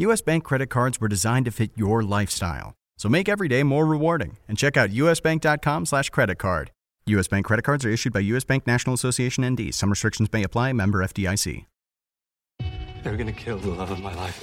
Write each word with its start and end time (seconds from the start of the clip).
US 0.00 0.22
Bank 0.22 0.44
credit 0.44 0.68
cards 0.70 0.98
were 0.98 1.08
designed 1.08 1.44
to 1.44 1.50
fit 1.50 1.72
your 1.76 2.02
lifestyle. 2.02 2.72
So 2.96 3.10
make 3.10 3.28
every 3.28 3.48
day 3.48 3.62
more 3.62 3.84
rewarding 3.84 4.38
and 4.48 4.56
check 4.56 4.78
out 4.78 4.88
usbank.com 4.90 5.84
slash 5.84 6.08
credit 6.08 6.38
card. 6.38 6.70
US 7.06 7.28
Bank 7.28 7.44
credit 7.44 7.64
cards 7.64 7.84
are 7.84 7.90
issued 7.90 8.12
by 8.14 8.20
US 8.20 8.44
Bank 8.44 8.66
National 8.66 8.94
Association 8.94 9.44
ND. 9.46 9.74
Some 9.74 9.90
restrictions 9.90 10.32
may 10.32 10.42
apply. 10.42 10.72
Member 10.72 11.00
FDIC. 11.04 11.66
They're 13.02 13.16
gonna 13.18 13.32
kill 13.32 13.58
the 13.58 13.68
love 13.70 13.90
of 13.90 14.00
my 14.00 14.14
life. 14.14 14.42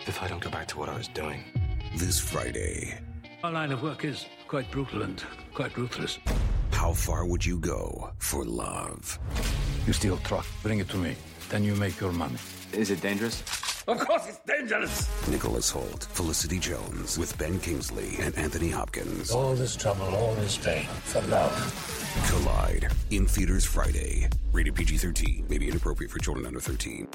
If 0.00 0.20
I 0.20 0.26
don't 0.26 0.42
go 0.42 0.50
back 0.50 0.66
to 0.68 0.78
what 0.80 0.88
I 0.88 0.96
was 0.96 1.06
doing. 1.08 1.44
This 1.96 2.18
Friday, 2.18 2.98
Our 3.44 3.52
line 3.52 3.70
of 3.70 3.82
work 3.84 4.04
is 4.04 4.26
quite 4.48 4.68
brutal 4.72 5.02
and 5.02 5.22
quite 5.54 5.76
ruthless. 5.76 6.18
how 6.72 6.92
far 6.92 7.24
would 7.24 7.44
you 7.46 7.58
go 7.58 8.10
for 8.18 8.44
love? 8.44 9.18
You 9.86 9.92
steal 9.92 10.16
truck, 10.18 10.46
bring 10.62 10.80
it 10.80 10.88
to 10.88 10.96
me. 10.96 11.14
Then 11.50 11.62
you 11.62 11.74
make 11.76 12.00
your 12.00 12.12
money. 12.12 12.38
Is 12.72 12.90
it 12.90 13.00
dangerous? 13.00 13.42
Of 13.88 14.00
course 14.00 14.26
it's 14.26 14.38
dangerous! 14.40 15.08
Nicholas 15.28 15.70
Hoult, 15.70 16.06
Felicity 16.06 16.58
Jones, 16.58 17.16
with 17.18 17.38
Ben 17.38 17.60
Kingsley 17.60 18.16
and 18.18 18.36
Anthony 18.36 18.68
Hopkins. 18.68 19.30
All 19.30 19.54
this 19.54 19.76
trouble, 19.76 20.06
all 20.06 20.34
this 20.34 20.56
pain 20.56 20.86
for 21.04 21.20
love. 21.28 21.54
Collide 22.28 22.88
in 23.10 23.28
theaters 23.28 23.64
Friday. 23.64 24.28
Rated 24.50 24.74
PG 24.74 24.96
13. 24.98 25.46
May 25.48 25.58
be 25.58 25.68
inappropriate 25.68 26.10
for 26.10 26.18
children 26.18 26.46
under 26.46 26.58
13. 26.58 27.06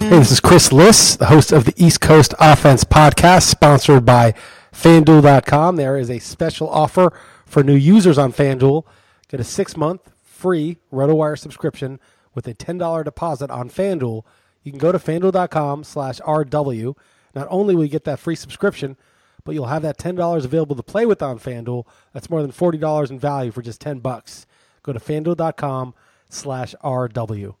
Hey, 0.00 0.08
this 0.18 0.32
is 0.32 0.40
Chris 0.40 0.72
Liss, 0.72 1.14
the 1.14 1.26
host 1.26 1.52
of 1.52 1.64
the 1.64 1.74
East 1.76 2.00
Coast 2.00 2.34
Offense 2.40 2.82
podcast, 2.82 3.42
sponsored 3.42 4.04
by 4.04 4.34
FanDuel.com. 4.72 5.76
There 5.76 5.96
is 5.96 6.10
a 6.10 6.18
special 6.18 6.68
offer 6.68 7.12
for 7.46 7.62
new 7.62 7.76
users 7.76 8.18
on 8.18 8.32
FanDuel. 8.32 8.82
Get 9.28 9.38
a 9.38 9.44
six 9.44 9.76
month 9.76 10.10
free 10.24 10.78
RotoWire 10.92 11.38
subscription 11.38 12.00
with 12.38 12.46
a 12.46 12.54
$10 12.54 13.04
deposit 13.04 13.50
on 13.50 13.68
FanDuel. 13.68 14.24
You 14.62 14.70
can 14.70 14.78
go 14.78 14.92
to 14.92 14.98
FanDuel.com 15.00 15.82
slash 15.82 16.20
RW. 16.20 16.96
Not 17.34 17.48
only 17.50 17.74
will 17.74 17.82
you 17.82 17.90
get 17.90 18.04
that 18.04 18.20
free 18.20 18.36
subscription, 18.36 18.96
but 19.42 19.56
you'll 19.56 19.66
have 19.66 19.82
that 19.82 19.98
$10 19.98 20.44
available 20.44 20.76
to 20.76 20.84
play 20.84 21.04
with 21.04 21.20
on 21.20 21.40
FanDuel. 21.40 21.84
That's 22.12 22.30
more 22.30 22.40
than 22.40 22.52
$40 22.52 23.10
in 23.10 23.18
value 23.18 23.50
for 23.50 23.60
just 23.60 23.80
10 23.80 23.98
bucks. 23.98 24.46
Go 24.84 24.92
to 24.92 25.00
FanDuel.com 25.00 25.94
slash 26.28 26.76
RW. 26.84 27.56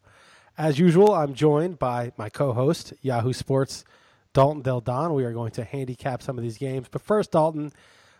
As 0.56 0.78
usual, 0.78 1.12
I'm 1.12 1.34
joined 1.34 1.80
by 1.80 2.12
my 2.16 2.28
co-host, 2.28 2.92
Yahoo 3.02 3.32
Sports, 3.32 3.84
Dalton 4.32 4.62
Del 4.62 4.80
Don. 4.80 5.12
We 5.12 5.24
are 5.24 5.32
going 5.32 5.50
to 5.52 5.64
handicap 5.64 6.22
some 6.22 6.38
of 6.38 6.44
these 6.44 6.58
games. 6.58 6.86
But 6.88 7.02
first, 7.02 7.32
Dalton, 7.32 7.72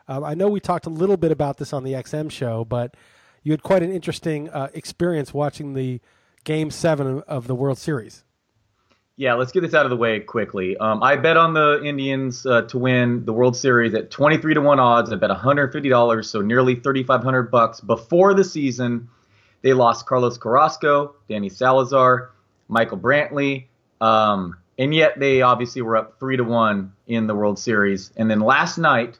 um, 0.09 0.25
I 0.25 0.35
know 0.35 0.49
we 0.49 0.59
talked 0.59 0.87
a 0.87 0.91
little 0.91 1.17
bit 1.17 1.31
about 1.31 1.59
this 1.59 1.73
on 1.73 1.85
the 1.85 1.93
XM 1.93 2.33
show, 2.33 2.65
but 2.65 2.97
you 3.45 3.53
had 3.53 3.63
quite 3.63 3.85
an 3.85 3.93
interesting 3.93 4.49
uh, 4.51 4.69
experience 4.75 5.33
watching 5.33 5.75
the 5.75 6.01
Game 6.45 6.71
Seven 6.71 7.23
of 7.27 7.47
the 7.47 7.55
World 7.55 7.79
Series. 7.79 8.25
Yeah, 9.17 9.35
let's 9.35 9.51
get 9.51 9.63
this 9.63 9.75
out 9.75 9.85
of 9.85 9.91
the 9.91 9.97
way 9.97 10.21
quickly. 10.21 10.77
Um, 10.77 11.03
I 11.03 11.17
bet 11.17 11.37
on 11.37 11.53
the 11.53 11.83
Indians 11.83 12.47
uh, 12.47 12.63
to 12.63 12.79
win 12.79 13.25
the 13.25 13.33
World 13.33 13.57
Series 13.57 13.93
at 13.95 14.13
23 14.13 14.55
to 14.55 14.61
1 14.61 14.79
odds. 14.79 15.13
I 15.13 15.17
bet 15.17 15.31
$150, 15.31 16.25
so 16.25 16.41
nearly 16.41 16.77
3500 16.77 17.51
bucks 17.51 17.81
before 17.81 18.33
the 18.35 18.45
season. 18.45 19.09
They 19.63 19.73
lost 19.73 20.07
Carlos 20.07 20.39
Carrasco, 20.39 21.17
Danny 21.29 21.49
Salazar, 21.49 22.31
Michael 22.69 22.99
Brantley, 22.99 23.67
um, 24.01 24.57
and 24.79 24.95
yet 24.95 25.19
they 25.19 25.43
obviously 25.43 25.83
were 25.83 25.97
up 25.97 26.21
3 26.21 26.37
to 26.37 26.45
1 26.45 26.93
in 27.09 27.27
the 27.27 27.35
World 27.35 27.59
Series. 27.59 28.13
And 28.17 28.31
then 28.31 28.39
last 28.39 28.79
night, 28.79 29.19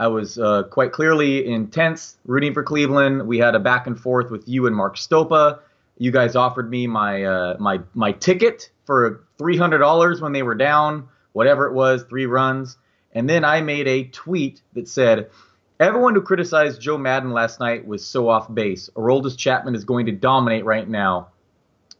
I 0.00 0.08
was 0.08 0.38
uh, 0.38 0.64
quite 0.64 0.90
clearly 0.90 1.46
intense 1.46 2.16
rooting 2.26 2.54
for 2.54 2.64
Cleveland. 2.64 3.26
We 3.28 3.38
had 3.38 3.54
a 3.54 3.60
back 3.60 3.86
and 3.86 3.98
forth 3.98 4.30
with 4.30 4.48
you 4.48 4.66
and 4.66 4.74
Mark 4.74 4.96
Stopa. 4.96 5.60
You 5.98 6.12
guys 6.12 6.36
offered 6.36 6.70
me 6.70 6.86
my 6.86 7.24
uh, 7.24 7.56
my 7.58 7.80
my 7.92 8.12
ticket 8.12 8.70
for 8.86 9.24
three 9.36 9.56
hundred 9.56 9.78
dollars 9.78 10.20
when 10.20 10.32
they 10.32 10.42
were 10.42 10.54
down, 10.54 11.08
whatever 11.32 11.66
it 11.66 11.74
was, 11.74 12.04
three 12.04 12.26
runs. 12.26 12.76
And 13.12 13.28
then 13.28 13.44
I 13.44 13.60
made 13.60 13.88
a 13.88 14.04
tweet 14.04 14.62
that 14.74 14.88
said, 14.88 15.30
"Everyone 15.80 16.14
who 16.14 16.22
criticized 16.22 16.80
Joe 16.80 16.98
Maddon 16.98 17.32
last 17.32 17.58
night 17.58 17.86
was 17.86 18.04
so 18.04 18.28
off 18.28 18.52
base. 18.52 18.88
Aroldis 18.94 19.36
Chapman 19.36 19.74
is 19.74 19.84
going 19.84 20.06
to 20.06 20.12
dominate 20.12 20.64
right 20.64 20.88
now. 20.88 21.28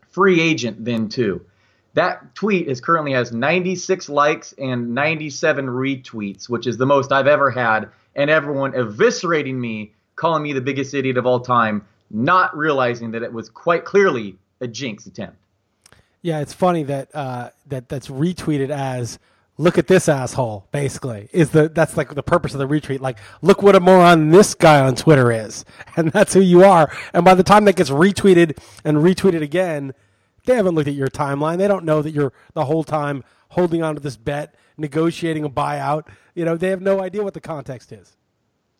Free 0.09 0.41
agent 0.41 0.85
then 0.85 1.09
too." 1.09 1.43
That 1.95 2.37
tweet 2.37 2.69
is 2.69 2.81
currently 2.81 3.13
has 3.13 3.33
96 3.33 4.09
likes 4.09 4.55
and 4.57 4.95
97 4.95 5.67
retweets, 5.67 6.49
which 6.49 6.69
is 6.69 6.77
the 6.77 6.87
most 6.87 7.11
I've 7.11 7.27
ever 7.27 7.51
had, 7.51 7.89
and 8.15 8.31
everyone 8.31 8.73
eviscerating 8.73 9.55
me, 9.55 9.95
calling 10.15 10.45
me 10.45 10.53
the 10.53 10.61
biggest 10.61 10.95
idiot 10.95 11.17
of 11.17 11.27
all 11.27 11.41
time, 11.41 11.85
not 12.11 12.57
realizing 12.57 13.13
that 13.13 13.23
it 13.23 13.33
was 13.33 13.49
quite 13.49 13.85
clearly 13.85 14.37
a 14.61 14.67
jinx 14.67 15.07
attempt. 15.07 15.37
Yeah, 16.23 16.41
it's 16.41 16.53
funny 16.53 16.83
that 16.85 17.15
uh, 17.15 17.51
that 17.67 17.89
that's 17.89 18.09
retweeted 18.09 18.71
as 18.71 19.19
"Look 19.57 19.79
at 19.79 19.87
this 19.87 20.09
asshole." 20.09 20.67
Basically, 20.73 21.29
is 21.33 21.51
the 21.51 21.69
that's 21.69 21.97
like 21.97 22.15
the 22.15 22.23
purpose 22.23 22.55
of 22.55 22.59
the 22.59 22.67
retweet. 22.67 23.01
Like, 23.01 23.19
look 23.41 23.63
what 23.63 23.77
a 23.77 23.81
moron 23.81 24.31
this 24.31 24.55
guy 24.55 24.81
on 24.81 24.97
Twitter 24.97 25.31
is, 25.31 25.65
and 25.97 26.11
that's 26.11 26.35
who 26.35 26.41
you 26.41 26.65
are. 26.65 26.91
And 27.13 27.25
by 27.25 27.35
the 27.35 27.45
time 27.45 27.65
that 27.67 27.77
gets 27.77 27.91
retweeted 27.91 28.59
and 28.85 28.99
retweeted 28.99 29.43
again, 29.43 29.95
they 30.45 30.57
haven't 30.57 30.75
looked 30.75 30.89
at 30.89 30.95
your 30.95 31.09
timeline. 31.09 31.59
They 31.59 31.69
don't 31.69 31.85
know 31.85 32.03
that 32.03 32.11
you're 32.11 32.33
the 32.55 32.65
whole 32.65 32.85
time 32.85 33.23
holding 33.51 33.83
on 33.83 33.95
to 33.95 34.01
this 34.01 34.17
bet, 34.17 34.55
negotiating 34.77 35.45
a 35.45 35.51
buyout. 35.51 36.07
You 36.35 36.45
know, 36.45 36.57
they 36.57 36.71
have 36.71 36.83
no 36.83 37.01
idea 37.01 37.23
what 37.23 37.35
the 37.35 37.41
context 37.41 37.93
is. 37.93 38.17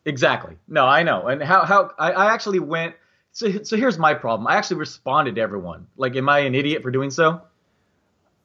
Exactly. 0.05 0.57
No, 0.67 0.85
I 0.85 1.03
know. 1.03 1.27
And 1.27 1.41
how 1.41 1.63
how 1.63 1.91
I, 1.97 2.11
I 2.11 2.33
actually 2.33 2.59
went. 2.59 2.95
So 3.39 3.63
so 3.63 3.77
here's 3.77 3.97
my 3.97 4.13
problem. 4.13 4.47
I 4.47 4.55
actually 4.55 4.77
responded 4.81 5.35
to 5.35 5.41
everyone. 5.41 5.87
Like, 5.95 6.17
am 6.17 6.27
I 6.27 6.39
an 6.39 6.53
idiot 6.55 6.83
for 6.83 6.91
doing 6.91 7.09
so? 7.09 7.41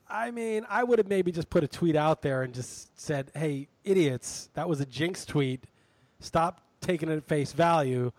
I 0.09 0.31
mean, 0.31 0.65
I 0.71 0.85
would 0.85 1.01
have 1.01 1.09
maybe 1.09 1.33
just 1.33 1.51
put 1.51 1.65
a 1.65 1.67
tweet 1.67 1.97
out 1.97 2.23
there 2.23 2.43
and 2.43 2.55
just 2.55 2.97
said, 3.01 3.33
"Hey, 3.35 3.67
idiots, 3.83 4.51
that 4.55 4.69
was 4.69 4.81
a 4.81 4.87
jinx 4.87 5.25
tweet. 5.25 5.65
Stop 6.21 6.61
taking 6.81 7.09
it 7.09 7.17
at 7.17 7.25
face 7.25 7.51
value." 7.51 8.13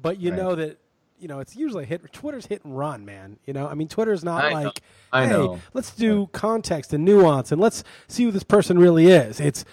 But 0.00 0.20
you 0.20 0.30
Right. 0.30 0.38
know 0.38 0.54
that 0.54 0.78
you 1.18 1.26
know 1.26 1.40
it's 1.40 1.56
usually 1.56 1.86
hit. 1.86 2.12
Twitter's 2.12 2.46
hit 2.46 2.64
and 2.64 2.78
run, 2.78 3.04
man. 3.04 3.40
You 3.44 3.52
know, 3.52 3.66
I 3.66 3.74
mean, 3.74 3.88
Twitter's 3.88 4.22
not 4.22 4.44
I 4.44 4.48
know. 4.50 4.54
like, 4.62 4.80
I 5.12 5.26
"Hey, 5.26 5.32
know. 5.32 5.58
let's 5.74 5.90
do 5.92 6.28
context 6.30 6.92
and 6.92 7.04
nuance 7.04 7.50
and 7.50 7.60
let's 7.60 7.82
see 8.06 8.22
who 8.22 8.30
this 8.30 8.44
person 8.44 8.78
really 8.78 9.08
is." 9.08 9.40
It's, 9.40 9.64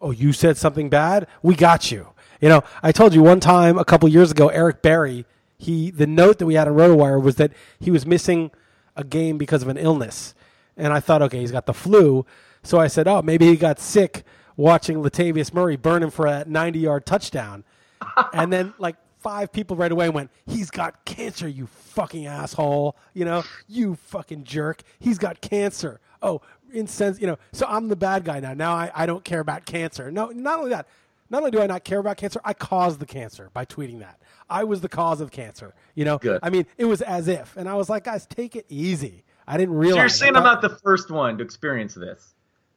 "Oh, 0.00 0.12
you 0.12 0.32
said 0.32 0.56
something 0.56 0.88
bad. 0.88 1.26
We 1.42 1.54
got 1.54 1.90
you." 1.92 2.14
You 2.40 2.48
know, 2.48 2.62
I 2.82 2.92
told 2.92 3.12
you 3.12 3.22
one 3.22 3.40
time 3.40 3.76
a 3.78 3.84
couple 3.84 4.08
years 4.08 4.30
ago, 4.30 4.48
Eric 4.48 4.80
Berry. 4.80 5.26
He 5.58 5.90
the 5.90 6.06
note 6.06 6.38
that 6.38 6.46
we 6.46 6.54
had 6.54 6.68
on 6.68 6.74
RotoWire 6.74 7.22
was 7.22 7.36
that 7.36 7.52
he 7.80 7.90
was 7.90 8.06
missing 8.06 8.50
a 8.96 9.04
game 9.04 9.38
because 9.38 9.62
of 9.62 9.68
an 9.68 9.76
illness. 9.76 10.34
And 10.76 10.92
I 10.92 11.00
thought, 11.00 11.22
okay, 11.22 11.40
he's 11.40 11.52
got 11.52 11.66
the 11.66 11.74
flu. 11.74 12.24
So 12.62 12.78
I 12.78 12.86
said, 12.86 13.08
oh, 13.08 13.22
maybe 13.22 13.46
he 13.46 13.56
got 13.56 13.80
sick 13.80 14.24
watching 14.56 14.98
Latavius 14.98 15.52
Murray 15.54 15.76
burn 15.76 16.02
him 16.02 16.10
for 16.10 16.28
that 16.28 16.48
90 16.48 16.78
yard 16.78 17.06
touchdown. 17.06 17.64
and 18.32 18.52
then, 18.52 18.74
like, 18.78 18.96
five 19.18 19.52
people 19.52 19.76
right 19.76 19.90
away 19.90 20.08
went, 20.08 20.30
he's 20.46 20.70
got 20.70 21.04
cancer, 21.04 21.48
you 21.48 21.66
fucking 21.66 22.26
asshole. 22.26 22.96
You 23.14 23.24
know, 23.24 23.44
you 23.66 23.96
fucking 23.96 24.44
jerk. 24.44 24.82
He's 24.98 25.18
got 25.18 25.40
cancer. 25.40 26.00
Oh, 26.22 26.42
insense, 26.72 27.20
you 27.20 27.26
know, 27.26 27.38
so 27.52 27.66
I'm 27.68 27.88
the 27.88 27.96
bad 27.96 28.24
guy 28.24 28.40
now. 28.40 28.54
Now 28.54 28.74
I, 28.74 28.90
I 28.94 29.06
don't 29.06 29.24
care 29.24 29.40
about 29.40 29.64
cancer. 29.64 30.10
No, 30.10 30.26
not 30.26 30.58
only 30.58 30.70
that, 30.70 30.86
not 31.30 31.38
only 31.38 31.50
do 31.50 31.60
I 31.60 31.66
not 31.66 31.84
care 31.84 31.98
about 31.98 32.16
cancer, 32.16 32.40
I 32.44 32.54
caused 32.54 33.00
the 33.00 33.06
cancer 33.06 33.50
by 33.52 33.64
tweeting 33.64 34.00
that. 34.00 34.20
I 34.50 34.64
was 34.64 34.80
the 34.80 34.88
cause 34.88 35.20
of 35.20 35.30
cancer. 35.30 35.74
You 35.94 36.04
know, 36.04 36.18
Good. 36.18 36.40
I 36.42 36.50
mean, 36.50 36.66
it 36.76 36.84
was 36.84 37.02
as 37.02 37.28
if. 37.28 37.56
And 37.56 37.68
I 37.68 37.74
was 37.74 37.88
like, 37.88 38.04
guys, 38.04 38.26
take 38.26 38.56
it 38.56 38.66
easy. 38.68 39.24
I 39.46 39.56
didn't 39.56 39.74
realize. 39.74 39.94
So 39.94 40.00
you're 40.00 40.08
saying 40.08 40.36
I'm 40.36 40.42
not 40.42 40.60
the 40.62 40.70
first 40.70 41.10
one 41.10 41.38
to 41.38 41.44
experience 41.44 41.94
this. 41.94 42.34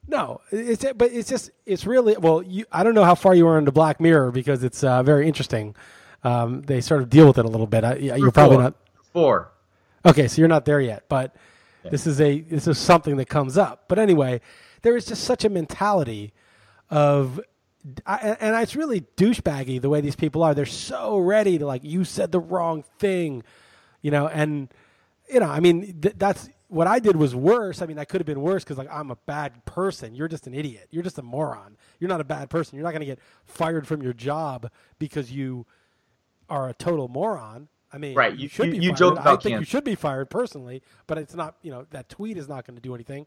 No, 0.08 0.42
it's 0.52 0.84
but 0.96 1.12
it's 1.12 1.30
just 1.30 1.52
it's 1.66 1.86
really 1.86 2.18
well. 2.18 2.42
You, 2.42 2.66
I 2.72 2.84
don't 2.84 2.96
know 2.96 3.04
how 3.04 3.16
far 3.16 3.36
you 3.36 3.48
are 3.48 3.58
into 3.58 3.72
Black 3.72 4.00
Mirror 4.00 4.32
because 4.32 4.64
it's 4.64 4.84
uh, 4.84 5.04
very 5.04 5.28
interesting. 5.28 5.76
Um, 6.24 6.62
they 6.64 6.82
sort 6.82 7.02
of 7.02 7.10
deal 7.10 7.28
with 7.28 7.38
it 7.38 7.46
a 7.46 7.48
little 7.48 7.68
bit. 7.68 7.84
I, 7.84 7.96
you're 7.96 8.32
probably 8.32 8.58
not 8.58 8.76
Four. 9.14 9.52
okay, 10.06 10.28
so 10.28 10.42
you're 10.42 10.48
not 10.48 10.66
there 10.66 10.82
yet. 10.82 11.04
But 11.08 11.36
this 11.84 12.08
is 12.08 12.20
a 12.20 12.42
this 12.42 12.68
is 12.68 12.78
something 12.78 13.18
that 13.18 13.28
comes 13.28 13.58
up. 13.58 13.86
But 13.88 14.00
anyway, 14.00 14.42
there 14.82 14.96
is 14.96 15.06
just 15.06 15.24
such 15.24 15.46
a 15.46 15.50
mentality 15.50 16.34
of, 16.90 17.40
I, 18.06 18.38
and 18.40 18.56
it's 18.62 18.76
really 18.76 19.02
douchebaggy 19.18 19.82
the 19.82 19.90
way 19.90 20.02
these 20.02 20.16
people 20.16 20.44
are. 20.44 20.54
They're 20.54 20.66
so 20.66 21.18
ready 21.18 21.58
to 21.58 21.66
like 21.66 21.84
you 21.84 22.04
said 22.04 22.32
the 22.32 22.40
wrong 22.40 22.84
thing, 23.00 23.44
you 24.02 24.12
know, 24.12 24.28
and 24.28 24.70
you 25.32 25.40
know, 25.40 25.48
I 25.50 25.60
mean, 25.60 26.00
th- 26.02 26.16
that's 26.18 26.50
what 26.68 26.88
I 26.88 27.00
did 27.00 27.16
was 27.16 27.34
worse. 27.36 27.82
I 27.82 27.86
mean, 27.86 27.98
I 27.98 28.06
could 28.06 28.22
have 28.22 28.26
been 28.26 28.42
worse 28.42 28.64
because 28.64 28.78
like 28.78 28.90
I'm 28.92 29.12
a 29.12 29.16
bad 29.26 29.66
person. 29.66 30.14
You're 30.16 30.28
just 30.28 30.46
an 30.48 30.54
idiot. 30.54 30.88
You're 30.92 31.04
just 31.04 31.18
a 31.18 31.22
moron. 31.24 31.78
You're 32.00 32.10
not 32.10 32.22
a 32.22 32.26
bad 32.26 32.50
person. 32.50 32.76
You're 32.78 32.84
not 32.84 32.92
going 32.92 33.02
to 33.02 33.06
get 33.06 33.20
fired 33.46 33.88
from 33.88 34.02
your 34.02 34.14
job 34.14 34.70
because 35.00 35.32
you 35.32 35.66
are 36.50 36.70
a 36.70 36.74
total 36.74 37.08
moron. 37.08 37.68
I 37.94 37.98
mean, 37.98 38.16
Right, 38.16 38.38
you- 38.38 38.48
should 38.48 38.68
you- 38.68 38.72
be 38.74 38.78
you 38.78 38.90
fired. 38.92 38.98
joke 38.98 39.18
I 39.18 39.22
about 39.22 39.44
think 39.44 39.60
you 39.60 39.66
should 39.66 39.84
be 39.84 39.96
fired 39.96 40.30
personally, 40.30 40.82
but 41.08 41.18
it's 41.18 41.34
not. 41.36 41.56
You 41.62 41.72
know, 41.72 41.88
that 41.92 42.10
tweet 42.10 42.38
is 42.38 42.48
not 42.48 42.66
going 42.66 42.76
to 42.76 42.82
do 42.82 42.94
anything, 42.96 43.26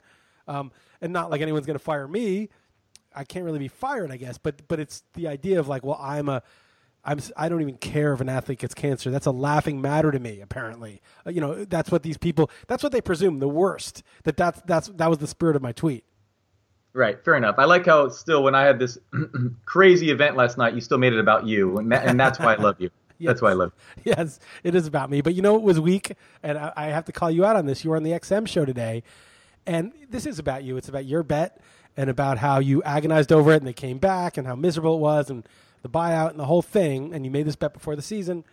um, 0.48 0.72
and 1.00 1.12
not 1.12 1.30
like 1.30 1.40
anyone's 1.42 1.66
going 1.66 1.78
to 1.78 1.84
fire 1.84 2.06
me. 2.08 2.48
I 3.14 3.24
can't 3.24 3.44
really 3.44 3.58
be 3.58 3.68
fired, 3.68 4.10
I 4.10 4.16
guess. 4.16 4.38
But 4.38 4.66
but 4.68 4.80
it's 4.80 5.02
the 5.14 5.28
idea 5.28 5.60
of 5.60 5.68
like, 5.68 5.84
well, 5.84 5.98
I'm 6.00 6.28
a 6.28 6.42
I'm 7.04 7.20
I 7.36 7.48
don't 7.48 7.60
even 7.60 7.76
care 7.76 8.12
if 8.12 8.20
an 8.20 8.28
athlete 8.28 8.58
gets 8.60 8.74
cancer. 8.74 9.10
That's 9.10 9.26
a 9.26 9.30
laughing 9.30 9.80
matter 9.80 10.10
to 10.10 10.18
me. 10.18 10.40
Apparently, 10.40 11.02
Uh, 11.26 11.30
you 11.30 11.40
know, 11.40 11.64
that's 11.64 11.90
what 11.90 12.02
these 12.02 12.16
people. 12.16 12.50
That's 12.66 12.82
what 12.82 12.92
they 12.92 13.00
presume. 13.00 13.38
The 13.38 13.48
worst. 13.48 14.02
That 14.24 14.36
that's 14.36 14.60
that's 14.62 14.88
that 14.88 15.08
was 15.08 15.18
the 15.18 15.26
spirit 15.26 15.56
of 15.56 15.62
my 15.62 15.72
tweet. 15.72 16.04
Right, 16.92 17.22
fair 17.24 17.34
enough. 17.34 17.56
I 17.58 17.64
like 17.64 17.86
how 17.86 18.08
still 18.08 18.44
when 18.44 18.54
I 18.54 18.62
had 18.62 18.78
this 18.78 18.98
crazy 19.64 20.10
event 20.10 20.36
last 20.36 20.56
night, 20.56 20.74
you 20.74 20.80
still 20.80 20.98
made 20.98 21.12
it 21.12 21.18
about 21.18 21.44
you, 21.44 21.76
and, 21.78 21.90
that, 21.90 22.06
and 22.06 22.18
that's 22.18 22.38
why 22.38 22.54
I 22.54 22.56
love 22.56 22.76
you. 22.80 22.90
That's 23.20 23.40
why 23.40 23.50
I 23.50 23.54
love. 23.54 23.72
You. 24.04 24.12
yes, 24.16 24.38
it 24.64 24.74
is 24.74 24.86
about 24.86 25.08
me. 25.08 25.22
But 25.22 25.34
you 25.34 25.40
know, 25.40 25.54
it 25.56 25.62
was 25.62 25.80
weak, 25.80 26.14
and 26.42 26.58
I, 26.58 26.72
I 26.76 26.86
have 26.86 27.06
to 27.06 27.12
call 27.12 27.30
you 27.30 27.44
out 27.44 27.56
on 27.56 27.64
this. 27.64 27.82
You 27.82 27.90
were 27.90 27.96
on 27.96 28.02
the 28.02 28.10
XM 28.10 28.46
show 28.46 28.64
today, 28.66 29.02
and 29.66 29.92
this 30.10 30.26
is 30.26 30.38
about 30.38 30.62
you. 30.64 30.76
It's 30.76 30.88
about 30.88 31.06
your 31.06 31.22
bet 31.22 31.60
and 31.96 32.10
about 32.10 32.38
how 32.38 32.58
you 32.58 32.82
agonized 32.82 33.32
over 33.32 33.52
it, 33.52 33.56
and 33.58 33.66
they 33.66 33.72
came 33.72 33.98
back, 33.98 34.36
and 34.36 34.46
how 34.46 34.54
miserable 34.54 34.96
it 34.96 35.00
was, 35.00 35.30
and 35.30 35.46
the 35.82 35.88
buyout, 35.88 36.30
and 36.30 36.38
the 36.40 36.46
whole 36.46 36.62
thing. 36.62 37.14
And 37.14 37.24
you 37.24 37.30
made 37.30 37.46
this 37.46 37.56
bet 37.56 37.72
before 37.72 37.94
the 37.96 38.02
season, 38.02 38.44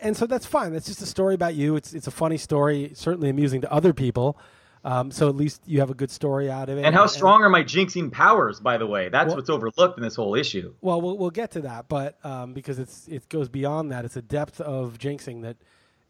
and 0.00 0.16
so 0.16 0.26
that's 0.26 0.46
fine. 0.46 0.72
That's 0.72 0.86
just 0.86 1.02
a 1.02 1.06
story 1.06 1.34
about 1.34 1.54
you. 1.54 1.76
It's 1.76 1.92
it's 1.92 2.06
a 2.06 2.10
funny 2.12 2.38
story, 2.38 2.92
certainly 2.94 3.28
amusing 3.28 3.60
to 3.62 3.72
other 3.72 3.92
people. 3.92 4.38
Um, 4.82 5.10
so 5.10 5.28
at 5.28 5.36
least 5.36 5.60
you 5.66 5.80
have 5.80 5.90
a 5.90 5.94
good 5.94 6.10
story 6.10 6.50
out 6.50 6.70
of 6.70 6.78
it. 6.78 6.86
And 6.86 6.94
how 6.94 7.04
strong 7.04 7.42
are 7.42 7.50
my 7.50 7.62
jinxing 7.62 8.10
powers? 8.10 8.60
By 8.60 8.78
the 8.78 8.86
way, 8.86 9.10
that's 9.10 9.26
Well- 9.28 9.36
what's 9.36 9.50
overlooked 9.50 9.98
in 9.98 10.02
this 10.02 10.14
whole 10.16 10.34
issue. 10.34 10.72
Well, 10.80 11.02
we'll 11.02 11.18
we'll 11.18 11.28
get 11.30 11.50
to 11.50 11.60
that, 11.62 11.88
but 11.88 12.16
um, 12.24 12.54
because 12.54 12.78
it's 12.78 13.06
it 13.08 13.28
goes 13.28 13.48
beyond 13.50 13.90
that, 13.92 14.06
it's 14.06 14.16
a 14.16 14.22
depth 14.22 14.58
of 14.60 14.96
jinxing 14.98 15.42
that 15.42 15.56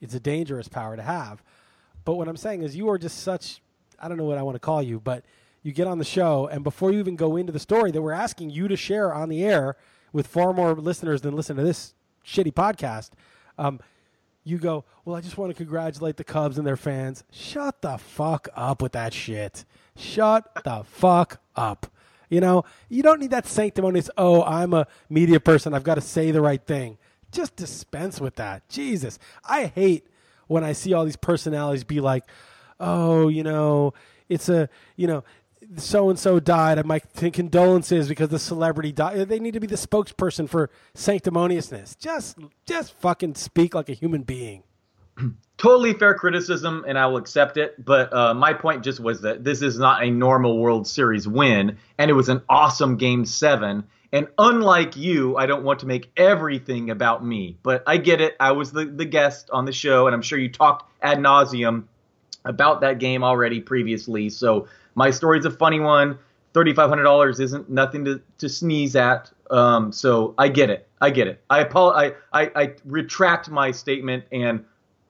it's 0.00 0.14
a 0.14 0.20
dangerous 0.20 0.68
power 0.68 0.94
to 0.94 1.02
have. 1.02 1.42
But 2.04 2.14
what 2.14 2.28
I'm 2.28 2.36
saying 2.36 2.62
is, 2.62 2.76
you 2.76 2.88
are 2.90 2.98
just 2.98 3.18
such 3.22 3.60
I 3.98 4.06
don't 4.08 4.16
know 4.18 4.24
what 4.24 4.38
I 4.38 4.42
want 4.42 4.54
to 4.54 4.60
call 4.60 4.82
you, 4.82 5.00
but 5.00 5.24
you 5.62 5.72
get 5.72 5.86
on 5.86 5.98
the 5.98 6.04
show, 6.04 6.46
and 6.46 6.64
before 6.64 6.90
you 6.90 6.98
even 6.98 7.16
go 7.16 7.36
into 7.36 7.52
the 7.52 7.58
story 7.58 7.90
that 7.90 8.02
we're 8.02 8.12
asking 8.12 8.50
you 8.50 8.68
to 8.68 8.76
share 8.76 9.12
on 9.12 9.28
the 9.28 9.44
air 9.44 9.76
with 10.12 10.26
far 10.26 10.52
more 10.52 10.74
listeners 10.74 11.20
than 11.20 11.36
listen 11.36 11.56
to 11.56 11.62
this 11.62 11.94
shitty 12.24 12.52
podcast, 12.52 13.10
um, 13.58 13.80
you 14.42 14.58
go, 14.58 14.84
well, 15.04 15.16
I 15.16 15.20
just 15.20 15.36
want 15.36 15.50
to 15.50 15.54
congratulate 15.54 16.16
the 16.16 16.24
Cubs 16.24 16.56
and 16.56 16.66
their 16.66 16.76
fans. 16.76 17.24
Shut 17.30 17.82
the 17.82 17.98
fuck 17.98 18.48
up 18.56 18.80
with 18.80 18.92
that 18.92 19.12
shit. 19.12 19.64
Shut 19.96 20.50
the 20.64 20.82
fuck 20.84 21.40
up. 21.54 21.86
You 22.30 22.40
know, 22.40 22.64
you 22.88 23.02
don't 23.02 23.20
need 23.20 23.32
that 23.32 23.46
sanctimonious, 23.46 24.08
oh, 24.16 24.42
I'm 24.44 24.72
a 24.72 24.86
media 25.08 25.40
person. 25.40 25.74
I've 25.74 25.84
got 25.84 25.96
to 25.96 26.00
say 26.00 26.30
the 26.30 26.40
right 26.40 26.64
thing. 26.64 26.96
Just 27.32 27.56
dispense 27.56 28.20
with 28.20 28.36
that. 28.36 28.68
Jesus. 28.68 29.18
I 29.44 29.66
hate 29.66 30.06
when 30.46 30.64
I 30.64 30.72
see 30.72 30.94
all 30.94 31.04
these 31.04 31.16
personalities 31.16 31.84
be 31.84 32.00
like, 32.00 32.24
oh, 32.78 33.28
you 33.28 33.42
know, 33.42 33.94
it's 34.28 34.48
a, 34.48 34.68
you 34.96 35.06
know, 35.06 35.24
so 35.76 36.10
and 36.10 36.18
so 36.18 36.40
died. 36.40 36.84
My 36.84 36.98
condolences 36.98 38.08
because 38.08 38.28
the 38.28 38.38
celebrity 38.38 38.92
died. 38.92 39.28
They 39.28 39.38
need 39.38 39.54
to 39.54 39.60
be 39.60 39.66
the 39.66 39.76
spokesperson 39.76 40.48
for 40.48 40.70
sanctimoniousness. 40.94 41.98
Just, 41.98 42.38
just 42.66 42.92
fucking 42.94 43.34
speak 43.34 43.74
like 43.74 43.88
a 43.88 43.94
human 43.94 44.22
being. 44.22 44.62
Totally 45.56 45.92
fair 45.92 46.14
criticism, 46.14 46.84
and 46.88 46.98
I 46.98 47.06
will 47.06 47.18
accept 47.18 47.56
it. 47.56 47.84
But 47.84 48.12
uh, 48.12 48.34
my 48.34 48.54
point 48.54 48.82
just 48.82 49.00
was 49.00 49.20
that 49.22 49.44
this 49.44 49.60
is 49.60 49.78
not 49.78 50.02
a 50.02 50.10
normal 50.10 50.58
World 50.58 50.86
Series 50.86 51.28
win, 51.28 51.76
and 51.98 52.10
it 52.10 52.14
was 52.14 52.28
an 52.28 52.42
awesome 52.48 52.96
Game 52.96 53.26
Seven. 53.26 53.84
And 54.12 54.26
unlike 54.38 54.96
you, 54.96 55.36
I 55.36 55.46
don't 55.46 55.62
want 55.62 55.80
to 55.80 55.86
make 55.86 56.10
everything 56.16 56.90
about 56.90 57.24
me. 57.24 57.58
But 57.62 57.84
I 57.86 57.98
get 57.98 58.20
it. 58.20 58.34
I 58.40 58.52
was 58.52 58.72
the, 58.72 58.86
the 58.86 59.04
guest 59.04 59.50
on 59.52 59.66
the 59.66 59.72
show, 59.72 60.06
and 60.06 60.14
I'm 60.14 60.22
sure 60.22 60.38
you 60.38 60.50
talked 60.50 60.90
ad 61.00 61.18
nauseum 61.18 61.84
about 62.44 62.80
that 62.80 62.98
game 62.98 63.22
already 63.22 63.60
previously. 63.60 64.30
So 64.30 64.66
my 64.94 65.10
story's 65.10 65.44
a 65.44 65.50
funny 65.50 65.80
one. 65.80 66.18
$3,500 66.54 67.40
isn't 67.40 67.70
nothing 67.70 68.04
to, 68.04 68.20
to 68.38 68.48
sneeze 68.48 68.96
at. 68.96 69.30
Um, 69.50 69.92
so 69.92 70.34
I 70.36 70.48
get 70.48 70.70
it. 70.70 70.88
I 71.00 71.10
get 71.10 71.28
it. 71.28 71.42
I, 71.48 71.60
apol- 71.60 71.92
I, 71.92 72.12
I, 72.32 72.50
I 72.54 72.74
retract 72.84 73.50
my 73.50 73.70
statement 73.70 74.24
and 74.32 74.64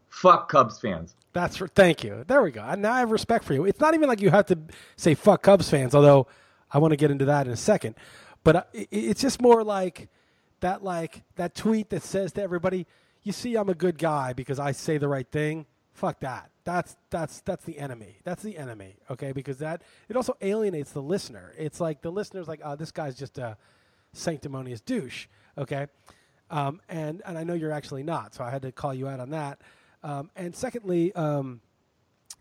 fuck 0.09 0.51
Cubs 0.51 0.79
fans. 0.79 1.15
That's 1.33 1.57
for, 1.57 1.69
thank 1.69 2.03
you. 2.05 2.25
There 2.27 2.43
we 2.43 2.51
go. 2.51 2.75
Now 2.75 2.93
I 2.93 3.01
have 3.01 3.11
respect 3.11 3.45
for 3.45 3.55
you. 3.55 3.65
It's 3.65 3.81
not 3.81 3.95
even 3.95 4.09
like 4.09 4.21
you 4.21 4.31
have 4.31 4.47
to 4.47 4.59
say 4.97 5.15
fuck 5.15 5.43
Cubs 5.43 5.71
fans, 5.71 5.95
although 5.95 6.27
I 6.73 6.79
want 6.79 6.93
to 6.93 6.97
get 6.97 7.11
into 7.11 7.25
that 7.27 7.47
in 7.47 7.53
a 7.53 7.57
second. 7.57 7.95
But 8.45 8.57
uh, 8.57 8.63
it, 8.73 8.89
it's 8.91 9.21
just 9.21 9.41
more 9.41 9.63
like 9.63 10.09
that, 10.61 10.83
like 10.83 11.23
that 11.37 11.55
tweet 11.55 11.91
that 11.91 12.03
says 12.03 12.33
to 12.33 12.43
everybody, 12.43 12.87
"You 13.23 13.33
see, 13.33 13.55
I'm 13.57 13.69
a 13.69 13.75
good 13.75 13.99
guy 13.99 14.33
because 14.33 14.59
I 14.59 14.73
say 14.73 14.99
the 14.99 15.09
right 15.09 15.31
thing." 15.31 15.67
Fuck 16.01 16.21
that. 16.21 16.51
That's 16.65 16.97
that's 17.11 17.43
that's 17.43 17.63
the 17.67 17.79
enemy. 17.79 18.17
That's 18.25 18.43
the 18.43 18.57
enemy. 18.57 18.97
Okay, 19.11 19.33
because 19.33 19.59
that 19.59 19.83
it 20.09 20.17
also 20.17 20.35
alienates 20.41 20.93
the 20.93 21.03
listener. 21.03 21.53
It's 21.59 21.79
like 21.79 22.01
the 22.01 22.11
listener's 22.11 22.49
like, 22.49 22.63
"Oh, 22.65 22.75
this 22.75 22.91
guy's 22.91 23.17
just 23.17 23.37
a 23.37 23.59
sanctimonious 24.15 24.81
douche." 24.81 25.27
Okay, 25.59 25.89
um, 26.51 26.81
and 26.89 27.21
and 27.27 27.37
I 27.37 27.45
know 27.45 27.53
you're 27.53 27.71
actually 27.71 28.03
not, 28.03 28.35
so 28.35 28.43
I 28.43 28.49
had 28.49 28.63
to 28.63 28.73
call 28.73 28.95
you 28.95 29.09
out 29.09 29.21
on 29.21 29.29
that. 29.29 29.61
Um, 30.03 30.31
and 30.37 30.57
secondly, 30.57 31.15
um, 31.15 31.61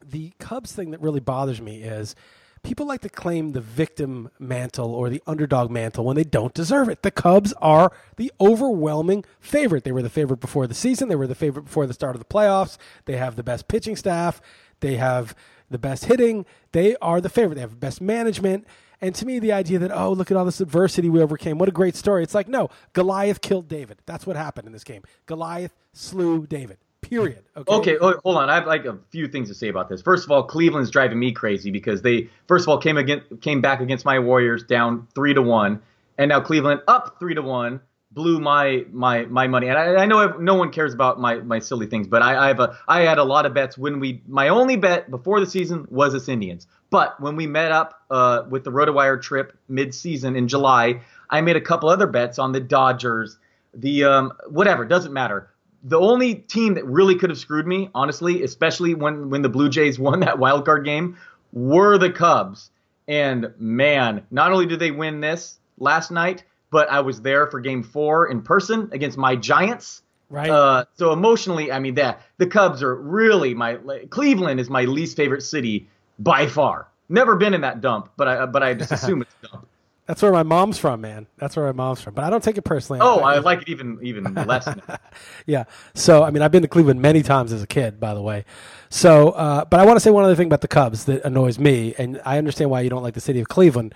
the 0.05 0.31
Cubs 0.39 0.71
thing 0.71 0.91
that 0.91 1.01
really 1.01 1.19
bothers 1.19 1.59
me 1.59 1.81
is 1.81 2.15
people 2.63 2.85
like 2.85 3.01
to 3.01 3.09
claim 3.09 3.51
the 3.51 3.61
victim 3.61 4.29
mantle 4.39 4.93
or 4.93 5.09
the 5.09 5.21
underdog 5.25 5.71
mantle 5.71 6.05
when 6.05 6.15
they 6.15 6.23
don't 6.23 6.53
deserve 6.53 6.89
it. 6.89 7.03
The 7.03 7.11
Cubs 7.11 7.53
are 7.61 7.91
the 8.17 8.31
overwhelming 8.39 9.25
favorite. 9.39 9.83
They 9.83 9.91
were 9.91 10.01
the 10.01 10.09
favorite 10.09 10.39
before 10.39 10.67
the 10.67 10.73
season, 10.73 11.09
they 11.09 11.15
were 11.15 11.27
the 11.27 11.35
favorite 11.35 11.63
before 11.63 11.87
the 11.87 11.93
start 11.93 12.15
of 12.15 12.19
the 12.19 12.25
playoffs. 12.25 12.77
They 13.05 13.17
have 13.17 13.35
the 13.35 13.43
best 13.43 13.67
pitching 13.67 13.95
staff, 13.95 14.41
they 14.79 14.95
have 14.95 15.35
the 15.69 15.77
best 15.77 16.05
hitting, 16.05 16.45
they 16.71 16.95
are 16.97 17.21
the 17.21 17.29
favorite. 17.29 17.55
They 17.55 17.61
have 17.61 17.71
the 17.71 17.77
best 17.77 18.01
management. 18.01 18.67
And 19.01 19.15
to 19.15 19.25
me, 19.25 19.39
the 19.39 19.53
idea 19.53 19.79
that, 19.79 19.91
oh, 19.91 20.11
look 20.11 20.29
at 20.29 20.37
all 20.37 20.45
this 20.45 20.59
adversity 20.59 21.09
we 21.09 21.21
overcame. 21.21 21.57
What 21.57 21.69
a 21.69 21.73
great 21.73 21.95
story. 21.95 22.21
It's 22.21 22.35
like, 22.35 22.49
no, 22.49 22.69
Goliath 22.93 23.39
killed 23.41 23.67
David. 23.69 23.99
That's 24.05 24.27
what 24.27 24.35
happened 24.35 24.67
in 24.67 24.73
this 24.73 24.83
game. 24.83 25.03
Goliath 25.25 25.73
slew 25.93 26.45
David. 26.45 26.77
Period. 27.09 27.43
Okay. 27.57 27.73
Okay, 27.73 27.97
oh, 27.99 28.19
hold 28.23 28.37
on. 28.37 28.49
I 28.49 28.55
have 28.55 28.67
like 28.67 28.85
a 28.85 28.97
few 29.09 29.27
things 29.27 29.47
to 29.49 29.55
say 29.55 29.67
about 29.67 29.89
this. 29.89 30.01
First 30.01 30.25
of 30.25 30.31
all, 30.31 30.43
Cleveland's 30.43 30.91
driving 30.91 31.19
me 31.19 31.31
crazy 31.31 31.71
because 31.71 32.01
they 32.01 32.29
first 32.47 32.65
of 32.65 32.69
all 32.69 32.77
came 32.77 32.97
again 32.97 33.23
came 33.41 33.61
back 33.61 33.81
against 33.81 34.05
my 34.05 34.19
Warriors 34.19 34.63
down 34.63 35.07
three 35.15 35.33
to 35.33 35.41
one, 35.41 35.81
and 36.17 36.29
now 36.29 36.39
Cleveland 36.39 36.81
up 36.87 37.17
three 37.19 37.33
to 37.33 37.41
one 37.41 37.81
blew 38.11 38.39
my 38.39 38.85
my 38.91 39.25
my 39.25 39.47
money. 39.47 39.67
And 39.67 39.77
I, 39.77 40.03
I 40.03 40.05
know 40.05 40.37
no 40.37 40.55
one 40.55 40.71
cares 40.71 40.93
about 40.93 41.19
my 41.19 41.35
my 41.35 41.59
silly 41.59 41.87
things, 41.87 42.07
but 42.07 42.21
I, 42.21 42.45
I 42.45 42.47
have 42.47 42.59
a 42.59 42.77
I 42.87 43.01
had 43.01 43.17
a 43.17 43.23
lot 43.23 43.45
of 43.45 43.53
bets 43.53 43.77
when 43.77 43.99
we 43.99 44.21
my 44.27 44.49
only 44.49 44.77
bet 44.77 45.09
before 45.09 45.39
the 45.39 45.47
season 45.47 45.87
was 45.89 46.15
us 46.15 46.29
Indians. 46.29 46.67
But 46.89 47.19
when 47.19 47.35
we 47.35 47.45
met 47.45 47.71
up 47.71 48.01
uh, 48.09 48.43
with 48.49 48.63
the 48.63 48.71
RotoWire 48.71 49.21
trip 49.21 49.57
mid 49.67 49.93
season 49.93 50.35
in 50.35 50.47
July, 50.47 51.01
I 51.29 51.41
made 51.41 51.55
a 51.55 51.61
couple 51.61 51.89
other 51.89 52.07
bets 52.07 52.39
on 52.39 52.51
the 52.51 52.59
Dodgers, 52.59 53.37
the 53.73 54.05
um, 54.05 54.33
whatever 54.47 54.85
doesn't 54.85 55.13
matter 55.13 55.49
the 55.83 55.99
only 55.99 56.35
team 56.35 56.75
that 56.75 56.85
really 56.85 57.15
could 57.15 57.29
have 57.29 57.39
screwed 57.39 57.67
me, 57.67 57.89
honestly, 57.93 58.43
especially 58.43 58.93
when 58.93 59.29
when 59.29 59.41
the 59.41 59.49
Blue 59.49 59.69
Jays 59.69 59.99
won 60.07 60.21
that 60.21 60.39
wild 60.39 60.65
card 60.65 60.85
game, 60.85 61.17
were 61.53 61.97
the 61.97 62.11
Cubs. 62.11 62.71
And 63.07 63.53
man, 63.57 64.23
not 64.29 64.51
only 64.51 64.67
did 64.67 64.79
they 64.79 64.91
win 64.91 65.19
this 65.19 65.57
last 65.79 66.11
night, 66.11 66.43
but 66.71 66.89
I 66.91 66.99
was 66.99 67.21
there 67.21 67.47
for 67.47 67.59
Game 67.59 67.83
Four 67.83 68.29
in 68.29 68.41
person 68.41 68.89
against 68.91 69.17
my 69.17 69.35
Giants. 69.35 70.03
Right. 70.29 70.49
Uh, 70.49 70.85
so 70.95 71.11
emotionally, 71.11 71.71
I 71.71 71.79
mean 71.79 71.95
that 71.95 72.21
the 72.37 72.45
Cubs 72.45 72.83
are 72.83 72.95
really 72.95 73.53
my 73.55 73.75
Cleveland 74.09 74.59
is 74.59 74.69
my 74.69 74.83
least 74.83 75.17
favorite 75.17 75.41
city 75.41 75.87
by 76.19 76.45
far. 76.45 76.87
Never 77.07 77.35
been 77.35 77.55
in 77.55 77.61
that 77.61 77.81
dump, 77.81 78.11
but 78.15 78.27
I 78.27 78.45
but 78.45 78.61
I 78.61 78.75
just 78.75 78.91
assume 78.91 79.21
it's 79.23 79.35
a 79.43 79.47
dump. 79.47 79.68
That's 80.09 80.23
where 80.23 80.31
my 80.31 80.41
mom's 80.41 80.79
from, 80.79 81.01
man. 81.01 81.27
That's 81.37 81.55
where 81.55 81.67
my 81.67 81.71
mom's 81.71 82.01
from. 82.01 82.15
But 82.15 82.23
I 82.23 82.31
don't 82.31 82.43
take 82.43 82.57
it 82.57 82.63
personally. 82.63 82.99
Oh, 82.99 83.19
I 83.19 83.37
like 83.37 83.61
it 83.61 83.69
even 83.69 83.99
even 84.01 84.33
less. 84.33 84.65
Now. 84.65 84.97
yeah. 85.45 85.65
So 85.93 86.23
I 86.23 86.31
mean, 86.31 86.41
I've 86.41 86.51
been 86.51 86.63
to 86.63 86.67
Cleveland 86.67 86.99
many 86.99 87.21
times 87.21 87.53
as 87.53 87.61
a 87.61 87.67
kid, 87.67 87.99
by 87.99 88.15
the 88.15 88.21
way. 88.23 88.43
So, 88.89 89.29
uh, 89.29 89.65
but 89.65 89.79
I 89.79 89.85
want 89.85 89.97
to 89.97 89.99
say 89.99 90.09
one 90.09 90.23
other 90.23 90.33
thing 90.33 90.47
about 90.47 90.61
the 90.61 90.67
Cubs 90.67 91.05
that 91.05 91.23
annoys 91.23 91.59
me, 91.59 91.93
and 91.99 92.19
I 92.25 92.39
understand 92.39 92.71
why 92.71 92.81
you 92.81 92.89
don't 92.89 93.03
like 93.03 93.13
the 93.13 93.21
city 93.21 93.39
of 93.39 93.49
Cleveland. 93.49 93.93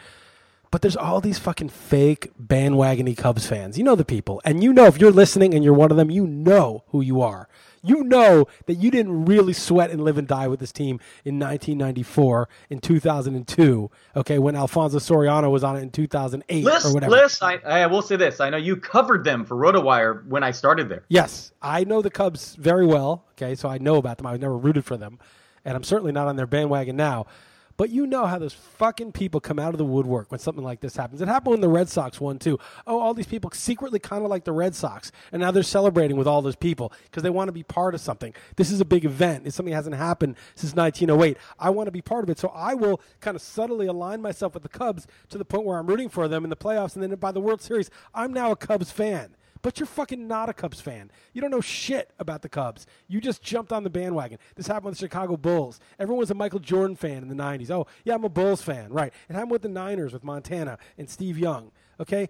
But 0.70 0.84
there's 0.84 0.96
all 0.96 1.20
these 1.20 1.40
fucking 1.40 1.70
fake 1.70 2.30
bandwagony 2.40 3.18
Cubs 3.18 3.48
fans. 3.48 3.80
You 3.80 3.84
know 3.84 3.96
the 3.96 4.06
people, 4.06 4.40
and 4.46 4.64
you 4.64 4.72
know 4.72 4.86
if 4.86 5.00
you're 5.00 5.10
listening 5.10 5.56
and 5.56 5.64
you're 5.64 5.74
one 5.74 5.90
of 5.90 5.98
them, 5.98 6.12
you 6.12 6.28
know 6.28 6.84
who 6.90 7.02
you 7.02 7.22
are 7.22 7.50
you 7.84 8.04
know 8.04 8.48
that 8.66 8.76
you 8.76 8.90
didn't 8.90 9.26
really 9.26 9.54
sweat 9.54 9.92
and 9.92 10.04
live 10.04 10.18
and 10.18 10.28
die 10.28 10.48
with 10.48 10.60
this 10.60 10.72
team 10.72 11.00
in 11.26 11.38
1994, 11.38 12.50
in 12.70 12.80
2002, 12.80 13.92
okay, 14.16 14.40
when 14.40 14.56
Alfonso 14.56 14.98
Soriano 14.98 15.52
was 15.52 15.64
on 15.64 15.76
it 15.76 15.82
in 15.82 15.92
2008 15.92 16.64
Liss, 16.64 16.86
or 16.86 16.94
whatever. 16.94 17.12
Liss, 17.12 17.42
I, 17.42 17.56
I 17.58 17.86
will 17.88 18.02
say 18.02 18.16
this. 18.16 18.40
I 18.40 18.50
know 18.50 18.58
you 18.58 18.78
covered 18.78 19.24
them 19.24 19.46
for 19.46 19.56
RotoWire 19.56 20.26
when 20.28 20.44
I 20.44 20.52
started 20.52 20.90
there. 20.90 21.04
Yes, 21.10 21.52
I 21.62 21.84
know 21.84 22.02
the 22.02 22.10
Cubs 22.10 22.56
very 22.56 22.86
well, 22.86 23.26
okay, 23.32 23.56
so 23.56 23.70
I 23.70 23.78
know 23.78 23.98
about 23.98 24.18
them. 24.18 24.28
I 24.28 24.32
was 24.32 24.42
never 24.42 24.58
rooted 24.58 24.86
for 24.86 24.98
them, 24.98 25.20
and 25.66 25.76
I'm 25.76 25.84
certainly 25.84 26.14
not 26.14 26.28
on 26.28 26.38
their 26.38 26.48
bandwagon 26.48 26.96
now. 26.96 27.26
But 27.76 27.90
you 27.90 28.06
know 28.06 28.26
how 28.26 28.38
those 28.38 28.54
fucking 28.54 29.14
people 29.14 29.40
come 29.40 29.58
out 29.58 29.74
of 29.74 29.78
the 29.78 29.86
woodwork 29.86 30.32
when 30.32 30.40
something 30.40 30.64
like 30.64 30.80
this 30.80 30.96
happens. 30.96 31.22
It 31.22 31.28
happened 31.28 31.52
when 31.52 31.62
the 31.62 31.70
Red 31.70 31.90
Sox 31.90 32.22
won 32.22 32.38
too. 32.38 32.60
Oh, 32.86 33.00
all 33.00 33.14
these 33.14 33.28
people 33.28 33.50
secretly 33.54 34.00
kind 34.00 34.24
of 34.24 34.30
like 34.30 34.44
the 34.44 34.52
Red 34.52 34.76
Sox, 34.76 35.12
and 35.32 35.42
now 35.42 35.52
they're 35.52 35.64
celebrating 35.64 36.16
with 36.16 36.28
all 36.28 36.42
those 36.42 36.56
people 36.56 36.94
because 37.06 37.24
they 37.24 37.30
want 37.30 37.48
to 37.48 37.54
be 37.54 37.64
part 37.64 37.96
of 37.96 38.02
something. 38.02 38.34
This 38.58 38.70
is 38.70 38.80
a 38.80 38.86
big 38.86 39.06
event. 39.06 39.48
It's 39.48 39.56
something 39.56 39.72
that 39.72 39.78
hasn't 39.78 39.96
happened 39.96 40.36
since 40.56 40.76
1908. 40.76 41.38
I 41.58 41.70
want 41.72 41.88
to 41.88 41.92
be 41.92 42.02
part 42.02 42.24
of 42.24 42.30
it, 42.30 42.38
so 42.38 42.50
I 42.50 42.76
will 42.76 43.02
kind 43.22 43.36
of 43.36 43.42
subtly 43.42 43.88
align 43.88 44.22
myself 44.22 44.54
with 44.54 44.64
the 44.64 44.70
Cubs 44.70 45.08
to 45.30 45.38
the 45.38 45.46
point 45.46 45.66
where 45.66 45.78
I'm 45.78 45.88
rooting 45.88 46.10
for 46.10 46.28
them 46.28 46.44
in 46.44 46.50
the 46.50 46.56
playoffs, 46.56 46.94
and 46.96 47.04
then 47.04 47.16
by 47.16 47.32
the 47.32 47.42
World 47.42 47.62
Series, 47.62 47.90
I'm 48.14 48.34
now 48.34 48.52
a 48.52 48.56
Cubs 48.56 48.92
fan 48.92 49.36
but 49.64 49.80
you're 49.80 49.88
fucking 49.88 50.28
not 50.28 50.50
a 50.50 50.54
Cubs 50.54 50.80
fan. 50.80 51.10
You 51.32 51.42
don't 51.42 51.50
know 51.50 51.62
shit 51.62 52.12
about 52.20 52.44
the 52.44 52.50
Cubs. 52.50 52.86
You 53.08 53.20
just 53.20 53.42
jumped 53.42 53.72
on 53.72 53.84
the 53.84 53.90
bandwagon. 53.90 54.38
This 54.56 54.68
happened 54.68 54.92
with 54.92 55.00
the 55.00 55.06
Chicago 55.06 55.38
Bulls. 55.38 55.80
Everyone 55.98 56.20
was 56.20 56.30
a 56.30 56.36
Michael 56.36 56.60
Jordan 56.60 56.96
fan 56.96 57.24
in 57.24 57.30
the 57.30 57.36
90s. 57.36 57.72
Oh, 57.72 57.88
yeah, 58.04 58.14
I'm 58.14 58.26
a 58.26 58.30
Bulls 58.30 58.62
fan. 58.62 58.92
Right. 58.92 59.12
It 59.30 59.34
happened 59.34 59.52
with 59.52 59.64
the 59.64 59.70
Niners 59.70 60.14
with 60.14 60.24
Montana 60.24 60.78
and 60.98 61.10
Steve 61.10 61.40
Young. 61.40 61.72
Okay? 62.00 62.30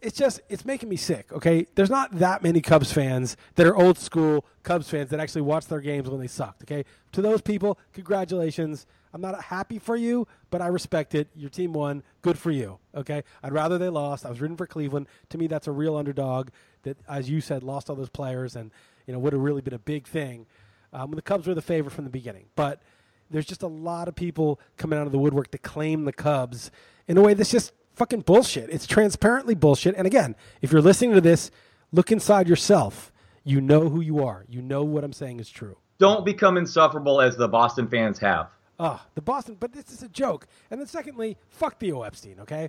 It's 0.00 0.16
just, 0.16 0.40
it's 0.48 0.64
making 0.64 0.88
me 0.88 0.96
sick. 0.96 1.32
Okay? 1.32 1.66
There's 1.74 1.90
not 1.90 2.18
that 2.18 2.42
many 2.42 2.62
Cubs 2.62 2.92
fans 2.92 3.36
that 3.56 3.66
are 3.66 3.76
old 3.76 3.98
school 3.98 4.46
Cubs 4.62 4.88
fans 4.88 5.10
that 5.10 5.20
actually 5.20 5.42
watch 5.42 5.66
their 5.66 5.80
games 5.80 6.08
when 6.08 6.18
they 6.18 6.26
sucked. 6.26 6.62
Okay? 6.62 6.86
To 7.12 7.20
those 7.20 7.42
people, 7.42 7.78
congratulations. 7.92 8.86
I'm 9.14 9.20
not 9.20 9.40
happy 9.44 9.78
for 9.78 9.94
you, 9.94 10.26
but 10.50 10.60
I 10.60 10.66
respect 10.66 11.14
it. 11.14 11.28
Your 11.36 11.48
team 11.48 11.72
won. 11.72 12.02
Good 12.20 12.36
for 12.36 12.50
you. 12.50 12.80
Okay. 12.96 13.22
I'd 13.44 13.52
rather 13.52 13.78
they 13.78 13.88
lost. 13.88 14.26
I 14.26 14.28
was 14.28 14.40
rooting 14.40 14.56
for 14.56 14.66
Cleveland. 14.66 15.06
To 15.30 15.38
me, 15.38 15.46
that's 15.46 15.68
a 15.68 15.72
real 15.72 15.96
underdog 15.96 16.48
that, 16.82 16.98
as 17.08 17.30
you 17.30 17.40
said, 17.40 17.62
lost 17.62 17.88
all 17.88 17.94
those 17.96 18.08
players 18.10 18.56
and 18.56 18.72
you 19.06 19.12
know 19.12 19.20
would 19.20 19.32
have 19.32 19.40
really 19.40 19.62
been 19.62 19.72
a 19.72 19.78
big 19.78 20.08
thing. 20.08 20.46
Um, 20.92 21.12
the 21.12 21.22
Cubs 21.22 21.46
were 21.46 21.54
the 21.54 21.62
favorite 21.62 21.92
from 21.92 22.04
the 22.04 22.10
beginning, 22.10 22.46
but 22.56 22.82
there's 23.30 23.46
just 23.46 23.62
a 23.62 23.68
lot 23.68 24.08
of 24.08 24.16
people 24.16 24.60
coming 24.76 24.98
out 24.98 25.06
of 25.06 25.12
the 25.12 25.18
woodwork 25.18 25.50
to 25.52 25.58
claim 25.58 26.04
the 26.04 26.12
Cubs 26.12 26.72
in 27.06 27.16
a 27.16 27.22
way 27.22 27.34
that's 27.34 27.50
just 27.50 27.72
fucking 27.94 28.22
bullshit. 28.22 28.68
It's 28.70 28.86
transparently 28.86 29.54
bullshit. 29.54 29.94
And 29.96 30.06
again, 30.06 30.34
if 30.60 30.72
you're 30.72 30.82
listening 30.82 31.14
to 31.14 31.20
this, 31.20 31.50
look 31.92 32.10
inside 32.10 32.48
yourself. 32.48 33.12
You 33.44 33.60
know 33.60 33.88
who 33.88 34.00
you 34.00 34.24
are. 34.24 34.44
You 34.48 34.60
know 34.60 34.82
what 34.82 35.04
I'm 35.04 35.12
saying 35.12 35.38
is 35.38 35.50
true. 35.50 35.76
Don't 35.98 36.24
become 36.24 36.56
insufferable 36.56 37.20
as 37.20 37.36
the 37.36 37.46
Boston 37.46 37.88
fans 37.88 38.18
have. 38.18 38.48
Oh, 38.86 39.00
the 39.14 39.22
Boston, 39.22 39.56
but 39.58 39.72
this 39.72 39.90
is 39.90 40.02
a 40.02 40.08
joke. 40.10 40.46
And 40.70 40.78
then 40.78 40.86
secondly, 40.86 41.38
fuck 41.48 41.80
Theo 41.80 42.02
Epstein, 42.02 42.38
okay? 42.40 42.68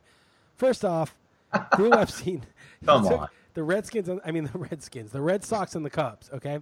First 0.55 0.85
off, 0.85 1.13
Theo 1.75 1.89
Epstein. 1.91 2.45
Come 2.85 3.05
on. 3.05 3.27
The 3.53 3.63
Redskins, 3.63 4.09
I 4.23 4.31
mean, 4.31 4.45
the 4.53 4.57
Redskins, 4.57 5.11
the 5.11 5.19
Red 5.19 5.43
Sox 5.43 5.75
and 5.75 5.85
the 5.85 5.89
Cubs, 5.89 6.29
okay? 6.33 6.59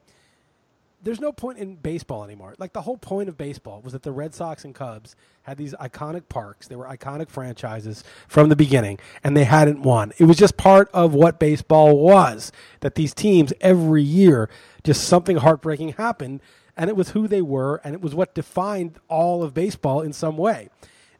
There's 1.04 1.20
no 1.20 1.32
point 1.32 1.60
in 1.60 1.76
baseball 1.76 2.24
anymore. 2.24 2.56
Like, 2.58 2.74
the 2.74 2.82
whole 2.82 2.98
point 2.98 3.30
of 3.30 3.38
baseball 3.38 3.80
was 3.82 3.94
that 3.94 4.02
the 4.02 4.12
Red 4.12 4.34
Sox 4.34 4.66
and 4.66 4.74
Cubs 4.74 5.16
had 5.44 5.58
these 5.58 5.76
iconic 5.76 6.30
parks. 6.30 6.68
They 6.68 6.76
were 6.76 6.88
iconic 6.88 7.30
franchises 7.30 8.04
from 8.28 8.50
the 8.50 8.56
beginning, 8.56 8.98
and 9.24 9.38
they 9.38 9.44
hadn't 9.44 9.84
won. 9.84 10.14
It 10.18 10.24
was 10.24 10.38
just 10.38 10.58
part 10.58 10.90
of 10.96 11.14
what 11.14 11.40
baseball 11.40 12.00
was, 12.00 12.52
that 12.80 12.96
these 12.96 13.14
teams 13.14 13.54
every 13.62 14.02
year, 14.02 14.50
just 14.84 15.04
something 15.04 15.38
heartbreaking 15.38 15.90
happened 15.90 16.42
and 16.78 16.90
it 16.90 16.96
was 16.96 17.10
who 17.10 17.28
they 17.28 17.42
were, 17.42 17.82
and 17.84 17.94
it 17.94 18.02
was 18.02 18.16
what 18.16 18.34
defined 18.34 19.00
all 19.08 19.44
of 19.44 19.54
baseball 19.54 20.02
in 20.02 20.14
some 20.14 20.38
way. 20.38 20.70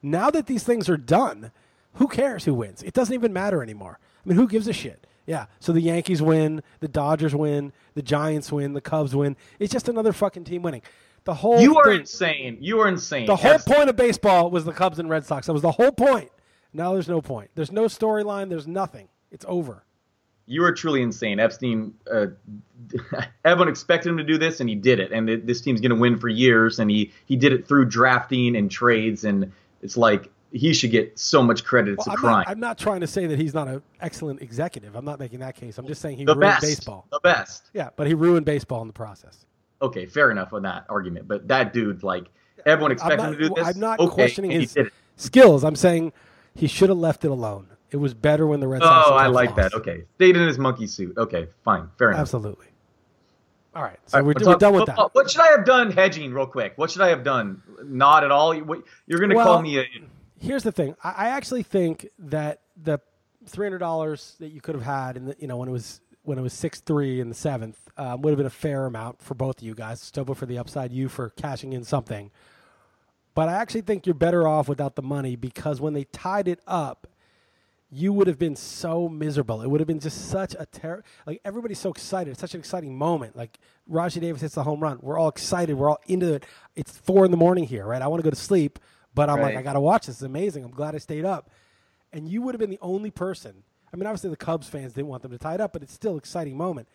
Now 0.02 0.30
that 0.32 0.48
these 0.48 0.64
things 0.64 0.90
are 0.90 0.98
done, 0.98 1.52
who 1.94 2.08
cares 2.08 2.46
who 2.46 2.54
wins? 2.54 2.84
It 2.84 2.94
doesn't 2.94 3.14
even 3.14 3.32
matter 3.34 3.62
anymore. 3.64 4.00
I 4.26 4.30
mean, 4.30 4.38
who 4.38 4.48
gives 4.48 4.68
a 4.68 4.74
shit? 4.74 5.06
Yeah. 5.26 5.46
So 5.60 5.72
the 5.72 5.80
Yankees 5.82 6.22
win, 6.22 6.62
the 6.82 6.88
Dodgers 6.88 7.34
win, 7.34 7.72
the 7.94 8.02
Giants 8.02 8.52
win, 8.52 8.74
the 8.74 8.82
Cubs 8.82 9.16
win. 9.16 9.38
It's 9.60 9.72
just 9.72 9.88
another 9.88 10.12
fucking 10.12 10.44
team 10.44 10.62
winning. 10.64 10.82
The 11.24 11.36
whole 11.36 11.62
You 11.62 11.78
are 11.78 11.86
thing- 11.86 12.02
insane. 12.02 12.58
You 12.60 12.80
are 12.82 12.88
insane. 12.90 13.26
the 13.28 13.38
whole 13.38 13.60
point 13.60 13.90
of 13.90 13.96
baseball 13.96 14.50
was 14.52 14.66
the 14.66 14.74
Cubs 14.74 15.00
and 15.00 15.10
Red 15.10 15.26
Sox. 15.26 15.48
That 15.48 15.54
was 15.54 15.62
the 15.62 15.72
whole 15.72 15.94
point. 15.94 16.30
Now 16.74 16.92
there's 16.94 17.08
no 17.08 17.22
point. 17.22 17.52
There's 17.56 17.72
no 17.72 17.84
storyline. 17.86 18.50
There's 18.50 18.68
nothing. 18.68 19.08
It's 19.32 19.46
over. 19.48 19.86
You 20.46 20.64
are 20.66 20.72
truly 20.74 21.02
insane. 21.02 21.40
Epstein, 21.40 21.94
uh, 22.12 22.28
everyone 23.46 23.70
expected 23.70 24.10
him 24.10 24.18
to 24.18 24.24
do 24.24 24.38
this, 24.38 24.60
and 24.60 24.70
he 24.70 24.76
did 24.76 25.00
it. 25.00 25.12
And 25.12 25.28
th- 25.28 25.42
this 25.46 25.62
team's 25.62 25.80
going 25.80 25.92
to 25.92 25.96
win 25.96 26.18
for 26.18 26.28
years. 26.28 26.80
And 26.80 26.92
he, 26.92 27.12
he 27.26 27.36
did 27.36 27.54
it 27.54 27.68
through 27.68 27.86
drafting 27.86 28.56
and 28.56 28.70
trades. 28.70 29.24
And 29.24 29.52
it's 29.82 29.96
like 29.96 30.30
he 30.52 30.74
should 30.74 30.92
get 30.92 31.18
so 31.18 31.42
much 31.42 31.64
credit. 31.64 31.94
It's 31.94 32.06
Well, 32.06 32.16
a 32.16 32.18
I'm, 32.18 32.20
crime. 32.20 32.34
not, 32.40 32.50
I'm 32.50 32.60
not 32.60 32.78
trying 32.78 33.02
to 33.02 33.08
say 33.08 33.26
that 33.26 33.40
he's 33.40 33.54
not 33.54 33.68
an 33.68 33.82
excellent 34.02 34.42
executive. 34.42 34.96
I'm 34.96 35.06
not 35.06 35.20
making 35.20 35.40
that 35.40 35.56
case. 35.56 35.78
I'm 35.78 35.88
just 35.88 36.02
saying 36.02 36.18
he 36.18 36.26
the 36.26 36.36
ruined 36.36 36.52
best. 36.52 36.62
baseball. 36.62 37.08
The 37.12 37.20
best. 37.22 37.70
Yeah, 37.74 37.90
but 37.96 38.08
he 38.08 38.14
ruined 38.14 38.46
baseball 38.46 38.82
in 38.82 38.88
the 38.88 38.94
process. 38.94 39.46
Okay, 39.82 40.06
fair 40.06 40.30
enough 40.30 40.54
on 40.54 40.62
that 40.64 40.86
argument. 40.90 41.28
But 41.28 41.48
that 41.48 41.74
dude, 41.74 42.04
like, 42.04 42.26
everyone 42.66 42.92
expected 42.92 43.18
not, 43.18 43.28
him 43.30 43.34
to 43.40 43.50
do 43.50 43.56
this. 43.56 43.68
I'm 43.68 43.80
not 43.80 44.00
okay, 44.00 44.14
questioning 44.14 44.52
his 44.52 44.78
skills. 45.16 45.64
I'm 45.64 45.76
saying 45.76 46.14
he 46.54 46.68
should 46.68 46.90
have 46.90 46.98
left 47.00 47.26
it 47.26 47.32
alone. 47.32 47.68
It 47.94 47.98
was 47.98 48.14
better 48.16 48.48
when 48.48 48.60
the 48.60 48.68
Red 48.68 48.82
Sox. 48.82 49.08
Oh, 49.10 49.14
I 49.14 49.28
like 49.28 49.52
lost. 49.52 49.72
that. 49.72 49.74
Okay, 49.76 50.04
stayed 50.16 50.36
in 50.36 50.48
his 50.48 50.58
monkey 50.58 50.88
suit. 50.88 51.16
Okay, 51.18 51.48
fine, 51.64 51.90
fair 51.98 52.10
enough. 52.10 52.22
Absolutely. 52.22 52.66
All 53.76 53.84
right, 53.84 54.00
so 54.06 54.18
All 54.18 54.24
right, 54.24 54.36
we're, 54.36 54.48
we're 54.48 54.58
done 54.58 54.74
with 54.74 54.88
that. 54.88 55.14
What 55.14 55.32
should 55.32 55.42
I 55.42 55.52
have 55.52 55.66
done 55.66 55.92
hedging, 55.92 56.34
real 56.34 56.46
quick? 56.46 56.74
What 56.76 56.92
should 56.92 57.02
I 57.02 57.10
have 57.10 57.24
done? 57.24 57.62
Not 57.84 58.24
at 58.24 58.32
all. 58.32 58.54
You're 58.54 58.66
going 58.66 59.30
to 59.30 59.36
Well, 59.36 59.46
call 59.46 59.62
me 59.62 59.80
a. 59.80 59.86
Here's 60.40 60.64
the 60.64 60.72
thing. 60.72 60.96
I, 61.04 61.30
actually 61.30 61.64
think 61.64 62.08
that 62.20 62.62
the 62.76 63.00
three 63.46 63.66
hundred 63.66 63.80
dollars 63.80 64.36
that 64.40 64.50
you 64.50 64.60
could 64.60 64.76
have 64.76 64.84
had, 64.84 65.18
in 65.18 65.26
the, 65.26 65.36
you 65.40 65.48
know, 65.48 65.58
when 65.58 65.70
it 65.70 65.72
was 65.72 66.02
when 66.24 66.38
it 66.38 66.42
was 66.42 66.54
six 66.54 66.82
three 66.82 67.20
in 67.20 67.30
the 67.30 67.36
seventh, 67.36 67.78
um, 67.98 68.22
would 68.22 68.32
have 68.32 68.38
been 68.38 68.46
a 68.48 68.52
fair 68.52 68.86
amount 68.86 69.22
for 69.22 69.36
both 69.36 69.60
of 69.60 69.64
you 69.64 69.74
guys. 69.76 70.02
Stopa 70.02 70.36
for 70.36 70.46
the 70.46 70.58
upside, 70.58 70.92
you 70.92 71.10
for 71.10 71.30
cashing 71.30 71.74
in 71.74 71.84
something. 71.84 72.32
But 73.36 73.50
I 73.50 73.54
actually 73.54 73.82
think 73.82 74.06
you're 74.06 74.14
better 74.14 74.48
off 74.48 74.70
without 74.70 74.96
the 74.96 75.02
money 75.02 75.36
because 75.36 75.82
when 75.82 75.94
they 75.94 76.04
tied 76.06 76.48
it 76.48 76.60
up, 76.68 77.08
you 77.94 78.12
would 78.12 78.26
have 78.26 78.40
been 78.40 78.56
so 78.56 79.08
miserable. 79.08 79.62
It 79.62 79.70
would 79.70 79.80
have 79.80 79.88
been 79.88 80.00
just 80.00 80.30
such 80.30 80.56
a 80.58 80.66
terror. 80.66 81.04
Like 81.28 81.40
everybody's 81.46 81.78
so 81.78 81.92
excited. 81.92 82.32
It's 82.32 82.42
such 82.42 82.56
an 82.56 82.60
exciting 82.60 82.98
moment. 82.98 83.36
Like 83.36 83.60
Rajai 83.90 84.20
Davis 84.20 84.42
hits 84.42 84.56
the 84.56 84.64
home 84.64 84.80
run. 84.80 84.98
We're 85.02 85.20
all 85.20 85.28
excited. 85.28 85.76
We're 85.76 85.92
all 85.92 86.02
into 86.08 86.34
it. 86.34 86.46
It's 86.76 86.98
four 86.98 87.24
in 87.24 87.30
the 87.30 87.38
morning 87.38 87.66
here, 87.66 87.86
right? 87.86 88.02
I 88.02 88.08
want 88.08 88.20
to 88.20 88.24
go 88.24 88.32
to 88.32 88.36
sleep, 88.36 88.80
but 89.14 89.30
I'm 89.30 89.40
like, 89.40 89.56
I 89.56 89.62
got 89.62 89.74
to 89.74 89.80
watch 89.80 90.08
this. 90.08 90.16
It's 90.16 90.22
amazing. 90.24 90.64
I'm 90.64 90.72
glad 90.72 90.96
I 90.96 90.98
stayed 90.98 91.24
up. 91.24 91.52
And 92.12 92.28
you 92.28 92.42
would 92.42 92.56
have 92.56 92.60
been 92.60 92.72
the 92.72 92.80
only 92.82 93.12
person. 93.12 93.64
I 93.94 93.96
mean, 93.96 94.08
obviously 94.08 94.32
the 94.32 94.38
Cubs 94.38 94.68
fans 94.68 94.94
didn't 94.94 95.08
want 95.08 95.22
them 95.22 95.32
to 95.32 95.38
tie 95.38 95.54
it 95.54 95.62
up, 95.62 95.74
but 95.74 95.84
it's 95.84 95.94
still 95.94 96.14
an 96.14 96.18
exciting 96.18 96.58
moment. 96.58 96.88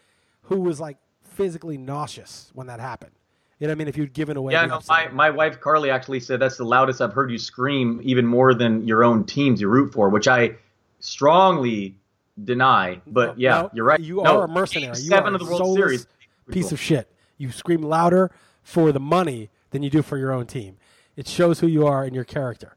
Who 0.43 0.61
was 0.61 0.81
like 0.81 0.97
physically 1.23 1.79
nauseous 1.79 2.51
when 2.55 2.67
that 2.67 2.81
happened? 2.81 3.13
You 3.61 3.69
know 3.69 3.73
what 3.73 3.77
I 3.77 3.79
mean? 3.79 3.89
If 3.89 3.97
you'd 3.97 4.13
given 4.13 4.37
away, 4.37 4.53
Yeah, 4.53 4.67
no, 4.67 4.81
my, 4.89 5.09
my 5.09 5.31
wife 5.31 5.61
Carly 5.61 5.91
actually 5.91 6.21
said 6.21 6.41
that's 6.41 6.57
the 6.57 6.65
loudest 6.65 7.01
I've 7.01 7.13
heard 7.13 7.31
you 7.31 7.39
scream, 7.39 8.01
even 8.03 8.27
more 8.27 8.55
than 8.55 8.87
your 8.87 9.05
own 9.05 9.25
teams 9.25 9.61
you 9.61 9.69
root 9.69 9.93
for, 9.93 10.09
which 10.09 10.27
I 10.29 10.57
strongly 11.01 11.97
deny. 12.45 13.01
But 13.07 13.39
yeah, 13.39 13.63
No, 13.63 13.71
you're 13.73 13.85
right. 13.85 14.01
You 14.01 14.17
No, 14.23 14.41
are 14.41 14.45
a 14.45 14.49
mercenary. 14.49 14.97
You 14.99 15.09
seven 15.09 15.33
are 15.33 15.37
of 15.37 15.47
the 15.47 15.53
World 15.53 15.77
Series. 15.77 16.07
Piece 16.51 16.73
of 16.73 16.81
shit. 16.81 17.11
You 17.37 17.53
scream 17.53 17.83
louder 17.83 18.31
for 18.63 18.93
the 18.93 19.01
money 19.01 19.51
than 19.71 19.83
you 19.83 19.91
do 19.91 20.03
for 20.03 20.17
your 20.17 20.33
own 20.33 20.47
team. 20.47 20.77
It 21.17 21.27
shows 21.29 21.61
who 21.61 21.67
you 21.67 21.87
are 21.87 22.05
and 22.05 22.15
your 22.15 22.25
character. 22.25 22.75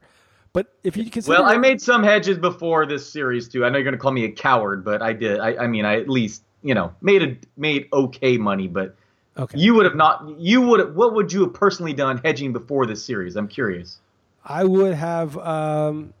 But 0.52 0.74
if 0.82 0.96
you 0.96 1.08
consider, 1.10 1.38
Well, 1.38 1.50
I 1.50 1.56
made 1.56 1.80
some 1.80 2.02
hedges 2.02 2.36
before 2.38 2.84
this 2.84 3.10
series 3.10 3.48
too. 3.48 3.64
I 3.64 3.70
know 3.70 3.78
you're 3.78 3.84
going 3.84 3.94
to 3.94 3.98
call 3.98 4.12
me 4.12 4.24
a 4.24 4.30
coward, 4.30 4.84
but 4.84 5.00
I 5.00 5.12
did. 5.12 5.40
I, 5.40 5.56
I 5.64 5.66
mean, 5.66 5.84
I 5.84 5.98
at 5.98 6.08
least 6.08 6.42
you 6.62 6.74
know 6.74 6.94
made 7.00 7.22
a 7.22 7.36
made 7.56 7.88
okay 7.92 8.36
money. 8.36 8.68
But 8.68 8.94
okay. 9.38 9.58
you 9.58 9.74
would 9.74 9.86
have 9.86 9.96
not. 9.96 10.28
You 10.38 10.60
would. 10.60 10.80
have 10.80 10.94
What 10.94 11.14
would 11.14 11.32
you 11.32 11.40
have 11.42 11.54
personally 11.54 11.94
done 11.94 12.18
hedging 12.18 12.52
before 12.52 12.84
this 12.84 13.02
series? 13.02 13.36
I'm 13.36 13.48
curious. 13.48 13.98
I 14.44 14.64
would 14.64 14.94
have. 14.94 15.38
Um, 15.38 16.12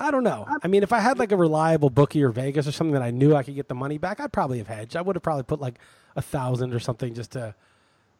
I 0.00 0.10
don't 0.10 0.24
know. 0.24 0.46
I 0.62 0.68
mean, 0.68 0.82
if 0.82 0.92
I 0.92 1.00
had 1.00 1.18
like 1.18 1.32
a 1.32 1.36
reliable 1.36 1.90
bookie 1.90 2.22
or 2.22 2.30
Vegas 2.30 2.66
or 2.68 2.72
something 2.72 2.92
that 2.94 3.02
I 3.02 3.10
knew 3.10 3.34
I 3.34 3.42
could 3.42 3.54
get 3.54 3.68
the 3.68 3.74
money 3.74 3.98
back, 3.98 4.20
I'd 4.20 4.32
probably 4.32 4.58
have 4.58 4.68
hedged. 4.68 4.96
I 4.96 5.02
would 5.02 5.16
have 5.16 5.22
probably 5.22 5.42
put 5.42 5.60
like 5.60 5.78
a 6.16 6.22
thousand 6.22 6.72
or 6.72 6.78
something 6.78 7.14
just 7.14 7.32
to 7.32 7.54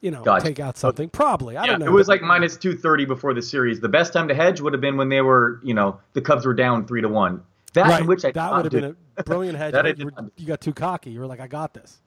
you 0.01 0.11
know, 0.11 0.23
Gotcha. 0.23 0.47
take 0.47 0.61
out 0.61 0.77
something. 0.77 1.09
Probably. 1.09 1.57
I 1.57 1.65
yeah, 1.65 1.71
don't 1.73 1.81
know. 1.81 1.87
it 1.87 1.93
was 1.93 2.09
like 2.09 2.23
minus 2.23 2.57
two 2.57 2.77
thirty 2.77 3.05
before 3.05 3.35
the 3.35 3.43
series. 3.43 3.81
The 3.81 3.89
best 3.89 4.13
time 4.13 4.29
to 4.29 4.35
hedge 4.35 4.61
would 4.61 4.73
have 4.73 4.81
been 4.81 4.97
when 4.97 5.09
they 5.09 5.21
were, 5.21 5.61
you 5.65 5.75
know, 5.75 5.99
the 6.13 6.21
Cubs 6.21 6.47
were 6.47 6.55
down 6.55 6.87
three 6.87 7.01
to 7.01 7.09
one. 7.09 7.43
That 7.75 7.87
right. 7.89 8.07
which 8.07 8.25
I 8.25 8.31
that 8.33 8.53
would 8.53 8.65
have 8.65 8.73
been 8.73 8.97
a 9.17 9.25
brilliant 9.25 9.59
hedge. 9.59 9.73
That 9.73 9.87
I 9.87 9.91
but 9.91 9.99
did 9.99 9.99
you, 9.99 10.05
were, 10.07 10.31
you 10.37 10.47
got 10.47 10.61
too 10.61 10.73
cocky. 10.73 11.11
You 11.11 11.21
were 11.21 11.27
like, 11.27 11.41
I 11.41 11.49
got 11.49 11.75
this. 11.75 11.99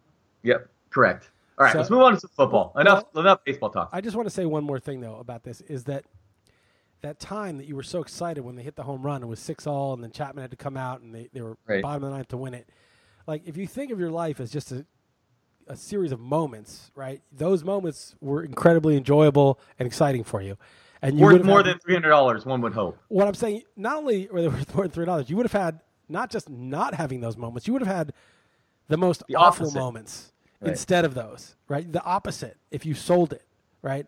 Yep, 0.44 0.70
correct. 0.90 1.30
All 1.58 1.66
right, 1.66 1.74
So- 1.74 1.80
let's 1.80 1.90
move 1.90 2.01
on 2.01 2.13
to 2.13 2.20
some 2.20 2.30
football. 2.36 2.72
Well- 2.74 2.82
enough, 2.82 3.04
enough 3.16 3.44
baseball 3.44 3.70
talk. 3.70 3.90
I 3.92 4.01
just 4.01 4.16
want 4.16 4.25
to 4.25 4.34
say 4.34 4.46
one 4.46 4.63
more 4.63 4.80
thing 4.80 5.01
though 5.01 5.18
about 5.18 5.44
this 5.44 5.62
is 5.62 5.84
that 5.86 6.06
that 7.01 7.20
time 7.20 7.58
that 7.58 7.67
you 7.67 7.75
were 7.75 7.84
so 7.84 8.00
excited 8.01 8.41
when 8.43 8.55
they 8.55 8.63
hit 8.63 8.75
the 8.75 8.84
home 8.84 9.01
run, 9.01 9.24
it 9.24 9.27
was 9.27 9.39
six 9.39 9.65
all, 9.65 9.93
and 9.93 10.03
then 10.03 10.12
Chapman 10.12 10.41
had 10.43 10.51
to 10.51 10.58
come 10.58 10.77
out, 10.77 11.01
and 11.01 11.13
they, 11.13 11.29
they 11.34 11.41
were 11.41 11.58
Right. 11.67 11.81
bottom 11.81 12.03
of 12.03 12.12
the 12.12 12.15
ninth 12.15 12.27
to 12.29 12.38
win 12.38 12.53
it. 12.53 12.70
Like 13.27 13.43
if 13.46 13.58
you 13.58 13.67
think 13.67 13.91
of 13.91 14.00
your 14.00 14.12
life 14.12 14.39
as 14.39 14.51
just 14.51 14.72
a 14.72 14.86
a 15.67 15.75
series 15.77 16.12
of 16.12 16.20
moments, 16.20 16.91
right? 16.96 17.22
Those 17.31 17.63
moments 17.63 18.15
were 18.20 18.43
incredibly 18.43 18.98
enjoyable 18.98 19.60
and 19.79 19.86
exciting 19.88 20.24
for 20.24 20.41
you, 20.41 20.58
and 21.01 21.17
you 21.17 21.25
would 21.25 21.34
Worth 21.36 21.46
more 21.46 21.58
had- 21.58 21.67
than 21.67 21.79
three 21.79 21.93
hundred 21.93 22.10
dollars, 22.10 22.46
one 22.46 22.62
would 22.62 22.74
hope. 22.74 22.98
what 23.08 23.27
I'm 23.27 23.36
saying. 23.36 23.62
Not 23.77 23.98
only 23.98 24.27
were 24.31 24.41
they 24.41 24.48
worth 24.50 24.74
more 24.75 24.84
than 24.86 24.91
three 24.91 25.05
dollars, 25.05 25.29
you 25.29 25.38
would 25.38 25.46
have 25.46 25.53
had 25.62 25.79
not 26.10 26.29
just 26.29 26.50
not 26.50 26.96
having 26.96 27.22
those 27.22 27.38
moments, 27.38 27.67
you 27.67 27.74
would 27.74 27.84
have 27.84 27.96
had 27.96 28.12
the 28.89 28.98
most 28.98 29.24
The 29.27 29.36
awful 29.36 29.67
opposite. 29.67 29.79
moments 29.79 30.34
Right. 30.60 30.70
instead 30.72 31.05
of 31.05 31.13
those, 31.13 31.55
right? 31.70 31.89
The 31.89 32.03
opposite 32.03 32.58
if 32.72 32.86
you 32.86 32.93
sold 32.96 33.31
it, 33.31 33.43
right? 33.81 34.08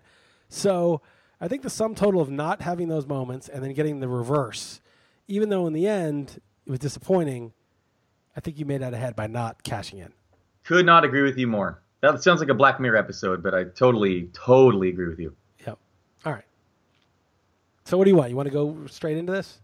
So 0.50 1.02
I 1.44 1.50
think 1.50 1.62
the 1.62 1.70
sum 1.70 1.94
total 1.94 2.22
of 2.22 2.30
not 2.30 2.62
having 2.62 2.88
those 2.88 3.06
moments 3.06 3.50
and 3.50 3.62
then 3.62 3.74
getting 3.74 4.00
the 4.00 4.08
reverse, 4.08 4.80
even 5.28 5.50
though 5.50 5.68
in 5.68 5.74
the 5.74 5.86
end 5.88 6.40
it 6.66 6.70
was 6.72 6.80
disappointing, 6.80 7.52
I 8.34 8.40
think 8.40 8.58
you 8.58 8.66
made 8.66 8.82
that 8.82 8.94
ahead 8.94 9.14
by 9.18 9.28
not 9.28 9.62
cashing 9.62 10.00
in. 10.00 10.14
Could 10.64 10.86
not 10.86 11.04
agree 11.04 11.22
with 11.22 11.38
you 11.38 11.48
more. 11.48 11.84
That 12.00 12.24
sounds 12.24 12.40
like 12.40 12.48
a 12.48 12.54
Black 12.54 12.80
Mirror 12.80 12.96
episode, 12.96 13.44
but 13.44 13.54
I 13.54 13.66
totally, 13.66 14.30
totally 14.32 14.88
agree 14.88 15.10
with 15.10 15.20
you. 15.20 15.36
Yep. 15.68 15.78
All 16.24 16.32
right. 16.32 16.46
So 17.84 17.98
what 17.98 18.06
do 18.06 18.12
you 18.12 18.16
want? 18.16 18.30
You 18.30 18.38
want 18.38 18.48
to 18.48 18.54
go 18.54 18.78
straight 18.88 19.18
into 19.18 19.34
this? 19.34 19.60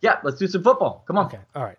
Yeah, 0.00 0.20
let's 0.24 0.38
do 0.38 0.46
some 0.46 0.62
football. 0.62 1.04
Come 1.06 1.18
on. 1.18 1.26
Okay. 1.26 1.40
All 1.54 1.64
right. 1.64 1.76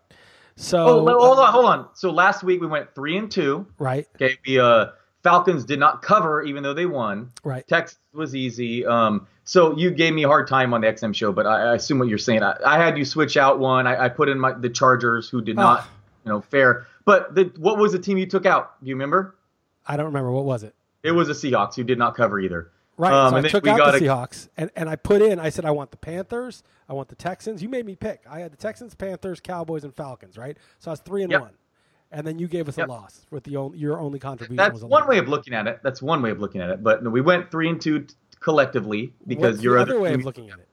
So 0.55 0.85
Oh, 0.85 1.17
hold 1.19 1.39
on, 1.39 1.51
hold 1.51 1.65
on. 1.65 1.87
So 1.95 2.11
last 2.11 2.43
week 2.43 2.61
we 2.61 2.67
went 2.67 2.93
three 2.93 3.17
and 3.17 3.31
two. 3.31 3.65
right, 3.79 4.07
Okay, 4.21 4.37
We 4.45 4.59
uh, 4.59 4.89
Falcons 5.23 5.65
did 5.65 5.79
not 5.79 6.01
cover, 6.01 6.41
even 6.43 6.63
though 6.63 6.73
they 6.73 6.85
won. 6.85 7.31
right. 7.43 7.67
Texas 7.67 7.99
was 8.13 8.35
easy. 8.35 8.85
Um, 8.85 9.27
so 9.43 9.77
you 9.77 9.91
gave 9.91 10.13
me 10.13 10.23
a 10.23 10.27
hard 10.27 10.47
time 10.47 10.73
on 10.73 10.81
the 10.81 10.87
XM 10.87 11.13
show, 11.15 11.31
but 11.31 11.45
I, 11.45 11.71
I 11.71 11.75
assume 11.75 11.99
what 11.99 12.07
you're 12.07 12.17
saying. 12.17 12.41
I, 12.43 12.55
I 12.65 12.77
had 12.77 12.97
you 12.97 13.05
switch 13.05 13.37
out 13.37 13.59
one. 13.59 13.85
I, 13.87 14.05
I 14.05 14.09
put 14.09 14.29
in 14.29 14.39
my 14.39 14.53
the 14.53 14.69
Chargers, 14.69 15.29
who 15.29 15.41
did 15.41 15.55
not, 15.55 15.81
Ah. 15.81 15.89
you 16.25 16.29
know, 16.31 16.41
fair. 16.41 16.87
But 17.05 17.35
the, 17.35 17.51
what 17.57 17.77
was 17.77 17.91
the 17.91 17.99
team 17.99 18.17
you 18.17 18.25
took 18.25 18.45
out? 18.45 18.81
Do 18.83 18.89
you 18.89 18.95
remember? 18.95 19.35
I 19.85 19.97
don't 19.97 20.05
remember 20.07 20.31
what 20.31 20.45
was 20.45 20.63
it. 20.63 20.73
It 21.03 21.11
was 21.11 21.27
the 21.27 21.33
Seahawks, 21.33 21.75
who 21.75 21.83
did 21.83 21.97
not 21.97 22.15
cover 22.15 22.39
either. 22.39 22.69
Right. 22.97 23.11
Um, 23.13 23.31
so 23.31 23.37
I 23.37 23.41
took 23.41 23.63
we 23.63 23.69
out 23.71 23.77
got 23.79 23.91
the 23.91 23.97
a- 23.97 24.01
Seahawks 24.01 24.47
and, 24.57 24.69
and 24.75 24.87
I 24.87 24.95
put 24.95 25.21
in, 25.23 25.39
I 25.39 25.49
said, 25.49 25.65
I 25.65 25.71
want 25.71 25.89
the 25.91 25.97
Panthers, 25.97 26.61
I 26.87 26.93
want 26.93 27.09
the 27.09 27.15
Texans. 27.15 27.63
You 27.63 27.69
made 27.69 27.85
me 27.85 27.95
pick. 27.95 28.21
I 28.29 28.39
had 28.39 28.51
the 28.51 28.57
Texans, 28.57 28.93
Panthers, 28.93 29.39
Cowboys, 29.39 29.83
and 29.83 29.95
Falcons, 29.95 30.37
right? 30.37 30.55
So 30.79 30.91
I 30.91 30.93
was 30.93 30.99
three 30.99 31.23
and 31.23 31.31
Yep. 31.31 31.41
one. 31.41 31.51
And 32.11 32.27
then 32.27 32.39
you 32.39 32.47
gave 32.47 32.67
us 32.67 32.77
Yep. 32.77 32.87
a 32.87 32.91
loss 32.91 33.25
with 33.31 33.43
the 33.45 33.55
only, 33.55 33.77
your 33.77 33.99
only 33.99 34.19
contribution 34.19 34.57
That's 34.57 34.81
one 34.81 35.01
loss. 35.01 35.09
way 35.09 35.17
of 35.17 35.29
looking 35.29 35.53
at 35.53 35.67
it. 35.67 35.79
That's 35.81 36.01
one 36.01 36.21
way 36.21 36.29
of 36.31 36.39
looking 36.39 36.59
at 36.61 36.69
it. 36.69 36.83
But 36.83 37.03
we 37.09 37.21
went 37.21 37.49
three 37.51 37.69
and 37.69 37.79
two 37.79 38.01
t- 38.01 38.15
collectively 38.39 39.13
because 39.27 39.53
What's 39.57 39.63
your 39.63 39.75
the 39.75 39.81
other 39.83 39.91
other 39.93 40.01
way 40.01 40.13
of 40.13 40.25
looking 40.25 40.49
at 40.49 40.59
it. 40.59 40.67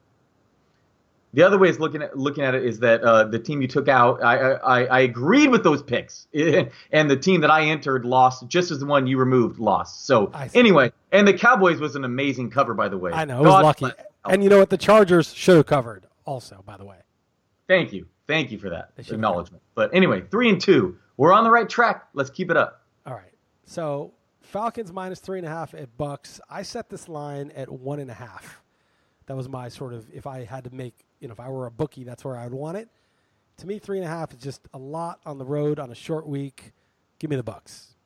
The 1.34 1.42
other 1.42 1.58
way 1.58 1.68
is 1.68 1.78
looking 1.78 2.02
at 2.02 2.16
looking 2.18 2.42
at 2.42 2.54
it 2.54 2.64
is 2.64 2.80
that 2.80 3.02
uh, 3.02 3.24
the 3.24 3.38
team 3.38 3.60
you 3.60 3.68
took 3.68 3.86
out, 3.86 4.22
I, 4.24 4.52
I 4.54 4.84
I 4.86 5.00
agreed 5.00 5.50
with 5.50 5.62
those 5.62 5.82
picks, 5.82 6.26
and 6.90 7.10
the 7.10 7.16
team 7.18 7.42
that 7.42 7.50
I 7.50 7.64
entered 7.66 8.06
lost 8.06 8.48
just 8.48 8.70
as 8.70 8.80
the 8.80 8.86
one 8.86 9.06
you 9.06 9.18
removed 9.18 9.58
lost. 9.58 10.06
So 10.06 10.32
anyway, 10.54 10.90
and 11.12 11.28
the 11.28 11.34
Cowboys 11.34 11.80
was 11.80 11.96
an 11.96 12.04
amazing 12.04 12.48
cover, 12.50 12.72
by 12.72 12.88
the 12.88 12.96
way. 12.96 13.12
I 13.12 13.26
know, 13.26 13.40
it 13.40 13.44
was 13.44 13.48
God 13.52 13.64
lucky. 13.64 13.78
bless. 13.80 13.94
And 14.24 14.42
you 14.42 14.48
know 14.48 14.58
what? 14.58 14.70
The 14.70 14.78
Chargers 14.78 15.32
should 15.34 15.56
have 15.56 15.66
covered 15.66 16.06
also, 16.24 16.62
by 16.66 16.78
the 16.78 16.86
way. 16.86 16.96
Thank 17.68 17.92
you, 17.92 18.06
thank 18.26 18.50
you 18.50 18.58
for 18.58 18.70
that 18.70 18.92
They 18.96 19.02
should 19.02 19.10
have 19.10 19.18
acknowledgement. 19.18 19.62
But 19.74 19.94
anyway, 19.94 20.22
three 20.30 20.48
and 20.48 20.58
two, 20.58 20.96
we're 21.18 21.34
on 21.34 21.44
the 21.44 21.50
right 21.50 21.68
track. 21.68 22.08
Let's 22.14 22.30
keep 22.30 22.50
it 22.50 22.56
up. 22.56 22.82
All 23.04 23.12
right. 23.12 23.34
So 23.66 24.14
Falcons 24.40 24.90
minus 24.90 25.20
three 25.20 25.38
and 25.38 25.46
a 25.46 25.50
half 25.50 25.74
at 25.74 25.94
Bucks. 25.98 26.40
I 26.48 26.62
set 26.62 26.88
this 26.88 27.06
line 27.06 27.52
at 27.54 27.68
one 27.70 28.00
and 28.00 28.10
a 28.10 28.14
half. 28.14 28.62
That 29.26 29.36
was 29.36 29.46
my 29.46 29.68
sort 29.68 29.92
of 29.92 30.08
if 30.10 30.26
I 30.26 30.44
had 30.44 30.64
to 30.64 30.70
make 30.74 30.94
you 31.20 31.28
know 31.28 31.32
if 31.32 31.40
I 31.40 31.50
were 31.50 31.66
a 31.66 31.70
bookie, 31.70 32.04
that's 32.04 32.24
where 32.24 32.36
I 32.36 32.44
would 32.44 32.54
want 32.54 32.78
it. 32.78 32.88
To 33.58 33.66
me, 33.66 33.78
three 33.78 33.98
and 33.98 34.06
a 34.06 34.08
half 34.08 34.32
is 34.32 34.40
just 34.40 34.62
a 34.72 34.78
lot 34.78 35.20
on 35.26 35.36
the 35.36 35.44
road 35.44 35.78
on 35.78 35.90
a 35.90 35.94
short 35.94 36.26
week. 36.26 36.72
Give 37.18 37.28
me 37.28 37.36
the 37.36 37.42
Bucks. 37.42 37.96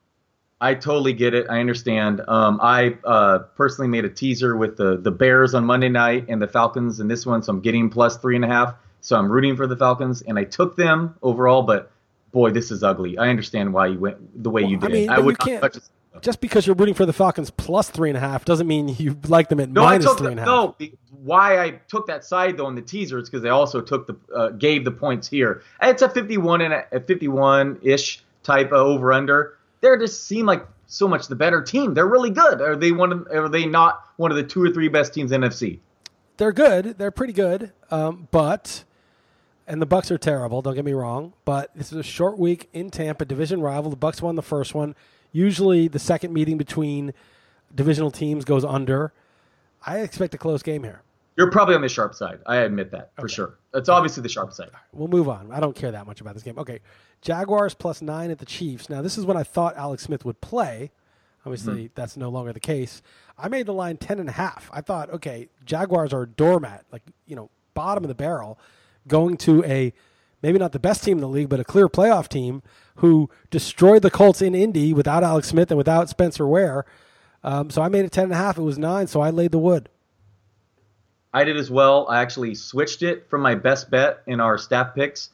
I 0.61 0.75
totally 0.75 1.13
get 1.13 1.35
it. 1.35 1.47
I 1.51 1.61
understand. 1.61 2.23
Um, 2.27 2.59
I 2.63 2.97
uh, 3.05 3.41
personally 3.57 3.89
made 3.89 4.05
a 4.05 4.09
teaser 4.09 4.57
with 4.57 4.77
the 4.77 4.97
the 4.97 5.13
Bears 5.13 5.55
on 5.55 5.65
Monday 5.65 5.91
night 5.91 6.25
and 6.29 6.43
the 6.43 6.49
Falcons 6.49 6.99
in 6.99 7.07
this 7.07 7.25
one, 7.25 7.43
so 7.43 7.53
I'm 7.53 7.61
getting 7.61 7.89
plus 7.89 8.17
three 8.17 8.35
and 8.35 8.45
a 8.45 8.49
half. 8.49 8.75
So 9.01 9.17
I'm 9.17 9.31
rooting 9.31 9.55
for 9.55 9.69
the 9.69 9.77
Falcons, 9.77 10.23
and 10.23 10.39
I 10.39 10.45
took 10.45 10.75
them 10.75 11.15
overall. 11.23 11.63
But 11.63 11.92
boy, 12.33 12.51
this 12.51 12.71
is 12.71 12.83
ugly. 12.83 13.17
I 13.19 13.29
understand 13.29 13.73
why 13.73 13.87
you 13.89 13.99
went 13.99 14.43
the 14.43 14.51
way 14.51 14.63
you 14.63 14.77
did. 14.77 14.91
I 14.91 14.93
mean, 14.93 15.11
I 15.11 15.19
would 15.19 15.37
you 15.47 15.53
not 15.55 15.73
can't- 15.73 16.23
Just 16.23 16.41
because 16.41 16.67
you're 16.67 16.77
rooting 16.77 16.95
for 16.95 17.07
the 17.07 17.13
Falcons 17.13 17.51
plus 17.51 17.89
three 17.91 18.11
and 18.11 18.17
a 18.17 18.21
half 18.21 18.45
doesn't 18.45 18.67
mean 18.67 18.89
you 18.89 19.17
like 19.29 19.49
them 19.49 19.61
at 19.61 19.71
No, 19.71 19.83
minus 19.83 20.07
took 20.07 20.19
three 20.19 20.31
and 20.33 20.41
a 20.41 20.43
half. 20.43 20.47
no. 20.47 20.77
Why 21.23 21.63
I 21.63 21.71
took 21.89 22.07
that 22.09 22.25
side 22.25 22.57
though 22.57 22.67
in 22.69 22.75
the 22.75 22.83
teaser 22.83 23.19
is 23.19 23.29
because 23.31 23.43
they 23.43 23.49
also 23.51 23.81
took 23.81 24.07
the 24.09 24.17
uh, 24.35 24.49
gave 24.51 24.85
the 24.85 24.91
points 24.91 25.29
here. 25.29 25.63
It's 25.81 26.03
a 26.03 26.09
51 26.09 26.63
and 26.63 26.75
a, 26.75 26.85
a 26.93 27.01
51 27.01 27.79
ish 27.83 28.23
type 28.43 28.73
of 28.73 28.87
over 28.87 29.13
under. 29.13 29.57
They 29.81 29.97
just 29.99 30.27
seem 30.27 30.47
like 30.47 30.67
so 30.87 31.07
much 31.09 31.29
the 31.29 31.37
better 31.37 31.63
team. 31.63 31.95
They're 31.95 32.07
really 32.09 32.31
good. 32.31 32.61
Are 32.61 32.77
they 32.77 32.93
one? 32.93 33.13
Of, 33.13 33.27
are 33.33 33.49
they 33.49 33.67
not 33.67 34.05
one 34.17 34.31
of 34.31 34.37
the 34.37 34.43
two 34.43 34.63
or 34.63 34.71
three 34.71 34.89
best 34.89 35.15
teams 35.15 35.33
in 35.33 35.41
NFC? 35.43 35.79
they're 36.39 36.53
good. 36.53 36.99
They're 36.99 37.11
pretty 37.13 37.33
good. 37.35 37.73
Um, 37.91 38.27
but 38.33 38.83
and 39.67 39.81
the 39.81 39.87
Bucks 39.87 40.11
are 40.11 40.19
terrible. 40.19 40.63
Don't 40.63 40.75
get 40.75 40.85
me 40.85 40.93
wrong. 40.93 41.33
But 41.45 41.71
this 41.75 41.93
is 41.93 41.99
a 41.99 42.03
short 42.03 42.39
week 42.39 42.69
in 42.73 42.91
Tampa, 42.91 43.25
division 43.25 43.61
rival. 43.61 43.91
The 43.91 43.97
Bucks 43.97 44.23
won 44.23 44.37
the 44.37 44.43
first 44.43 44.75
one. 44.75 44.95
Usually, 45.33 45.89
the 45.89 45.99
second 45.99 46.33
meeting 46.33 46.59
between 46.59 47.13
divisional 47.75 48.11
teams 48.11 48.45
goes 48.45 48.65
under. 48.65 49.13
I 49.85 49.99
expect 50.01 50.35
a 50.35 50.39
close 50.39 50.63
game 50.63 50.85
here. 50.85 51.03
You're 51.37 51.51
probably 51.51 51.75
on 51.75 51.81
the 51.81 51.89
sharp 51.89 52.15
side. 52.15 52.41
I 52.47 52.57
admit 52.57 52.91
that 52.91 53.13
for 53.19 53.29
sure. 53.29 53.59
That's 53.73 53.89
obviously 53.89 54.23
the 54.23 54.29
sharp 54.29 54.53
side. 54.53 54.71
We'll 54.93 55.09
move 55.09 55.29
on. 55.29 55.51
I 55.51 55.61
don't 55.61 55.75
care 55.75 55.91
that 55.91 56.07
much 56.07 56.21
about 56.21 56.35
this 56.35 56.43
game. 56.43 56.59
Okay, 56.59 56.81
Jaguars 57.23 57.75
plus 57.75 58.03
nine 58.03 58.31
at 58.31 58.39
the 58.39 58.45
Chiefs. 58.45 58.91
Now 58.91 59.01
this 59.01 59.17
is 59.17 59.25
when 59.25 59.37
I 59.37 59.43
thought 59.43 59.77
Alex 59.77 60.03
Smith 60.03 60.25
would 60.25 60.41
play. 60.43 60.91
Obviously, 61.45 61.85
mm-hmm. 61.85 61.93
that's 61.95 62.17
no 62.17 62.29
longer 62.29 62.53
the 62.53 62.61
case. 62.61 63.03
I 63.39 63.49
made 63.49 63.67
the 63.67 63.73
line 63.73 63.97
ten 63.97 64.21
and 64.21 64.29
a 64.29 64.33
half. 64.33 64.71
I 64.73 64.83
thought, 64.83 65.11
okay, 65.11 65.49
Jaguars 65.65 66.13
are 66.13 66.23
a 66.23 66.29
doormat, 66.29 66.85
like 66.93 67.03
you 67.27 67.35
know, 67.35 67.49
bottom 67.73 68.05
of 68.05 68.09
the 68.09 68.15
barrel, 68.15 68.59
going 69.09 69.37
to 69.39 69.65
a 69.65 69.93
maybe 70.43 70.59
not 70.59 70.73
the 70.73 70.79
best 70.79 71.05
team 71.05 71.19
in 71.19 71.23
the 71.23 71.29
league, 71.29 71.49
but 71.49 71.61
a 71.61 71.65
clear 71.65 71.89
playoff 71.89 72.29
team 72.29 72.63
who 72.97 73.31
destroyed 73.51 74.03
the 74.03 74.11
Colts 74.11 74.43
in 74.43 74.55
Indy 74.55 74.93
without 74.93 75.23
Alex 75.23 75.49
Smith 75.49 75.71
and 75.71 75.79
without 75.79 76.09
Spencer 76.09 76.47
Ware. 76.47 76.85
Um, 77.45 77.71
so 77.71 77.81
I 77.83 77.89
made 77.89 78.05
it 78.05 78.13
ten 78.13 78.25
and 78.25 78.33
a 78.33 78.37
half. 78.37 78.59
It 78.59 78.63
was 78.63 78.79
nine, 78.79 79.07
so 79.07 79.21
I 79.21 79.31
laid 79.31 79.53
the 79.53 79.59
wood. 79.59 79.89
I 81.35 81.45
did 81.45 81.57
as 81.57 81.71
well. 81.71 82.07
I 82.09 82.21
actually 82.21 82.55
switched 82.55 83.03
it 83.03 83.29
from 83.31 83.41
my 83.41 83.55
best 83.55 83.91
bet 83.91 84.23
in 84.27 84.41
our 84.41 84.59
staff 84.59 84.95
picks 84.95 85.31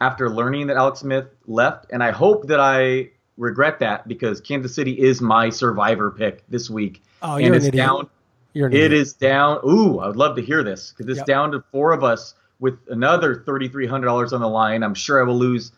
after 0.00 0.30
learning 0.30 0.68
that 0.68 0.76
Alex 0.76 1.00
Smith 1.00 1.26
left, 1.46 1.86
and 1.92 2.02
I 2.02 2.10
hope 2.10 2.46
that 2.48 2.58
I 2.58 3.10
regret 3.36 3.78
that 3.80 4.08
because 4.08 4.40
Kansas 4.40 4.74
City 4.74 4.92
is 4.92 5.20
my 5.20 5.50
survivor 5.50 6.10
pick 6.10 6.42
this 6.48 6.70
week. 6.70 7.02
Oh, 7.22 7.36
you're 7.36 7.50
an 7.50 7.54
it's 7.56 7.66
idiot. 7.66 7.84
down. 7.84 8.08
You're 8.54 8.66
an 8.68 8.72
It 8.72 8.76
idiot. 8.86 8.92
is 8.92 9.12
down. 9.12 9.58
Ooh, 9.66 9.98
I 9.98 10.08
would 10.08 10.16
love 10.16 10.36
to 10.36 10.42
hear 10.42 10.62
this 10.62 10.90
because 10.96 11.08
it's 11.10 11.18
Yep. 11.18 11.26
down 11.26 11.52
to 11.52 11.62
four 11.70 11.92
of 11.92 12.02
us 12.02 12.34
with 12.62 12.78
another 12.88 13.42
thirty-three 13.44 13.88
hundred 13.88 14.06
dollars 14.06 14.32
on 14.32 14.40
the 14.40 14.48
line. 14.48 14.84
I'm 14.84 14.94
sure 14.94 15.20
I 15.20 15.24
will 15.24 15.36
lose 15.38 15.72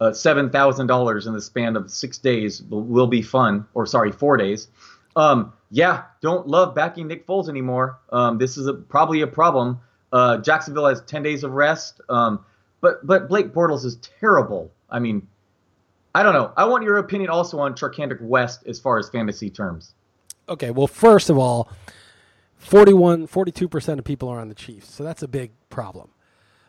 uh, 0.00 0.12
seven 0.12 0.50
thousand 0.50 0.86
dollars 0.86 1.26
in 1.26 1.32
the 1.32 1.40
span 1.40 1.76
of 1.76 1.90
six 1.90 2.18
days. 2.18 2.62
Will, 2.62 2.82
will 2.82 3.06
be 3.06 3.22
fun, 3.22 3.66
or 3.72 3.86
sorry, 3.86 4.12
four 4.12 4.36
days. 4.36 4.68
Um, 5.16 5.54
yeah, 5.70 6.02
don't 6.20 6.46
love 6.46 6.74
backing 6.74 7.08
Nick 7.08 7.26
Foles 7.26 7.48
anymore. 7.48 7.98
Um, 8.12 8.36
this 8.36 8.58
is 8.58 8.66
a, 8.66 8.74
probably 8.74 9.22
a 9.22 9.26
problem. 9.26 9.80
Uh, 10.12 10.36
Jacksonville 10.36 10.86
has 10.86 11.00
ten 11.00 11.22
days 11.22 11.42
of 11.42 11.52
rest. 11.52 12.02
Um, 12.10 12.44
but 12.82 13.04
but 13.06 13.28
Blake 13.28 13.54
Bortles 13.54 13.86
is 13.86 13.96
terrible. 14.20 14.70
I 14.90 14.98
mean, 14.98 15.26
I 16.14 16.22
don't 16.22 16.34
know. 16.34 16.52
I 16.54 16.66
want 16.66 16.84
your 16.84 16.98
opinion 16.98 17.30
also 17.30 17.58
on 17.60 17.74
Charcandrick 17.74 18.20
West 18.20 18.66
as 18.66 18.78
far 18.78 18.98
as 18.98 19.08
fantasy 19.08 19.48
terms. 19.48 19.94
Okay, 20.50 20.70
well, 20.70 20.86
first 20.86 21.30
of 21.30 21.38
all, 21.38 21.72
41, 22.58 23.26
42% 23.26 23.98
of 23.98 24.04
people 24.04 24.28
are 24.28 24.38
on 24.38 24.48
the 24.48 24.54
Chiefs. 24.54 24.94
So 24.94 25.02
that's 25.02 25.22
a 25.22 25.28
big 25.28 25.50
problem. 25.70 26.10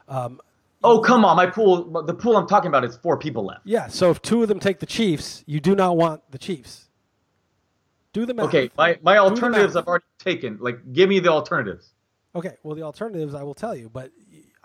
Um, 0.07 0.39
oh 0.83 0.99
come 0.99 1.25
on, 1.25 1.35
my 1.35 1.47
pool. 1.47 2.03
The 2.03 2.13
pool 2.13 2.37
I'm 2.37 2.47
talking 2.47 2.69
about 2.69 2.83
is 2.85 2.97
four 2.97 3.17
people 3.17 3.45
left. 3.45 3.61
Yeah, 3.65 3.87
so 3.87 4.11
if 4.11 4.21
two 4.21 4.41
of 4.41 4.47
them 4.47 4.59
take 4.59 4.79
the 4.79 4.85
Chiefs, 4.85 5.43
you 5.45 5.59
do 5.59 5.75
not 5.75 5.97
want 5.97 6.21
the 6.31 6.37
Chiefs. 6.37 6.89
Do 8.13 8.25
the 8.25 8.33
math. 8.33 8.47
Okay, 8.47 8.71
my, 8.77 8.97
my 9.03 9.17
alternatives. 9.17 9.75
I've 9.75 9.87
already 9.87 10.05
taken. 10.17 10.57
Like, 10.59 10.93
give 10.93 11.09
me 11.09 11.19
the 11.19 11.29
alternatives. 11.29 11.93
Okay, 12.35 12.55
well, 12.63 12.75
the 12.75 12.83
alternatives 12.83 13.33
I 13.33 13.43
will 13.43 13.53
tell 13.53 13.75
you, 13.75 13.89
but 13.89 14.11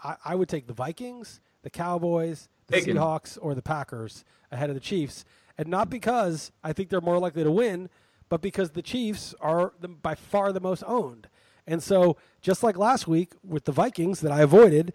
I, 0.03 0.17
I 0.25 0.35
would 0.35 0.49
take 0.49 0.67
the 0.67 0.73
Vikings, 0.73 1.41
the 1.63 1.71
Cowboys, 1.71 2.49
the 2.67 2.75
Taken. 2.75 2.97
Seahawks, 2.97 3.39
or 3.41 3.55
the 3.55 3.63
Packers 3.63 4.25
ahead 4.51 4.71
of 4.71 4.75
the 4.75 4.81
Chiefs. 4.81 5.25
And 5.59 5.69
not 5.69 5.91
because 5.91 6.53
I 6.65 6.73
think 6.73 6.89
they're 6.89 7.01
more 7.01 7.19
likely 7.19 7.45
to 7.45 7.51
win, 7.51 7.89
but 8.29 8.41
because 8.41 8.71
the 8.71 8.83
Chiefs 8.83 9.35
are 9.41 9.75
the, 9.81 9.89
by 9.89 10.15
far 10.15 10.53
the 10.53 10.61
most 10.61 10.83
owned. 10.87 11.29
And 11.67 11.83
so, 11.83 12.17
just 12.41 12.63
like 12.63 12.77
last 12.77 13.07
week 13.07 13.33
with 13.45 13.65
the 13.65 13.73
Vikings 13.73 14.21
that 14.21 14.33
I 14.33 14.41
avoided, 14.41 14.93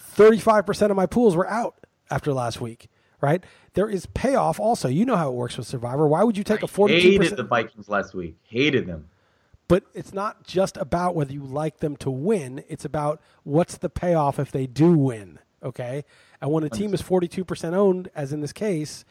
35% 0.00 0.90
of 0.90 0.96
my 0.96 1.06
pools 1.06 1.36
were 1.36 1.48
out 1.48 1.74
after 2.10 2.32
last 2.32 2.60
week, 2.60 2.88
right? 3.20 3.44
There 3.74 3.88
is 3.88 4.06
payoff 4.06 4.58
also. 4.60 4.88
You 4.88 5.04
know 5.04 5.16
how 5.16 5.28
it 5.28 5.34
works 5.34 5.56
with 5.56 5.66
Survivor. 5.66 6.06
Why 6.06 6.22
would 6.24 6.36
you 6.36 6.44
take 6.44 6.62
a 6.62 6.66
42%? 6.66 7.00
Hated 7.00 7.36
the 7.36 7.42
Vikings 7.42 7.88
last 7.88 8.14
week. 8.14 8.36
Hated 8.44 8.86
them. 8.86 9.08
But 9.68 9.84
it's 9.94 10.14
not 10.14 10.44
just 10.44 10.76
about 10.76 11.16
whether 11.16 11.32
you 11.32 11.42
like 11.42 11.78
them 11.78 11.96
to 11.96 12.10
win, 12.10 12.62
it's 12.68 12.84
about 12.84 13.20
what's 13.42 13.76
the 13.76 13.90
payoff 13.90 14.38
if 14.38 14.52
they 14.52 14.66
do 14.66 14.92
win, 14.92 15.40
okay? 15.62 16.04
And 16.40 16.52
when 16.52 16.62
a 16.62 16.70
team 16.70 16.94
is 16.94 17.02
42% 17.02 17.74
owned, 17.74 18.08
as 18.14 18.32
in 18.32 18.40
this 18.40 18.52
case, 18.52 19.04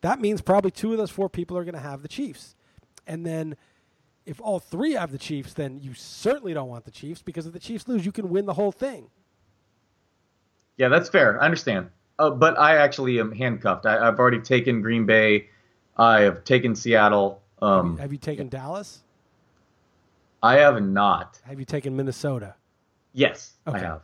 that 0.00 0.20
means 0.20 0.40
probably 0.40 0.70
two 0.70 0.92
of 0.92 0.98
those 0.98 1.10
four 1.10 1.28
people 1.28 1.58
are 1.58 1.64
going 1.64 1.74
to 1.74 1.80
have 1.80 2.00
the 2.00 2.08
Chiefs. 2.08 2.56
And 3.06 3.26
then 3.26 3.56
if 4.24 4.40
all 4.40 4.58
three 4.58 4.92
have 4.92 5.12
the 5.12 5.18
Chiefs, 5.18 5.52
then 5.52 5.80
you 5.80 5.92
certainly 5.92 6.54
don't 6.54 6.68
want 6.68 6.86
the 6.86 6.90
Chiefs 6.90 7.20
because 7.20 7.46
if 7.46 7.52
the 7.52 7.58
Chiefs 7.58 7.86
lose, 7.86 8.06
you 8.06 8.12
can 8.12 8.30
win 8.30 8.46
the 8.46 8.54
whole 8.54 8.72
thing. 8.72 9.10
Yeah, 10.76 10.88
that's 10.88 11.08
fair. 11.08 11.40
I 11.40 11.44
understand. 11.44 11.90
Uh, 12.18 12.30
but 12.30 12.58
I 12.58 12.76
actually 12.76 13.18
am 13.18 13.32
handcuffed. 13.32 13.86
I, 13.86 14.04
have 14.04 14.18
already 14.18 14.40
taken 14.40 14.82
Green 14.82 15.06
Bay. 15.06 15.48
I 15.96 16.20
have 16.22 16.44
taken 16.44 16.74
Seattle. 16.74 17.42
Um, 17.60 17.98
have 17.98 18.12
you 18.12 18.18
taken 18.18 18.48
Dallas? 18.48 19.02
I 20.42 20.58
have 20.58 20.80
not. 20.82 21.40
Have 21.44 21.58
you 21.58 21.64
taken 21.64 21.96
Minnesota? 21.96 22.54
Yes, 23.12 23.54
okay. 23.66 23.78
I 23.78 23.80
have. 23.80 24.02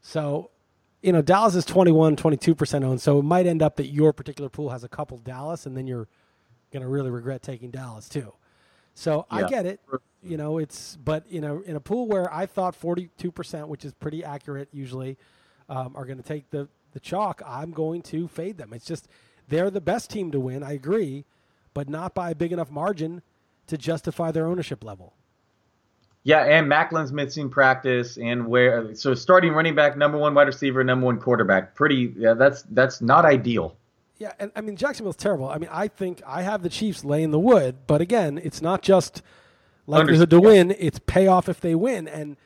So, 0.00 0.50
you 1.02 1.12
know, 1.12 1.22
Dallas 1.22 1.54
is 1.54 1.64
21, 1.64 2.16
22% 2.16 2.84
owned. 2.84 3.00
So 3.00 3.18
it 3.18 3.22
might 3.22 3.46
end 3.46 3.62
up 3.62 3.76
that 3.76 3.86
your 3.86 4.12
particular 4.12 4.48
pool 4.48 4.70
has 4.70 4.84
a 4.84 4.88
couple 4.88 5.18
Dallas, 5.18 5.66
and 5.66 5.76
then 5.76 5.86
you're 5.86 6.08
going 6.72 6.82
to 6.82 6.88
really 6.88 7.10
regret 7.10 7.42
taking 7.42 7.70
Dallas 7.70 8.08
too. 8.08 8.32
So 8.94 9.26
yeah. 9.30 9.36
I 9.36 9.48
get 9.48 9.66
it. 9.66 9.80
You 10.22 10.36
know, 10.36 10.58
it's, 10.58 10.96
but, 10.96 11.30
you 11.30 11.40
know, 11.40 11.62
in 11.64 11.76
a 11.76 11.80
pool 11.80 12.08
where 12.08 12.32
I 12.32 12.46
thought 12.46 12.78
42%, 12.78 13.68
which 13.68 13.84
is 13.84 13.94
pretty 13.94 14.24
accurate 14.24 14.68
usually, 14.72 15.16
um, 15.68 15.94
are 15.96 16.04
going 16.04 16.18
to 16.18 16.24
take 16.24 16.50
the, 16.50 16.68
the 16.92 17.00
chalk, 17.00 17.42
I'm 17.46 17.72
going 17.72 18.02
to 18.02 18.28
fade 18.28 18.58
them. 18.58 18.72
It's 18.72 18.86
just 18.86 19.08
they're 19.48 19.70
the 19.70 19.80
best 19.80 20.10
team 20.10 20.30
to 20.32 20.40
win. 20.40 20.62
I 20.62 20.72
agree, 20.72 21.24
but 21.74 21.88
not 21.88 22.14
by 22.14 22.30
a 22.30 22.34
big 22.34 22.52
enough 22.52 22.70
margin 22.70 23.22
to 23.66 23.76
justify 23.76 24.30
their 24.30 24.46
ownership 24.46 24.84
level. 24.84 25.14
Yeah, 26.26 26.42
and 26.42 26.66
Maclin's 26.66 27.12
missing 27.12 27.48
practice, 27.48 28.18
and 28.18 28.48
where 28.48 28.96
so 28.96 29.14
starting 29.14 29.52
running 29.52 29.76
back, 29.76 29.96
number 29.96 30.18
one 30.18 30.34
wide 30.34 30.48
receiver, 30.48 30.82
number 30.82 31.06
one 31.06 31.20
quarterback. 31.20 31.76
Pretty, 31.76 32.12
yeah, 32.16 32.34
that's 32.34 32.62
that's 32.62 33.00
not 33.00 33.24
ideal. 33.24 33.76
Yeah, 34.18 34.32
and 34.40 34.50
I 34.56 34.60
mean 34.60 34.74
Jacksonville's 34.74 35.14
terrible. 35.14 35.48
I 35.48 35.58
mean, 35.58 35.70
I 35.72 35.86
think 35.86 36.22
I 36.26 36.42
have 36.42 36.64
the 36.64 36.68
Chiefs 36.68 37.04
laying 37.04 37.30
the 37.30 37.38
wood, 37.38 37.76
but 37.86 38.00
again, 38.00 38.40
it's 38.42 38.60
not 38.60 38.82
just 38.82 39.22
likelihood 39.86 40.30
to 40.30 40.40
win; 40.40 40.74
it's 40.76 40.98
payoff 40.98 41.48
if 41.48 41.60
they 41.60 41.76
win. 41.76 42.08
And 42.08 42.36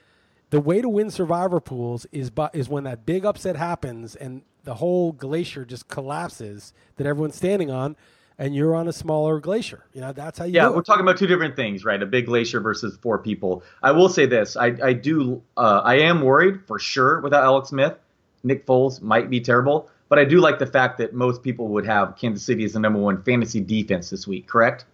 the 0.51 0.61
way 0.61 0.83
to 0.83 0.89
win 0.89 1.11
survivor 1.11 1.61
pools 1.61 2.07
is 2.13 2.31
but 2.31 2.55
is 2.55 2.69
when 2.69 2.85
that 2.85 3.07
big 3.07 3.25
upset 3.25 3.57
happens 3.57 4.15
and 4.15 4.43
the 4.65 4.75
whole 4.75 5.13
glacier 5.13 5.65
just 5.65 5.89
collapses 5.89 6.73
that 6.97 7.07
everyone's 7.07 7.37
standing 7.37 7.71
on 7.71 7.97
and 8.39 8.55
you're 8.55 8.75
on 8.75 8.89
a 8.89 8.93
smaller 8.93 9.39
glacier. 9.39 9.85
You 9.93 10.01
know, 10.01 10.13
that's 10.13 10.39
how 10.39 10.45
you 10.45 10.55
Yeah, 10.55 10.71
we're 10.71 10.83
talking 10.83 11.03
about 11.03 11.19
two 11.19 11.27
different 11.27 11.57
things, 11.57 11.85
right? 11.85 12.03
A 12.03 12.07
big 12.07 12.27
glacier 12.27 12.61
versus 12.61 12.99
four 13.01 13.19
people. 13.19 13.63
I 13.83 13.93
will 13.93 14.09
say 14.09 14.27
this. 14.27 14.57
I, 14.57 14.75
I 14.83 14.93
do 14.93 15.43
uh, 15.57 15.83
I 15.85 15.99
am 16.01 16.23
worried 16.23 16.67
for 16.67 16.79
sure 16.79 17.21
without 17.21 17.45
Alex 17.45 17.69
Smith. 17.69 17.95
Nick 18.43 18.67
Foles 18.67 19.03
might 19.03 19.29
be 19.29 19.41
terrible, 19.41 19.91
but 20.09 20.19
I 20.19 20.25
do 20.25 20.41
like 20.41 20.59
the 20.59 20.67
fact 20.67 20.99
that 20.99 21.13
most 21.13 21.43
people 21.43 21.69
would 21.69 21.85
have 21.85 22.17
Kansas 22.17 22.45
City 22.45 22.65
as 22.65 22.73
the 22.73 22.81
number 22.81 22.99
one 22.99 23.23
fantasy 23.23 23.61
defense 23.61 24.09
this 24.09 24.27
week, 24.27 24.47
correct? 24.47 24.87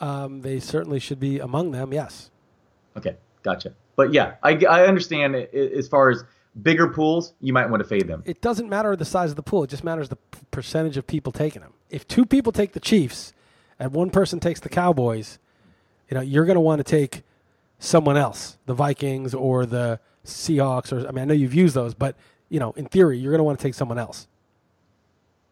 Um, 0.00 0.42
they 0.42 0.60
certainly 0.60 1.00
should 1.00 1.18
be 1.18 1.40
among 1.40 1.72
them, 1.72 1.92
yes. 1.92 2.30
Okay, 2.96 3.16
gotcha. 3.42 3.74
But 4.02 4.12
yeah, 4.12 4.34
I, 4.42 4.58
I 4.68 4.86
understand 4.88 5.36
as 5.36 5.86
far 5.86 6.10
as 6.10 6.24
bigger 6.60 6.88
pools, 6.88 7.34
you 7.40 7.52
might 7.52 7.70
want 7.70 7.84
to 7.84 7.88
fade 7.88 8.08
them. 8.08 8.24
It 8.26 8.40
doesn't 8.40 8.68
matter 8.68 8.96
the 8.96 9.04
size 9.04 9.30
of 9.30 9.36
the 9.36 9.44
pool; 9.44 9.62
it 9.62 9.70
just 9.70 9.84
matters 9.84 10.08
the 10.08 10.18
percentage 10.50 10.96
of 10.96 11.06
people 11.06 11.30
taking 11.30 11.62
them. 11.62 11.72
If 11.88 12.08
two 12.08 12.26
people 12.26 12.50
take 12.50 12.72
the 12.72 12.80
Chiefs 12.80 13.32
and 13.78 13.92
one 13.92 14.10
person 14.10 14.40
takes 14.40 14.58
the 14.58 14.68
Cowboys, 14.68 15.38
you 16.10 16.16
know 16.16 16.20
you're 16.20 16.46
going 16.46 16.56
to 16.56 16.60
want 16.60 16.80
to 16.80 16.84
take 16.84 17.22
someone 17.78 18.16
else, 18.16 18.58
the 18.66 18.74
Vikings 18.74 19.34
or 19.34 19.66
the 19.66 20.00
Seahawks. 20.24 20.92
Or 20.92 21.06
I 21.06 21.12
mean, 21.12 21.22
I 21.22 21.24
know 21.26 21.34
you've 21.34 21.54
used 21.54 21.76
those, 21.76 21.94
but 21.94 22.16
you 22.48 22.58
know, 22.58 22.72
in 22.72 22.86
theory, 22.86 23.18
you're 23.18 23.30
going 23.30 23.38
to 23.38 23.44
want 23.44 23.60
to 23.60 23.62
take 23.62 23.74
someone 23.74 24.00
else. 24.00 24.26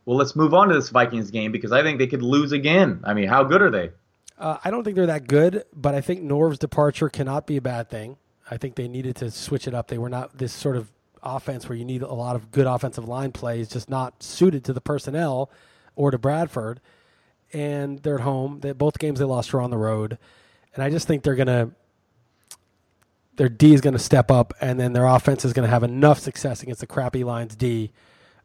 Well, 0.07 0.19
let's 0.19 0.35
move 0.35 0.55
on 0.55 0.71
to 0.71 0.75
this 0.75 0.89
Vikings 0.89 1.31
game 1.31 1.53
because 1.53 1.71
I 1.71 1.85
think 1.85 2.01
they 2.01 2.09
could 2.09 2.23
lose 2.23 2.51
again. 2.51 3.01
I 3.05 3.15
mean, 3.15 3.29
how 3.29 3.45
good 3.45 3.63
are 3.63 3.71
they? 3.71 3.91
Uh, 4.37 4.59
I 4.65 4.73
don't 4.73 4.83
think 4.83 4.97
they're 4.97 5.07
that 5.07 5.29
good, 5.29 5.63
but 5.73 5.95
I 5.95 6.01
think 6.01 6.23
Norv's 6.23 6.59
departure 6.59 7.09
cannot 7.09 7.47
be 7.47 7.57
a 7.57 7.63
bad 7.63 7.89
thing. 7.89 8.17
I 8.51 8.57
think 8.57 8.75
they 8.75 8.89
needed 8.89 9.17
to 9.17 9.31
switch 9.31 9.69
it 9.69 9.75
up. 9.75 9.89
They 9.89 9.99
were 9.99 10.09
not 10.09 10.39
this 10.39 10.53
sort 10.53 10.77
of 10.77 10.91
offense 11.23 11.69
where 11.69 11.77
you 11.77 11.85
need 11.85 12.03
a 12.03 12.13
lot 12.13 12.35
of 12.37 12.51
good 12.51 12.67
offensive 12.67 13.07
line 13.07 13.33
plays, 13.33 13.69
just 13.69 13.89
not 13.89 14.23
suited 14.23 14.65
to 14.65 14.73
the 14.73 14.81
personnel 14.81 15.51
or 15.95 16.11
to 16.11 16.19
Bradford. 16.19 16.81
And 17.53 18.01
they're 18.01 18.17
at 18.17 18.23
home. 18.23 18.61
They, 18.61 18.73
both 18.73 18.99
games 18.99 19.19
they 19.19 19.25
lost 19.25 19.53
were 19.53 19.61
on 19.61 19.71
the 19.71 19.79
road, 19.79 20.19
and 20.75 20.85
I 20.85 20.91
just 20.91 21.09
think 21.09 21.25
they're 21.25 21.35
gonna 21.35 21.73
their 23.41 23.49
D 23.49 23.73
is 23.73 23.81
going 23.81 23.95
to 23.95 23.99
step 23.99 24.31
up, 24.31 24.53
and 24.61 24.79
then 24.79 24.93
their 24.93 25.07
offense 25.07 25.47
is 25.47 25.55
going 25.55 25.67
to 25.67 25.71
have 25.71 25.83
enough 25.83 26.19
success 26.19 26.63
against 26.63 26.83
the 26.83 26.87
crappy 26.87 27.25
Lions 27.25 27.57
D. 27.57 27.91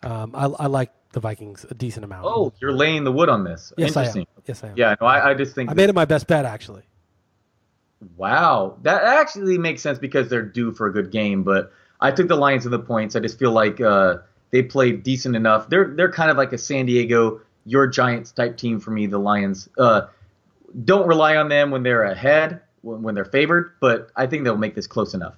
Um, 0.02 0.32
I, 0.34 0.46
I, 0.46 0.68
like 0.68 0.90
the 1.12 1.20
Vikings 1.20 1.66
a 1.70 1.74
decent 1.74 2.06
amount. 2.06 2.26
Oh, 2.26 2.54
you're 2.62 2.72
laying 2.72 3.04
the 3.04 3.12
wood 3.12 3.28
on 3.28 3.44
this. 3.44 3.74
Yes, 3.78 3.90
Interesting. 3.90 4.22
I 4.22 4.40
am. 4.40 4.44
Yes, 4.46 4.64
I 4.64 4.68
am. 4.70 4.74
Yeah, 4.78 4.96
no, 5.02 5.08
I, 5.08 5.32
I 5.32 5.34
just 5.34 5.54
think 5.54 5.70
I 5.70 5.74
made 5.74 5.90
it 5.90 5.96
my 5.96 6.06
best 6.06 6.28
bet 6.28 6.46
actually. 6.46 6.84
Wow, 8.18 8.78
that 8.84 9.04
actually 9.04 9.58
makes 9.58 9.82
sense 9.82 9.98
because 9.98 10.30
they're 10.30 10.42
due 10.42 10.72
for 10.74 10.88
a 10.88 10.94
good 10.94 11.12
game. 11.12 11.44
But 11.44 11.72
I 12.02 12.12
took 12.12 12.28
the 12.28 12.36
Lions 12.36 12.66
in 12.66 12.72
the 12.72 12.80
points. 12.80 13.16
I 13.16 13.20
just 13.20 13.40
feel 13.40 13.52
like 13.52 13.82
uh, 13.82 14.18
they 14.52 14.62
played 14.62 15.04
decent 15.04 15.36
enough. 15.36 15.70
They're 15.70 15.94
they're 15.96 16.12
kind 16.12 16.30
of 16.30 16.38
like 16.38 16.54
a 16.54 16.58
San 16.58 16.86
Diego, 16.86 17.42
your 17.66 17.88
Giants 17.88 18.32
type 18.32 18.58
team 18.58 18.80
for 18.80 18.92
me. 18.92 19.08
The 19.08 19.18
Lions. 19.18 19.70
Uh, 19.78 20.08
don't 20.84 21.08
rely 21.08 21.38
on 21.38 21.48
them 21.50 21.72
when 21.72 21.84
they're 21.84 22.04
ahead, 22.04 22.62
when, 22.82 23.02
when 23.02 23.16
they're 23.16 23.26
favored. 23.26 23.72
But 23.80 24.12
I 24.16 24.28
think 24.28 24.44
they'll 24.44 24.58
make 24.58 24.76
this 24.76 24.88
close 24.88 25.14
enough. 25.14 25.36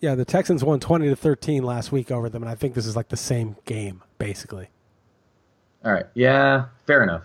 Yeah, 0.00 0.14
the 0.14 0.24
Texans 0.26 0.62
won 0.62 0.80
twenty 0.80 1.08
to 1.08 1.16
thirteen 1.16 1.62
last 1.64 1.90
week 1.90 2.10
over 2.10 2.28
them, 2.28 2.42
and 2.42 2.50
I 2.50 2.54
think 2.54 2.74
this 2.74 2.86
is 2.86 2.94
like 2.94 3.08
the 3.08 3.16
same 3.16 3.56
game 3.64 4.02
basically. 4.18 4.68
All 5.84 5.92
right. 5.92 6.06
Yeah, 6.14 6.66
fair 6.86 7.02
enough. 7.02 7.22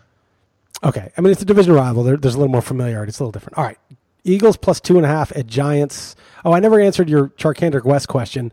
Okay. 0.83 1.11
I 1.17 1.21
mean, 1.21 1.31
it's 1.31 1.41
a 1.41 1.45
division 1.45 1.73
rival. 1.73 2.03
There, 2.03 2.17
there's 2.17 2.35
a 2.35 2.37
little 2.37 2.51
more 2.51 2.61
familiarity. 2.61 3.09
It's 3.09 3.19
a 3.19 3.23
little 3.23 3.31
different. 3.31 3.57
All 3.57 3.63
right. 3.63 3.77
Eagles 4.23 4.57
plus 4.57 4.79
two 4.79 4.97
and 4.97 5.05
a 5.05 5.09
half 5.09 5.31
at 5.35 5.47
Giants. 5.47 6.15
Oh, 6.45 6.53
I 6.53 6.59
never 6.59 6.79
answered 6.79 7.09
your 7.09 7.29
Charcandrick 7.29 7.85
West 7.85 8.07
question. 8.07 8.51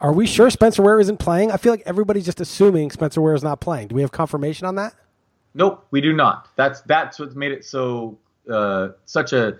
Are 0.00 0.12
we 0.12 0.26
sure 0.26 0.50
Spencer 0.50 0.82
Ware 0.82 1.00
isn't 1.00 1.18
playing? 1.18 1.50
I 1.50 1.56
feel 1.56 1.72
like 1.72 1.82
everybody's 1.86 2.24
just 2.24 2.40
assuming 2.40 2.90
Spencer 2.90 3.20
Ware 3.20 3.34
is 3.34 3.42
not 3.42 3.60
playing. 3.60 3.88
Do 3.88 3.94
we 3.94 4.02
have 4.02 4.12
confirmation 4.12 4.66
on 4.66 4.74
that? 4.74 4.94
Nope, 5.54 5.86
we 5.90 6.00
do 6.00 6.12
not. 6.12 6.48
That's 6.56 6.80
that's 6.82 7.18
what's 7.18 7.34
made 7.34 7.52
it 7.52 7.64
so 7.64 8.18
uh, 8.50 8.88
such 9.06 9.32
a. 9.32 9.58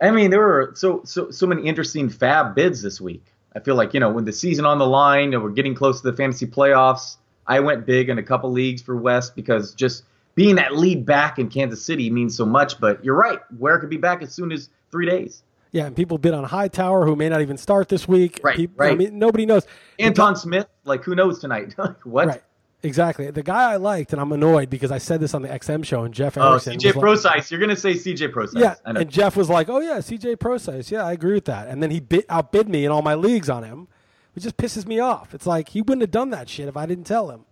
I 0.00 0.10
mean, 0.10 0.30
there 0.30 0.40
were 0.40 0.72
so 0.74 1.02
so 1.04 1.30
so 1.30 1.46
many 1.46 1.62
interesting 1.62 2.10
fab 2.10 2.54
bids 2.54 2.82
this 2.82 3.00
week. 3.00 3.24
I 3.54 3.60
feel 3.60 3.76
like 3.76 3.94
you 3.94 4.00
know 4.00 4.10
when 4.10 4.24
the 4.24 4.32
season 4.32 4.66
on 4.66 4.78
the 4.78 4.86
line 4.86 5.32
and 5.32 5.42
we're 5.42 5.50
getting 5.50 5.74
close 5.74 6.00
to 6.02 6.10
the 6.10 6.16
fantasy 6.16 6.46
playoffs. 6.46 7.16
I 7.46 7.60
went 7.60 7.86
big 7.86 8.08
in 8.08 8.18
a 8.18 8.24
couple 8.24 8.50
leagues 8.50 8.82
for 8.82 8.96
West 8.96 9.36
because 9.36 9.72
just 9.72 10.02
being 10.34 10.56
that 10.56 10.76
lead 10.76 11.06
back 11.06 11.38
in 11.38 11.48
Kansas 11.48 11.84
City 11.84 12.10
means 12.10 12.36
so 12.36 12.44
much. 12.44 12.80
But 12.80 13.04
you're 13.04 13.14
right, 13.14 13.38
Ware 13.56 13.78
could 13.78 13.88
be 13.88 13.96
back 13.96 14.20
as 14.20 14.34
soon 14.34 14.50
as 14.50 14.68
three 14.96 15.06
days. 15.06 15.42
Yeah, 15.72 15.84
and 15.84 15.94
people 15.94 16.16
bid 16.16 16.32
on 16.32 16.44
Hightower, 16.44 17.04
who 17.04 17.16
may 17.16 17.28
not 17.28 17.42
even 17.42 17.58
start 17.58 17.90
this 17.90 18.08
week. 18.08 18.40
Right, 18.42 18.56
people, 18.56 18.76
right. 18.78 18.92
I 18.92 18.94
mean, 18.94 19.18
nobody 19.18 19.44
knows. 19.44 19.66
Anton 19.98 20.32
the, 20.32 20.38
Smith, 20.38 20.66
like 20.84 21.04
who 21.04 21.14
knows 21.14 21.38
tonight? 21.38 21.74
what? 22.04 22.28
Right. 22.28 22.42
Exactly. 22.82 23.30
The 23.30 23.42
guy 23.42 23.72
I 23.72 23.76
liked, 23.76 24.12
and 24.12 24.20
I'm 24.20 24.32
annoyed 24.32 24.70
because 24.70 24.90
I 24.90 24.98
said 24.98 25.20
this 25.20 25.34
on 25.34 25.42
the 25.42 25.48
XM 25.48 25.84
show, 25.84 26.04
and 26.04 26.14
Jeff 26.14 26.38
oh, 26.38 26.52
Erickson. 26.52 26.78
CJ 26.78 26.98
Prosise. 26.98 27.24
Like, 27.24 27.50
You're 27.50 27.60
going 27.60 27.74
to 27.74 27.76
say 27.76 27.94
CJ 27.94 28.32
Prosise. 28.32 28.60
Yeah. 28.60 28.76
And 28.84 29.10
Jeff 29.10 29.36
was 29.36 29.50
like, 29.50 29.68
oh, 29.68 29.80
yeah, 29.80 29.98
CJ 29.98 30.38
Prosise. 30.38 30.90
Yeah, 30.90 31.04
I 31.04 31.12
agree 31.12 31.34
with 31.34 31.46
that. 31.46 31.68
And 31.68 31.82
then 31.82 31.90
he 31.90 32.00
bid, 32.00 32.24
outbid 32.28 32.68
me 32.68 32.84
in 32.84 32.92
all 32.92 33.02
my 33.02 33.14
leagues 33.14 33.50
on 33.50 33.64
him, 33.64 33.88
which 34.34 34.44
just 34.44 34.56
pisses 34.56 34.86
me 34.86 35.00
off. 35.00 35.34
It's 35.34 35.46
like 35.46 35.70
he 35.70 35.82
wouldn't 35.82 36.02
have 36.02 36.10
done 36.10 36.30
that 36.30 36.48
shit 36.48 36.68
if 36.68 36.76
I 36.76 36.86
didn't 36.86 37.04
tell 37.04 37.30
him. 37.30 37.44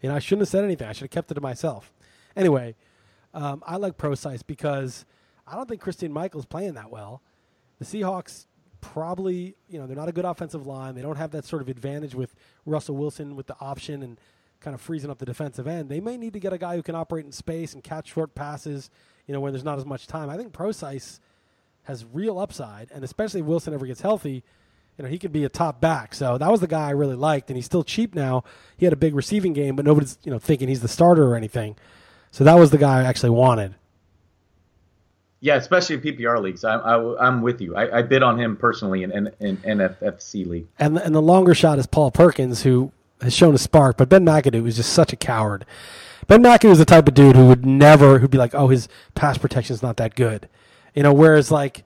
You 0.00 0.08
know, 0.08 0.16
I 0.16 0.20
shouldn't 0.20 0.42
have 0.42 0.48
said 0.48 0.64
anything. 0.64 0.88
I 0.88 0.92
should 0.92 1.02
have 1.02 1.10
kept 1.10 1.30
it 1.30 1.34
to 1.34 1.40
myself. 1.40 1.92
Anyway, 2.34 2.74
um, 3.34 3.62
I 3.66 3.76
like 3.76 3.98
Prosise 3.98 4.42
because 4.42 5.04
I 5.50 5.56
don't 5.56 5.68
think 5.68 5.80
Christine 5.80 6.12
Michael's 6.12 6.46
playing 6.46 6.74
that 6.74 6.90
well. 6.90 7.22
The 7.78 7.84
Seahawks 7.84 8.46
probably, 8.80 9.56
you 9.68 9.78
know, 9.78 9.86
they're 9.86 9.96
not 9.96 10.08
a 10.08 10.12
good 10.12 10.24
offensive 10.24 10.66
line. 10.66 10.94
They 10.94 11.02
don't 11.02 11.16
have 11.16 11.30
that 11.32 11.44
sort 11.44 11.62
of 11.62 11.68
advantage 11.68 12.14
with 12.14 12.34
Russell 12.66 12.96
Wilson 12.96 13.36
with 13.36 13.46
the 13.46 13.56
option 13.60 14.02
and 14.02 14.18
kind 14.60 14.74
of 14.74 14.80
freezing 14.80 15.10
up 15.10 15.18
the 15.18 15.26
defensive 15.26 15.66
end. 15.66 15.88
They 15.88 16.00
may 16.00 16.16
need 16.16 16.32
to 16.32 16.40
get 16.40 16.52
a 16.52 16.58
guy 16.58 16.76
who 16.76 16.82
can 16.82 16.94
operate 16.94 17.24
in 17.24 17.32
space 17.32 17.74
and 17.74 17.82
catch 17.82 18.12
short 18.12 18.34
passes, 18.34 18.90
you 19.26 19.34
know, 19.34 19.40
when 19.40 19.52
there's 19.52 19.64
not 19.64 19.78
as 19.78 19.86
much 19.86 20.06
time. 20.06 20.30
I 20.30 20.36
think 20.36 20.52
Prosise 20.52 21.20
has 21.84 22.04
real 22.12 22.38
upside, 22.38 22.90
and 22.92 23.04
especially 23.04 23.40
if 23.40 23.46
Wilson 23.46 23.72
ever 23.72 23.86
gets 23.86 24.00
healthy, 24.00 24.42
you 24.96 25.04
know, 25.04 25.08
he 25.08 25.18
could 25.18 25.32
be 25.32 25.44
a 25.44 25.48
top 25.48 25.80
back. 25.80 26.14
So 26.14 26.38
that 26.38 26.50
was 26.50 26.60
the 26.60 26.66
guy 26.66 26.88
I 26.88 26.90
really 26.90 27.14
liked, 27.14 27.50
and 27.50 27.56
he's 27.56 27.66
still 27.66 27.84
cheap 27.84 28.14
now. 28.14 28.42
He 28.76 28.84
had 28.84 28.92
a 28.92 28.96
big 28.96 29.14
receiving 29.14 29.52
game, 29.52 29.76
but 29.76 29.84
nobody's, 29.84 30.18
you 30.24 30.32
know, 30.32 30.38
thinking 30.38 30.68
he's 30.68 30.82
the 30.82 30.88
starter 30.88 31.24
or 31.24 31.36
anything. 31.36 31.76
So 32.30 32.44
that 32.44 32.54
was 32.54 32.70
the 32.70 32.78
guy 32.78 33.00
I 33.00 33.04
actually 33.04 33.30
wanted. 33.30 33.74
Yeah, 35.40 35.54
especially 35.56 35.96
in 35.96 36.00
PPR 36.02 36.42
leagues. 36.42 36.64
I, 36.64 36.74
I, 36.74 37.26
I'm 37.26 37.42
with 37.42 37.60
you. 37.60 37.76
I, 37.76 37.98
I 37.98 38.02
bid 38.02 38.22
on 38.22 38.38
him 38.38 38.56
personally 38.56 39.04
in, 39.04 39.12
in, 39.12 39.32
in 39.40 39.56
NFFC 39.58 40.46
league. 40.46 40.66
And 40.78 40.96
the, 40.96 41.04
and 41.04 41.14
the 41.14 41.22
longer 41.22 41.54
shot 41.54 41.78
is 41.78 41.86
Paul 41.86 42.10
Perkins, 42.10 42.62
who 42.62 42.90
has 43.20 43.34
shown 43.34 43.54
a 43.54 43.58
spark, 43.58 43.96
but 43.96 44.08
Ben 44.08 44.24
McAdoo 44.24 44.66
is 44.66 44.76
just 44.76 44.92
such 44.92 45.12
a 45.12 45.16
coward. 45.16 45.64
Ben 46.26 46.42
McAdoo 46.42 46.70
is 46.70 46.78
the 46.78 46.84
type 46.84 47.08
of 47.08 47.14
dude 47.14 47.36
who 47.36 47.46
would 47.46 47.64
never, 47.64 48.18
who'd 48.18 48.30
be 48.30 48.38
like, 48.38 48.54
oh, 48.54 48.68
his 48.68 48.88
pass 49.14 49.38
protection 49.38 49.74
is 49.74 49.82
not 49.82 49.96
that 49.96 50.14
good. 50.14 50.48
You 50.94 51.02
know, 51.02 51.12
whereas 51.12 51.50
like 51.50 51.84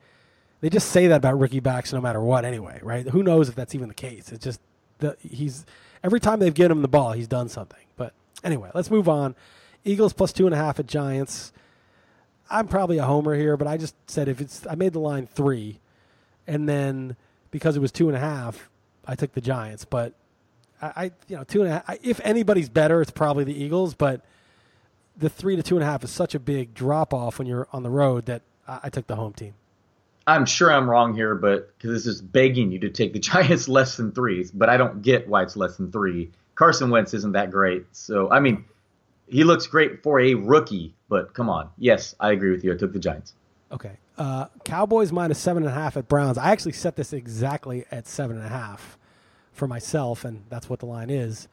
they 0.60 0.70
just 0.70 0.90
say 0.90 1.06
that 1.08 1.16
about 1.16 1.38
rookie 1.38 1.60
backs 1.60 1.92
no 1.92 2.00
matter 2.00 2.20
what 2.20 2.44
anyway, 2.44 2.80
right? 2.82 3.06
Who 3.08 3.22
knows 3.22 3.48
if 3.48 3.54
that's 3.54 3.74
even 3.74 3.88
the 3.88 3.94
case? 3.94 4.32
It's 4.32 4.44
just 4.44 4.60
the, 4.98 5.16
he's 5.20 5.66
every 6.02 6.20
time 6.20 6.38
they've 6.38 6.54
given 6.54 6.72
him 6.72 6.82
the 6.82 6.88
ball, 6.88 7.12
he's 7.12 7.28
done 7.28 7.48
something. 7.48 7.84
But 7.96 8.14
anyway, 8.42 8.70
let's 8.74 8.90
move 8.90 9.08
on. 9.08 9.34
Eagles 9.84 10.12
plus 10.12 10.32
two 10.32 10.46
and 10.46 10.54
a 10.54 10.58
half 10.58 10.78
at 10.78 10.86
Giants. 10.86 11.52
I'm 12.50 12.68
probably 12.68 12.98
a 12.98 13.04
homer 13.04 13.34
here, 13.34 13.56
but 13.56 13.66
I 13.66 13.76
just 13.76 13.94
said 14.10 14.28
if 14.28 14.40
it's 14.40 14.66
I 14.66 14.74
made 14.74 14.92
the 14.92 15.00
line 15.00 15.26
three, 15.26 15.80
and 16.46 16.68
then 16.68 17.16
because 17.50 17.76
it 17.76 17.80
was 17.80 17.92
two 17.92 18.08
and 18.08 18.16
a 18.16 18.20
half, 18.20 18.68
I 19.06 19.14
took 19.14 19.32
the 19.32 19.40
Giants. 19.40 19.84
But 19.84 20.14
I, 20.80 20.86
I 20.96 21.04
you 21.28 21.36
know 21.36 21.44
two 21.44 21.62
and 21.62 21.70
a 21.70 21.72
half. 21.74 21.84
I, 21.88 21.98
if 22.02 22.20
anybody's 22.24 22.68
better, 22.68 23.00
it's 23.00 23.10
probably 23.10 23.44
the 23.44 23.54
Eagles. 23.54 23.94
But 23.94 24.22
the 25.16 25.28
three 25.28 25.56
to 25.56 25.62
two 25.62 25.76
and 25.76 25.82
a 25.82 25.86
half 25.86 26.04
is 26.04 26.10
such 26.10 26.34
a 26.34 26.40
big 26.40 26.74
drop 26.74 27.14
off 27.14 27.38
when 27.38 27.46
you're 27.46 27.68
on 27.72 27.82
the 27.82 27.90
road 27.90 28.26
that 28.26 28.42
I, 28.66 28.80
I 28.84 28.90
took 28.90 29.06
the 29.06 29.16
home 29.16 29.32
team. 29.32 29.54
I'm 30.26 30.46
sure 30.46 30.72
I'm 30.72 30.88
wrong 30.88 31.14
here, 31.14 31.34
but 31.34 31.76
because 31.76 31.90
this 31.90 32.06
is 32.06 32.22
begging 32.22 32.70
you 32.70 32.78
to 32.80 32.90
take 32.90 33.12
the 33.12 33.18
Giants 33.20 33.68
less 33.68 33.96
than 33.96 34.12
three, 34.12 34.46
but 34.54 34.68
I 34.68 34.76
don't 34.76 35.02
get 35.02 35.28
why 35.28 35.42
it's 35.42 35.56
less 35.56 35.76
than 35.76 35.90
three. 35.90 36.30
Carson 36.54 36.90
Wentz 36.90 37.14
isn't 37.14 37.32
that 37.32 37.50
great, 37.50 37.86
so 37.92 38.30
I 38.30 38.40
mean, 38.40 38.64
he 39.32 39.44
looks 39.44 39.66
great 39.66 40.02
for 40.02 40.20
a 40.20 40.34
rookie, 40.34 40.94
but 41.08 41.32
come 41.32 41.48
on. 41.48 41.70
Yes, 41.78 42.14
I 42.20 42.32
agree 42.32 42.50
with 42.50 42.62
you. 42.62 42.72
I 42.72 42.76
took 42.76 42.92
the 42.92 42.98
Giants. 42.98 43.32
Okay. 43.72 43.92
Uh, 44.18 44.46
Cowboys 44.64 45.10
minus 45.10 45.38
seven 45.38 45.62
and 45.62 45.72
a 45.72 45.74
half 45.74 45.96
at 45.96 46.06
Browns. 46.06 46.36
I 46.36 46.50
actually 46.50 46.72
set 46.72 46.96
this 46.96 47.14
exactly 47.14 47.86
at 47.90 48.06
seven 48.06 48.36
and 48.36 48.44
a 48.44 48.50
half 48.50 48.98
for 49.52 49.66
myself, 49.66 50.26
and 50.26 50.44
that's 50.50 50.68
what 50.68 50.80
the 50.80 50.86
line 50.86 51.08
is. 51.08 51.48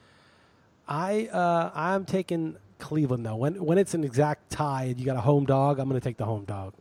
I 0.89 1.27
uh, 1.27 1.71
I'm 1.73 2.03
taking 2.03 2.57
Cleveland 2.79 3.25
though. 3.25 3.37
When 3.37 3.63
when 3.63 3.77
it's 3.77 3.93
an 3.93 4.03
exact 4.03 4.49
tie, 4.51 4.83
and 4.83 4.99
you 4.99 5.05
got 5.05 5.15
a 5.15 5.21
home 5.21 5.45
dog. 5.45 5.79
I'm 5.79 5.87
going 5.87 5.99
to 5.99 6.03
take 6.03 6.17
the 6.17 6.25
home 6.25 6.43
dog. 6.43 6.73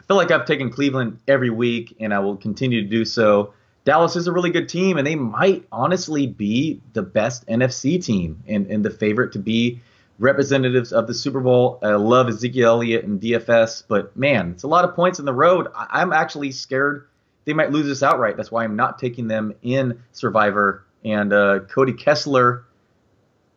I 0.00 0.02
feel 0.02 0.16
like 0.16 0.32
I've 0.32 0.46
taken 0.46 0.68
Cleveland 0.68 1.20
every 1.28 1.50
week, 1.50 1.96
and 2.00 2.12
I 2.12 2.18
will 2.18 2.36
continue 2.36 2.82
to 2.82 2.88
do 2.88 3.04
so. 3.04 3.54
Dallas 3.84 4.16
is 4.16 4.26
a 4.26 4.32
really 4.32 4.50
good 4.50 4.68
team, 4.68 4.96
and 4.98 5.06
they 5.06 5.14
might 5.14 5.64
honestly 5.70 6.26
be 6.26 6.80
the 6.92 7.02
best 7.02 7.46
NFC 7.46 8.04
team 8.04 8.42
and, 8.48 8.66
and 8.66 8.84
the 8.84 8.90
favorite 8.90 9.32
to 9.32 9.38
be 9.38 9.80
representatives 10.18 10.92
of 10.92 11.06
the 11.06 11.14
Super 11.14 11.40
Bowl. 11.40 11.78
I 11.82 11.94
love 11.94 12.28
Ezekiel 12.28 12.68
Elliott 12.68 13.04
and 13.04 13.20
DFS, 13.20 13.84
but 13.88 14.16
man, 14.16 14.52
it's 14.52 14.62
a 14.62 14.68
lot 14.68 14.84
of 14.84 14.94
points 14.94 15.18
in 15.18 15.24
the 15.24 15.32
road. 15.32 15.68
I, 15.74 16.00
I'm 16.00 16.12
actually 16.12 16.52
scared 16.52 17.08
they 17.44 17.52
might 17.52 17.70
lose 17.70 17.86
this 17.86 18.02
outright. 18.02 18.36
That's 18.36 18.50
why 18.50 18.64
I'm 18.64 18.76
not 18.76 18.98
taking 18.98 19.28
them 19.28 19.54
in 19.62 20.02
Survivor. 20.12 20.84
And 21.04 21.32
uh, 21.32 21.60
Cody 21.60 21.92
Kessler 21.92 22.64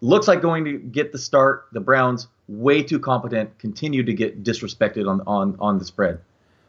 looks 0.02 0.28
like 0.28 0.42
going 0.42 0.66
to 0.66 0.78
get 0.78 1.12
the 1.12 1.20
start. 1.20 1.68
The 1.72 1.80
Browns 1.80 2.28
way 2.48 2.84
too 2.84 3.00
competent, 3.00 3.58
continue 3.60 4.04
to 4.04 4.14
get 4.14 4.44
disrespected 4.44 5.08
on 5.10 5.22
on 5.28 5.56
on 5.60 5.78
the 5.78 5.86
spread. 5.86 6.20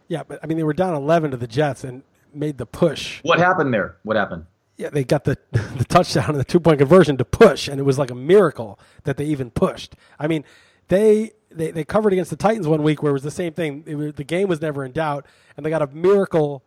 Yeah, 0.09 0.23
but 0.23 0.41
I 0.43 0.47
mean 0.47 0.57
they 0.57 0.63
were 0.63 0.75
down 0.75 0.95
11 0.95 1.33
to 1.33 1.37
the 1.37 1.47
Jets 1.47 1.85
and 1.85 2.03
made 2.33 2.59
the 2.59 2.67
push. 2.67 3.21
What 3.23 3.39
happened 3.39 3.73
there? 3.73 3.97
What 4.03 4.17
happened? 4.17 4.47
Yeah, 4.77 4.91
they 4.91 5.05
got 5.05 5.25
the 5.25 5.39
the 5.53 5.85
touchdown 5.85 6.31
and 6.31 6.41
the 6.41 6.45
two 6.45 6.61
point 6.61 6.79
conversion 6.79 7.17
to 7.17 7.25
push, 7.25 7.69
and 7.69 7.81
it 7.81 7.85
was 7.85 7.99
like 7.99 8.11
a 8.11 8.15
miracle 8.15 8.79
that 9.05 9.17
they 9.17 9.25
even 9.25 9.51
pushed. 9.51 9.97
I 10.19 10.27
mean, 10.27 10.45
they 10.89 11.33
they, 11.51 11.71
they 11.71 11.85
covered 11.85 12.13
against 12.13 12.31
the 12.31 12.37
Titans 12.37 12.69
one 12.69 12.83
week 12.83 13.03
where 13.03 13.11
it 13.11 13.15
was 13.15 13.23
the 13.23 13.31
same 13.31 13.53
thing. 13.53 13.85
Was, 13.87 14.15
the 14.15 14.25
game 14.25 14.49
was 14.49 14.61
never 14.61 14.85
in 14.85 14.93
doubt, 14.93 15.27
and 15.57 15.65
they 15.65 15.71
got 15.71 15.83
a 15.83 15.87
miracle 15.89 16.63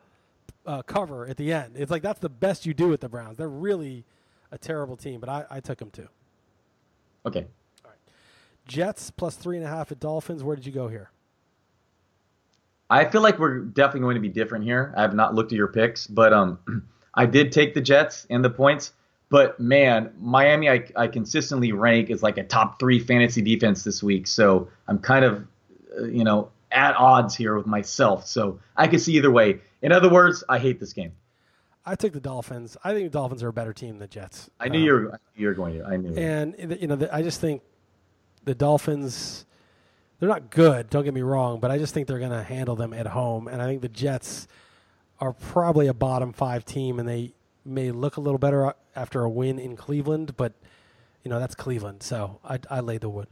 uh, 0.66 0.82
cover 0.82 1.28
at 1.28 1.38
the 1.38 1.54
end. 1.54 1.74
It's 1.76 1.92
like 1.92 2.02
that's 2.02 2.20
the 2.20 2.30
best 2.30 2.66
you 2.66 2.74
do 2.74 2.88
with 2.88 3.02
the 3.02 3.10
Browns. 3.10 3.38
They're 3.38 3.48
really 3.48 4.06
a 4.52 4.58
terrible 4.58 4.98
team, 4.98 5.20
but 5.20 5.30
I, 5.30 5.46
I 5.50 5.60
took 5.60 5.78
them 5.78 5.92
too. 5.92 6.08
Okay. 7.26 7.46
All 7.86 7.92
right. 7.92 8.00
Jets 8.68 9.12
plus 9.12 9.36
three 9.36 9.58
and 9.58 9.66
a 9.66 9.70
half 9.70 9.92
at 9.92 10.00
Dolphins. 10.00 10.44
Where 10.44 10.56
did 10.56 10.66
you 10.66 10.72
go 10.72 10.88
here? 10.88 11.12
I 12.90 13.06
feel 13.06 13.22
like 13.22 13.38
we're 13.38 13.60
definitely 13.60 14.02
going 14.02 14.16
to 14.16 14.22
be 14.22 14.30
different 14.30 14.66
here. 14.66 14.94
I 14.98 15.02
have 15.02 15.14
not 15.14 15.36
looked 15.36 15.52
at 15.52 15.58
your 15.58 15.68
picks, 15.68 16.08
but 16.08 16.34
um, 16.34 16.58
I 17.20 17.26
did 17.26 17.52
take 17.52 17.74
the 17.74 17.82
Jets 17.82 18.26
and 18.30 18.46
the 18.46 18.50
points. 18.50 18.94
But 19.28 19.60
man, 19.60 20.14
Miami, 20.22 20.70
I, 20.70 20.86
I 20.96 21.08
consistently 21.08 21.74
rank 21.74 22.10
as 22.10 22.24
like 22.24 22.38
a 22.38 22.44
top 22.44 22.80
three 22.80 22.98
fantasy 22.98 23.42
defense 23.42 23.84
this 23.84 24.02
week. 24.02 24.26
So 24.26 24.70
I'm 24.88 25.00
kind 25.00 25.26
of, 25.26 25.46
uh, 26.00 26.06
you 26.06 26.24
know, 26.24 26.50
at 26.72 26.96
odds 26.96 27.36
here 27.36 27.58
with 27.58 27.68
myself. 27.68 28.26
So 28.26 28.62
I 28.78 28.88
could 28.88 29.02
see 29.02 29.18
either 29.18 29.30
way. 29.30 29.60
In 29.82 29.92
other 29.92 30.10
words, 30.10 30.46
I 30.48 30.60
hate 30.60 30.80
this 30.80 30.94
game. 30.94 31.12
I 31.86 31.96
took 31.96 32.14
the 32.14 32.22
Dolphins. 32.22 32.78
I 32.86 32.94
think 32.94 33.12
the 33.12 33.18
Dolphins 33.18 33.44
are 33.44 33.50
a 33.50 33.54
better 33.54 33.74
team 33.74 33.90
than 33.90 34.00
the 34.00 34.08
Jets. 34.08 34.50
I 34.58 34.70
knew 34.70 34.80
um, 34.80 34.86
you 34.86 34.94
were 34.94 35.20
you 35.36 35.48
were 35.48 35.54
going 35.54 35.78
to. 35.78 35.86
I 35.86 35.98
knew. 35.98 36.16
And 36.16 36.56
you 36.80 36.88
know, 36.88 37.10
I 37.12 37.22
just 37.22 37.42
think 37.42 37.64
the 38.46 38.56
Dolphins 38.56 39.46
they're 40.20 40.30
not 40.30 40.52
good. 40.52 40.90
Don't 40.90 41.04
get 41.04 41.14
me 41.14 41.22
wrong, 41.22 41.60
but 41.60 41.70
I 41.70 41.78
just 41.78 41.94
think 41.94 42.08
they're 42.08 42.20
going 42.20 42.32
to 42.32 42.44
handle 42.44 42.78
them 42.78 42.94
at 42.94 43.08
home. 43.08 43.50
And 43.50 43.62
I 43.62 43.68
think 43.68 43.82
the 43.82 43.90
Jets 43.90 44.48
are 45.20 45.34
probably 45.34 45.88
a 45.88 45.94
bottom 45.94 46.34
five 46.34 46.66
team, 46.66 47.00
and 47.00 47.08
they 47.08 47.34
may 47.66 47.92
look 47.92 48.18
a 48.18 48.22
little 48.22 48.38
better 48.38 48.74
after 48.96 49.24
a 49.24 49.30
win 49.30 49.60
in 49.60 49.76
Cleveland. 49.76 50.36
But 50.38 50.54
you 51.24 51.30
know, 51.30 51.40
that's 51.40 51.56
Cleveland, 51.56 52.04
so 52.04 52.40
I, 52.44 52.60
I 52.70 52.80
laid 52.80 53.02
the 53.02 53.10
wood. 53.10 53.28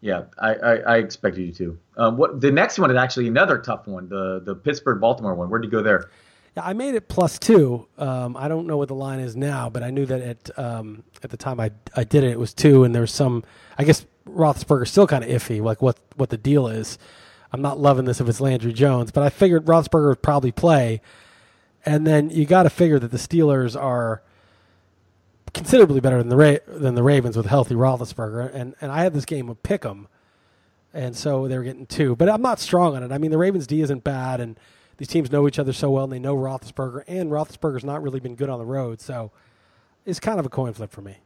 Yeah, 0.00 0.24
I, 0.38 0.54
I, 0.54 0.74
I 0.74 0.96
expected 0.98 1.46
you 1.46 1.52
to. 1.52 1.78
Um, 1.96 2.16
what 2.16 2.40
the 2.40 2.50
next 2.50 2.78
one 2.78 2.90
is 2.90 2.96
actually 2.96 3.28
another 3.28 3.58
tough 3.58 3.86
one. 3.86 4.08
The 4.08 4.42
the 4.44 4.54
Pittsburgh 4.54 5.00
Baltimore 5.00 5.34
one. 5.34 5.48
Where'd 5.48 5.64
you 5.64 5.70
go 5.70 5.82
there? 5.82 6.10
Yeah, 6.56 6.64
I 6.64 6.72
made 6.72 6.94
it 6.94 7.08
plus 7.08 7.38
two. 7.38 7.86
Um, 7.96 8.36
I 8.36 8.48
don't 8.48 8.66
know 8.66 8.76
what 8.76 8.88
the 8.88 8.94
line 8.94 9.20
is 9.20 9.36
now, 9.36 9.70
but 9.70 9.82
I 9.82 9.90
knew 9.90 10.04
that 10.06 10.20
at 10.20 10.58
um, 10.58 11.04
at 11.22 11.30
the 11.30 11.36
time 11.36 11.60
I 11.60 11.70
I 11.96 12.04
did 12.04 12.24
it, 12.24 12.30
it 12.30 12.38
was 12.38 12.52
two, 12.52 12.84
and 12.84 12.94
there's 12.94 13.12
some. 13.12 13.44
I 13.78 13.84
guess 13.84 14.04
Roethlisberger's 14.26 14.90
still 14.90 15.06
kind 15.06 15.22
of 15.22 15.30
iffy, 15.30 15.62
like 15.62 15.80
what 15.80 15.98
what 16.16 16.30
the 16.30 16.36
deal 16.36 16.66
is. 16.66 16.98
I'm 17.52 17.60
not 17.60 17.78
loving 17.78 18.06
this 18.06 18.20
if 18.20 18.28
it's 18.28 18.40
Landry 18.40 18.72
Jones, 18.72 19.10
but 19.10 19.22
I 19.22 19.28
figured 19.28 19.66
Roethlisberger 19.66 20.08
would 20.08 20.22
probably 20.22 20.52
play, 20.52 21.00
and 21.84 22.06
then 22.06 22.30
you 22.30 22.46
got 22.46 22.62
to 22.62 22.70
figure 22.70 22.98
that 22.98 23.10
the 23.10 23.18
Steelers 23.18 23.80
are 23.80 24.22
considerably 25.52 26.00
better 26.00 26.18
than 26.18 26.30
the 26.30 26.36
Ra- 26.36 26.56
than 26.66 26.94
the 26.94 27.02
Ravens 27.02 27.36
with 27.36 27.46
healthy 27.46 27.74
Roethlisberger, 27.74 28.50
and 28.54 28.74
and 28.80 28.90
I 28.90 29.02
had 29.02 29.12
this 29.12 29.26
game 29.26 29.50
of 29.50 29.62
pick'em, 29.62 30.06
and 30.94 31.14
so 31.14 31.46
they 31.46 31.58
were 31.58 31.64
getting 31.64 31.86
two, 31.86 32.16
but 32.16 32.28
I'm 32.28 32.42
not 32.42 32.58
strong 32.58 32.96
on 32.96 33.02
it. 33.02 33.12
I 33.12 33.18
mean, 33.18 33.30
the 33.30 33.38
Ravens 33.38 33.66
D 33.66 33.82
isn't 33.82 34.02
bad, 34.02 34.40
and 34.40 34.58
these 34.96 35.08
teams 35.08 35.30
know 35.30 35.46
each 35.46 35.58
other 35.58 35.74
so 35.74 35.90
well, 35.90 36.04
and 36.04 36.12
they 36.12 36.18
know 36.18 36.34
Roethlisberger, 36.34 37.04
and 37.06 37.30
Roethlisberger's 37.30 37.84
not 37.84 38.02
really 38.02 38.20
been 38.20 38.34
good 38.34 38.48
on 38.48 38.58
the 38.58 38.64
road, 38.64 39.00
so 39.00 39.30
it's 40.06 40.20
kind 40.20 40.40
of 40.40 40.46
a 40.46 40.48
coin 40.48 40.72
flip 40.72 40.90
for 40.90 41.02
me 41.02 41.18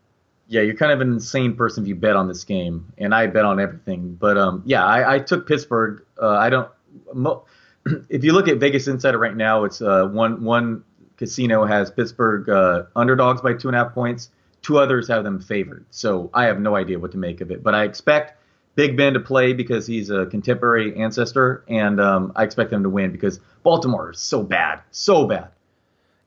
yeah, 0.49 0.63
you're 0.63 0.77
kind 0.77 0.93
of 0.93 1.01
an 1.01 1.13
insane 1.13 1.57
person 1.57 1.85
if 1.85 1.89
you 1.89 1.95
bet 1.95 2.17
on 2.17 2.29
this 2.29 2.45
game, 2.45 2.93
and 2.99 3.15
I 3.15 3.27
bet 3.27 3.45
on 3.45 3.59
everything. 3.59 4.15
But 4.15 4.39
um, 4.39 4.63
yeah, 4.65 4.85
I, 4.85 5.17
I 5.17 5.19
took 5.19 5.47
Pittsburgh. 5.47 6.05
Uh, 6.21 6.29
I 6.29 6.51
don't. 6.51 6.69
Mo- 7.13 7.45
if 8.09 8.23
you 8.25 8.33
look 8.33 8.49
at 8.49 8.59
Vegas 8.59 8.87
Insider 8.87 9.19
right 9.19 9.37
now, 9.37 9.65
it's 9.65 9.83
uh, 9.83 10.07
one 10.07 10.45
one 10.45 10.85
casino 11.17 11.65
has 11.65 11.91
Pittsburgh 11.91 12.49
uh, 12.49 12.85
underdogs 12.95 13.41
by 13.41 13.55
two 13.55 13.69
and 13.69 13.77
a 13.77 13.85
half 13.85 13.95
points. 13.95 14.31
Two 14.63 14.79
others 14.79 15.09
have 15.09 15.25
them 15.25 15.41
favored. 15.41 15.85
So 15.91 16.31
I 16.35 16.45
have 16.45 16.61
no 16.61 16.77
idea 16.77 16.99
what 16.99 17.13
to 17.13 17.19
make 17.19 17.41
of 17.41 17.51
it. 17.51 17.63
But 17.63 17.75
I 17.75 17.85
expect 17.85 18.37
Big 18.75 18.97
Ben 18.97 19.15
to 19.15 19.21
play 19.21 19.53
because 19.53 19.87
he's 19.87 20.11
a 20.11 20.27
contemporary 20.27 20.97
ancestor, 20.97 21.65
and 21.69 22.01
um, 22.01 22.33
I 22.37 22.45
expect 22.45 22.71
them 22.71 22.83
to 22.83 22.91
win 22.91 23.11
because 23.11 23.41
Baltimore 23.63 24.13
is 24.13 24.21
so 24.21 24.43
bad, 24.43 24.81
so 24.91 25.27
bad. 25.27 25.49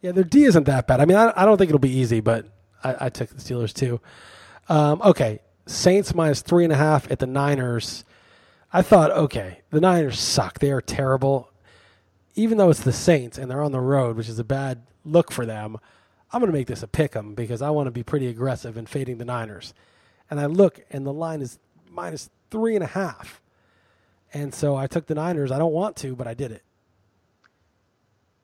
Yeah, 0.02 0.12
their 0.14 0.24
D 0.24 0.46
isn't 0.46 0.64
that 0.66 0.88
bad. 0.88 1.02
I 1.02 1.06
mean, 1.06 1.18
I, 1.18 1.34
I 1.36 1.46
don't 1.46 1.58
think 1.58 1.70
it'll 1.70 1.80
be 1.80 1.96
easy, 1.96 2.22
but 2.22 2.48
I, 2.84 3.06
I 3.06 3.10
took 3.10 3.30
the 3.30 3.42
Steelers 3.42 3.74
too. 3.74 4.00
Um, 4.68 5.02
okay, 5.02 5.40
Saints 5.66 6.14
minus 6.16 6.42
three 6.42 6.64
and 6.64 6.74
a 6.74 6.78
half 6.78 7.12
at 7.12 7.20
the 7.20 7.28
Niners. 7.28 8.04
I 8.72 8.82
thought, 8.82 9.12
okay, 9.12 9.62
the 9.72 9.82
Niners 9.82 10.20
suck. 10.20 10.60
They 10.60 10.72
are 10.72 10.82
terrible. 10.82 11.52
Even 12.36 12.58
though 12.58 12.70
it's 12.70 12.84
the 12.84 12.94
Saints 12.94 13.38
and 13.38 13.50
they're 13.50 13.64
on 13.64 13.72
the 13.72 13.80
road, 13.80 14.16
which 14.16 14.30
is 14.30 14.40
a 14.40 14.44
bad 14.44 14.84
look 15.04 15.32
for 15.32 15.46
them, 15.46 15.78
I'm 16.32 16.40
going 16.40 16.52
to 16.52 16.58
make 16.58 16.68
this 16.68 16.84
a 16.84 16.88
pick 16.88 17.16
'em 17.16 17.34
because 17.34 17.62
I 17.62 17.72
want 17.72 17.88
to 17.88 17.92
be 17.92 18.04
pretty 18.04 18.28
aggressive 18.28 18.78
in 18.78 18.86
fading 18.86 19.18
the 19.18 19.26
Niners. 19.26 19.74
And 20.30 20.40
I 20.40 20.46
look, 20.46 20.82
and 20.92 21.06
the 21.06 21.14
line 21.14 21.42
is 21.42 21.58
minus 21.90 22.30
three 22.52 22.76
and 22.76 22.84
a 22.84 22.88
half. 22.88 23.42
And 24.32 24.54
so 24.54 24.76
I 24.76 24.86
took 24.86 25.08
the 25.08 25.16
Niners. 25.16 25.52
I 25.52 25.58
don't 25.58 25.74
want 25.74 25.96
to, 25.98 26.16
but 26.16 26.28
I 26.28 26.36
did 26.36 26.52
it. 26.52 26.62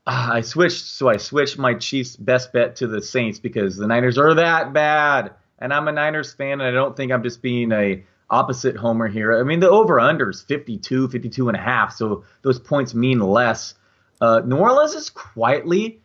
I 0.07 0.41
switched, 0.41 0.85
so 0.85 1.09
I 1.09 1.17
switched 1.17 1.57
my 1.57 1.73
Chiefs 1.73 2.15
best 2.15 2.53
bet 2.53 2.75
to 2.77 2.87
the 2.87 3.01
Saints 3.01 3.39
because 3.39 3.75
the 3.75 3.87
Niners 3.87 4.17
are 4.17 4.35
that 4.35 4.71
bad, 4.71 5.33
and 5.57 5.73
I'm 5.73 5.87
a 5.87 5.91
Niners 5.91 6.33
fan, 6.33 6.61
and 6.61 6.63
I 6.63 6.71
don't 6.71 6.95
think 6.95 7.11
I'm 7.11 7.23
just 7.23 7.41
being 7.41 7.71
a 7.71 8.03
opposite 8.29 8.75
homer 8.75 9.07
here. 9.07 9.39
I 9.39 9.43
mean, 9.43 9.59
the 9.59 9.69
over 9.69 9.99
under 9.99 10.29
is 10.29 10.41
52, 10.41 11.07
52 11.07 11.47
and 11.47 11.57
a 11.57 11.61
half, 11.61 11.95
so 11.95 12.23
those 12.43 12.59
points 12.59 12.93
mean 12.93 13.19
less. 13.19 13.73
Uh, 14.21 14.41
New 14.45 14.57
Orleans 14.57 14.93
has 14.93 15.09
quietly 15.09 16.01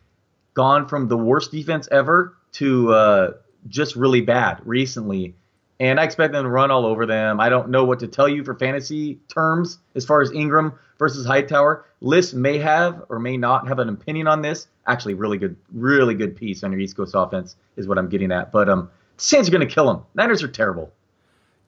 gone 0.53 0.87
from 0.87 1.07
the 1.07 1.17
worst 1.17 1.51
defense 1.51 1.87
ever 1.91 2.35
to 2.53 2.93
uh, 2.93 3.31
just 3.67 3.95
really 3.95 4.21
bad 4.21 4.61
recently, 4.65 5.35
and 5.81 5.99
I 5.99 6.03
expect 6.03 6.31
them 6.31 6.43
to 6.43 6.49
run 6.49 6.69
all 6.69 6.85
over 6.85 7.07
them. 7.07 7.39
I 7.39 7.49
don't 7.49 7.69
know 7.69 7.85
what 7.85 8.01
to 8.01 8.07
tell 8.07 8.29
you 8.29 8.43
for 8.43 8.53
fantasy 8.53 9.15
terms 9.27 9.79
as 9.95 10.05
far 10.05 10.21
as 10.21 10.31
Ingram 10.31 10.73
versus 10.99 11.25
Hightower. 11.25 11.85
Liss 12.01 12.33
may 12.33 12.59
have 12.59 13.01
or 13.09 13.17
may 13.17 13.35
not 13.35 13.67
have 13.67 13.79
an 13.79 13.89
opinion 13.89 14.27
on 14.27 14.43
this. 14.43 14.67
Actually, 14.85 15.15
really 15.15 15.39
good, 15.39 15.55
really 15.73 16.13
good 16.13 16.35
piece 16.35 16.63
on 16.63 16.71
your 16.71 16.79
East 16.79 16.95
Coast 16.95 17.13
offense 17.15 17.55
is 17.77 17.87
what 17.87 17.97
I'm 17.97 18.09
getting 18.09 18.31
at. 18.31 18.51
But 18.51 18.69
um, 18.69 18.91
Saints 19.17 19.49
are 19.49 19.51
going 19.51 19.67
to 19.67 19.73
kill 19.73 19.87
them. 19.87 20.03
Niners 20.13 20.43
are 20.43 20.47
terrible. 20.47 20.93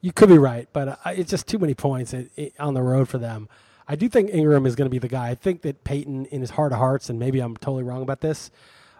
You 0.02 0.13
could 0.13 0.30
be 0.30 0.38
right, 0.38 0.69
but 0.73 0.89
uh, 0.89 0.95
it's 1.08 1.32
just 1.32 1.47
too 1.47 1.58
many 1.58 1.73
points 1.73 2.13
it, 2.13 2.30
it, 2.36 2.54
on 2.60 2.76
the 2.76 2.84
road 2.84 3.10
for 3.10 3.17
them. 3.17 3.49
I 3.88 3.95
do 3.95 4.08
think 4.10 4.30
Ingram 4.32 4.67
is 4.67 4.76
going 4.76 4.86
to 4.86 4.91
be 4.91 4.99
the 4.99 5.08
guy. 5.08 5.30
I 5.30 5.36
think 5.36 5.63
that 5.63 5.84
Payton, 5.84 6.28
in 6.28 6.41
his 6.41 6.52
heart 6.52 6.71
of 6.71 6.78
hearts, 6.78 7.10
and 7.10 7.17
maybe 7.17 7.39
I'm 7.39 7.58
totally 7.58 7.82
wrong 7.82 8.04
about 8.04 8.21
this, 8.21 8.52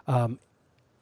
um, 0.08 0.40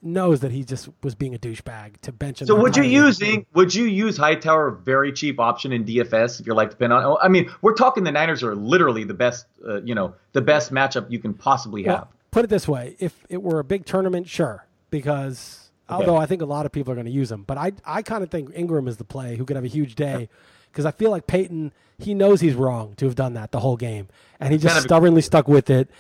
knows 0.03 0.41
that 0.41 0.51
he 0.51 0.65
just 0.65 0.89
was 1.03 1.15
being 1.15 1.35
a 1.35 1.39
douchebag 1.39 2.01
to 2.03 2.13
bench 2.13 2.41
him. 2.41 2.47
So 2.47 2.57
would 2.57 2.77
you 2.77 2.83
using 2.83 3.47
would 3.55 3.75
you 3.75 3.85
use 3.85 4.17
Hightower 4.17 4.71
very 4.71 5.13
cheap 5.13 5.39
option 5.39 5.73
in 5.73 5.85
DFS 5.85 6.41
if 6.41 6.47
you're 6.47 6.57
like 6.57 6.71
depend 6.71 6.93
on? 6.93 7.17
I 7.23 7.29
mean, 7.29 7.51
we're 7.63 7.75
talking 7.75 8.05
the 8.05 8.13
Niners 8.13 8.43
are 8.43 8.55
literally 8.55 9.05
the 9.05 9.15
best, 9.15 9.47
uh, 9.67 9.83
you 9.83 9.95
know, 9.95 10.15
the 10.33 10.41
best 10.41 10.73
matchup 10.73 11.11
you 11.11 11.19
can 11.19 11.35
possibly 11.35 11.85
have. 11.85 11.93
Well, 11.93 12.13
put 12.31 12.45
it 12.45 12.49
this 12.49 12.67
way: 12.67 12.97
if 12.99 13.25
it 13.29 13.43
were 13.43 13.61
a 13.61 13.65
big 13.65 13.87
tournament, 13.87 14.29
sure, 14.29 14.67
because 14.91 15.71
okay. 15.89 15.95
although 15.95 16.17
I 16.17 16.27
think 16.27 16.43
a 16.43 16.47
lot 16.47 16.67
of 16.67 16.73
people 16.73 16.93
are 16.93 16.97
going 16.97 17.07
to 17.07 17.13
use 17.13 17.31
him, 17.31 17.45
but 17.45 17.57
I 17.57 17.73
I 17.85 18.03
kind 18.03 18.23
of 18.23 18.31
think 18.31 18.51
Ingram 18.55 18.89
is 18.89 18.97
the 18.97 19.05
play 19.05 19.37
who 19.37 19.45
could 19.45 19.57
have 19.57 19.65
a 19.65 19.69
huge 19.69 19.95
day. 19.95 20.29
Because 20.71 20.87
I 20.87 20.91
feel 20.91 21.11
like 21.11 21.27
Payton, 21.27 21.71
he 21.99 22.15
knows 22.15 22.41
he's 22.41 22.55
wrong 22.55 22.95
to 22.95 23.05
have 23.05 23.15
done 23.15 23.35
that 23.35 23.53
the 23.53 23.61
whole 23.61 23.77
game, 23.77 24.09
and 24.41 24.53
he 24.55 24.59
just 24.59 24.69
kind 24.69 24.79
of 24.79 24.85
stubbornly 24.85 25.21
stuck 25.21 25.47
with 25.47 25.69
it. 25.69 25.91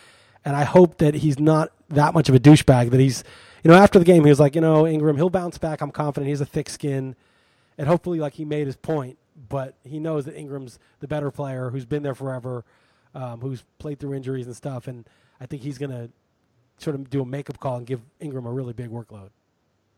And 0.46 0.56
I 0.56 0.64
hope 0.64 0.96
that 0.96 1.12
he's 1.16 1.38
not 1.38 1.72
that 1.90 2.14
much 2.14 2.30
of 2.30 2.34
a 2.34 2.40
douchebag 2.40 2.90
that 2.90 2.98
he's 2.98 3.22
you 3.62 3.70
know, 3.70 3.76
after 3.76 3.98
the 3.98 4.04
game, 4.04 4.24
he 4.24 4.30
was 4.30 4.40
like, 4.40 4.54
you 4.54 4.60
know, 4.60 4.86
Ingram, 4.86 5.16
he'll 5.16 5.30
bounce 5.30 5.58
back. 5.58 5.80
I'm 5.80 5.90
confident. 5.90 6.26
He 6.26 6.32
has 6.32 6.40
a 6.40 6.46
thick 6.46 6.68
skin, 6.68 7.14
and 7.78 7.88
hopefully, 7.88 8.18
like 8.18 8.34
he 8.34 8.44
made 8.44 8.66
his 8.66 8.76
point. 8.76 9.18
But 9.48 9.76
he 9.82 9.98
knows 9.98 10.26
that 10.26 10.36
Ingram's 10.36 10.78
the 11.00 11.08
better 11.08 11.30
player, 11.30 11.70
who's 11.70 11.86
been 11.86 12.02
there 12.02 12.14
forever, 12.14 12.64
um, 13.14 13.40
who's 13.40 13.64
played 13.78 13.98
through 13.98 14.14
injuries 14.14 14.46
and 14.46 14.54
stuff. 14.54 14.86
And 14.86 15.08
I 15.40 15.46
think 15.46 15.62
he's 15.62 15.78
going 15.78 15.90
to 15.90 16.10
sort 16.78 16.96
of 16.96 17.08
do 17.08 17.22
a 17.22 17.26
makeup 17.26 17.58
call 17.58 17.76
and 17.76 17.86
give 17.86 18.00
Ingram 18.20 18.46
a 18.46 18.52
really 18.52 18.72
big 18.72 18.90
workload. 18.90 19.30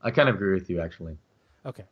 I 0.02 0.10
kind 0.10 0.28
of 0.28 0.36
agree 0.36 0.54
with 0.54 0.70
you, 0.70 0.80
actually. 0.80 1.18
Okay. 1.66 1.84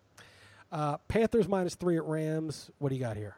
Uh, 0.71 0.99
Panthers 1.09 1.49
minus 1.49 1.75
three 1.75 1.97
at 1.97 2.05
Rams. 2.05 2.71
What 2.79 2.91
do 2.91 2.95
you 2.95 3.01
got 3.01 3.17
here? 3.17 3.37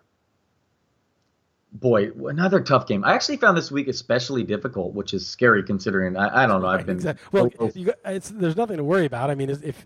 Boy, 1.74 2.10
another 2.26 2.60
tough 2.60 2.87
game. 2.87 3.04
I 3.04 3.14
actually 3.14 3.37
found 3.37 3.56
this 3.56 3.70
week 3.70 3.88
especially 3.88 4.44
difficult, 4.44 4.94
which 4.94 5.12
is 5.12 5.26
scary 5.26 5.62
considering 5.62 6.16
I, 6.16 6.44
I 6.44 6.46
don't 6.46 6.62
know. 6.62 6.68
I've 6.68 6.87
been 6.87 6.96
exactly. 6.96 7.28
well. 7.32 7.48
Got, 7.48 7.96
there's 8.04 8.56
nothing 8.56 8.78
to 8.78 8.84
worry 8.84 9.06
about. 9.06 9.30
I 9.30 9.34
mean, 9.34 9.50
if 9.50 9.84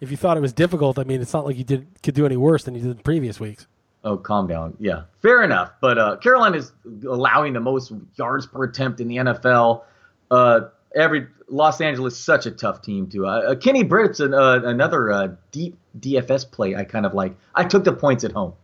if 0.00 0.10
you 0.10 0.16
thought 0.16 0.36
it 0.36 0.40
was 0.40 0.52
difficult, 0.52 0.98
I 0.98 1.04
mean, 1.04 1.20
it's 1.20 1.32
not 1.32 1.44
like 1.44 1.56
you 1.56 1.64
did 1.64 1.86
could 2.02 2.14
do 2.14 2.26
any 2.26 2.36
worse 2.36 2.64
than 2.64 2.74
you 2.74 2.80
did 2.80 2.90
in 2.90 2.98
previous 2.98 3.38
weeks. 3.38 3.66
Oh, 4.02 4.16
calm 4.16 4.46
down. 4.46 4.76
Yeah, 4.78 5.02
fair 5.20 5.42
enough. 5.42 5.72
But 5.80 5.98
uh, 5.98 6.16
Carolina 6.18 6.58
is 6.58 6.72
allowing 7.08 7.52
the 7.52 7.60
most 7.60 7.92
yards 8.14 8.46
per 8.46 8.64
attempt 8.64 9.00
in 9.00 9.08
the 9.08 9.16
NFL. 9.16 9.82
Uh, 10.30 10.60
every 10.94 11.26
Los 11.48 11.80
Angeles 11.80 12.14
is 12.14 12.20
such 12.20 12.46
a 12.46 12.50
tough 12.50 12.82
team 12.82 13.08
too. 13.08 13.26
Uh, 13.26 13.54
Kenny 13.56 13.82
Britt's 13.82 14.20
an, 14.20 14.32
uh, 14.32 14.60
another 14.64 15.12
uh, 15.12 15.28
deep 15.50 15.76
DFS 15.98 16.50
play. 16.50 16.76
I 16.76 16.84
kind 16.84 17.04
of 17.04 17.14
like. 17.14 17.36
I 17.54 17.64
took 17.64 17.84
the 17.84 17.92
points 17.92 18.24
at 18.24 18.32
home. 18.32 18.54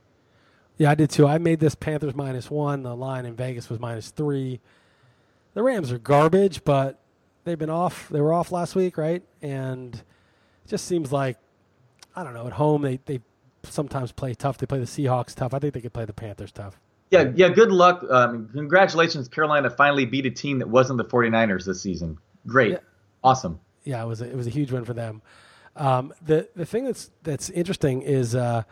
Yeah, 0.83 0.91
I 0.91 0.97
did 0.97 1.11
too. 1.11 1.29
I 1.29 1.39
made 1.39 1.61
this 1.61 1.77
Panthers 1.77 2.17
minus 2.17 2.51
one. 2.51 2.83
The 2.83 2.97
line 2.97 3.25
in 3.25 3.37
Vegas 3.37 3.71
was 3.71 3.79
minus 3.79 4.11
three. 4.11 4.61
The 5.55 5.63
Rams 5.63 5.93
are 5.93 5.99
garbage, 5.99 6.65
but 6.65 6.99
they've 7.45 7.57
been 7.57 7.71
off. 7.71 8.09
They 8.09 8.21
were 8.21 8.33
off 8.33 8.51
last 8.51 8.75
week, 8.75 8.99
right? 8.99 9.23
And 9.43 9.95
it 9.95 10.69
just 10.69 10.87
seems 10.87 11.13
like 11.13 11.39
I 12.17 12.25
don't 12.25 12.35
know. 12.35 12.49
At 12.49 12.55
home, 12.55 12.83
they 12.83 12.99
they 13.05 13.21
sometimes 13.63 14.11
play 14.11 14.35
tough. 14.35 14.59
They 14.59 14.67
play 14.67 14.81
the 14.81 14.87
Seahawks 14.87 15.37
tough. 15.37 15.55
I 15.55 15.61
think 15.61 15.73
they 15.73 15.81
could 15.81 15.93
play 15.93 16.05
the 16.05 16.13
Panthers 16.13 16.51
tough. 16.51 16.81
Yeah, 17.13 17.31
yeah. 17.37 17.51
Good 17.51 17.71
luck. 17.71 18.05
Um, 18.11 18.49
congratulations, 18.53 19.29
Carolina 19.29 19.71
finally 19.71 20.05
beat 20.05 20.27
a 20.27 20.33
team 20.33 20.59
that 20.59 20.69
wasn't 20.69 20.99
the 20.99 21.05
49ers 21.05 21.65
this 21.65 21.81
season. 21.81 22.19
Great, 22.49 22.73
yeah. 22.73 22.79
awesome. 23.23 23.61
Yeah, 23.85 24.03
it 24.03 24.07
was 24.09 24.21
a, 24.21 24.29
it 24.29 24.35
was 24.35 24.49
a 24.49 24.51
huge 24.51 24.73
win 24.73 24.85
for 24.85 24.95
them. 24.95 25.23
Um, 25.77 26.13
the 26.23 26.49
the 26.57 26.67
thing 26.67 26.87
that's 26.87 27.13
that's 27.23 27.51
interesting 27.51 28.03
is. 28.03 28.35
Uh, 28.35 28.65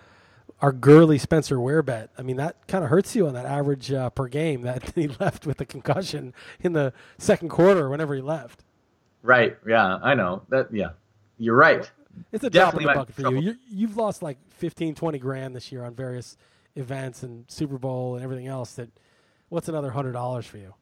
our 0.63 0.73
girly 0.73 1.19
Spencer 1.19 1.61
Ware 1.61 1.83
bet. 1.83 2.11
I 2.19 2.23
mean, 2.23 2.37
that 2.37 2.67
kind 2.69 2.85
of 2.85 2.91
hurts 2.91 3.17
you 3.17 3.27
on 3.27 3.35
that 3.35 3.47
average 3.47 3.93
uh, 3.93 4.11
per 4.11 4.29
game 4.29 4.63
that 4.63 4.91
he 4.95 5.09
left 5.09 5.47
with 5.47 5.59
the 5.59 5.67
concussion 5.67 6.35
in 6.61 6.73
the 6.73 6.93
second 7.19 7.49
quarter 7.49 7.89
whenever 7.89 8.15
he 8.15 8.21
left. 8.21 8.65
Right. 9.23 9.57
Yeah, 9.67 9.99
I 10.03 10.15
know. 10.15 10.43
That 10.49 10.73
yeah. 10.73 10.91
You're 11.39 11.57
right. 11.57 11.91
It's 12.33 12.45
a 12.45 12.51
Definitely 12.51 12.53
drop 12.53 12.75
in 12.75 12.83
the 12.83 13.01
bucket 13.01 13.15
for 13.15 13.41
you. 13.41 13.57
you. 13.71 13.87
have 13.87 13.97
lost 13.97 14.23
like 14.23 14.39
15, 14.51 14.95
20 14.95 15.19
grand 15.19 15.57
this 15.57 15.73
year 15.73 15.85
on 15.85 15.95
various 15.95 16.37
events 16.77 17.23
and 17.23 17.45
Super 17.51 17.79
Bowl 17.79 18.17
and 18.17 18.25
everything 18.25 18.47
else 18.47 18.75
that 18.75 18.91
what's 19.49 19.69
another 19.69 19.91
$100 19.91 20.45
for 20.45 20.59
you? 20.59 20.75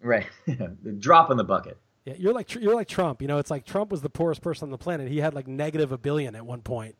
Right. 0.00 0.26
the 0.46 0.92
drop 0.98 1.30
in 1.30 1.36
the 1.36 1.44
bucket. 1.44 1.78
Yeah, 2.04 2.14
you're 2.16 2.32
like 2.32 2.54
you're 2.54 2.74
like 2.74 2.88
Trump. 2.88 3.20
You 3.20 3.28
know, 3.28 3.36
it's 3.36 3.50
like 3.50 3.66
Trump 3.66 3.90
was 3.90 4.00
the 4.00 4.08
poorest 4.08 4.40
person 4.40 4.66
on 4.66 4.70
the 4.70 4.78
planet. 4.78 5.08
He 5.08 5.18
had 5.18 5.34
like 5.34 5.46
negative 5.46 5.92
a 5.92 5.98
billion 5.98 6.34
at 6.34 6.46
one 6.46 6.62
point 6.62 6.96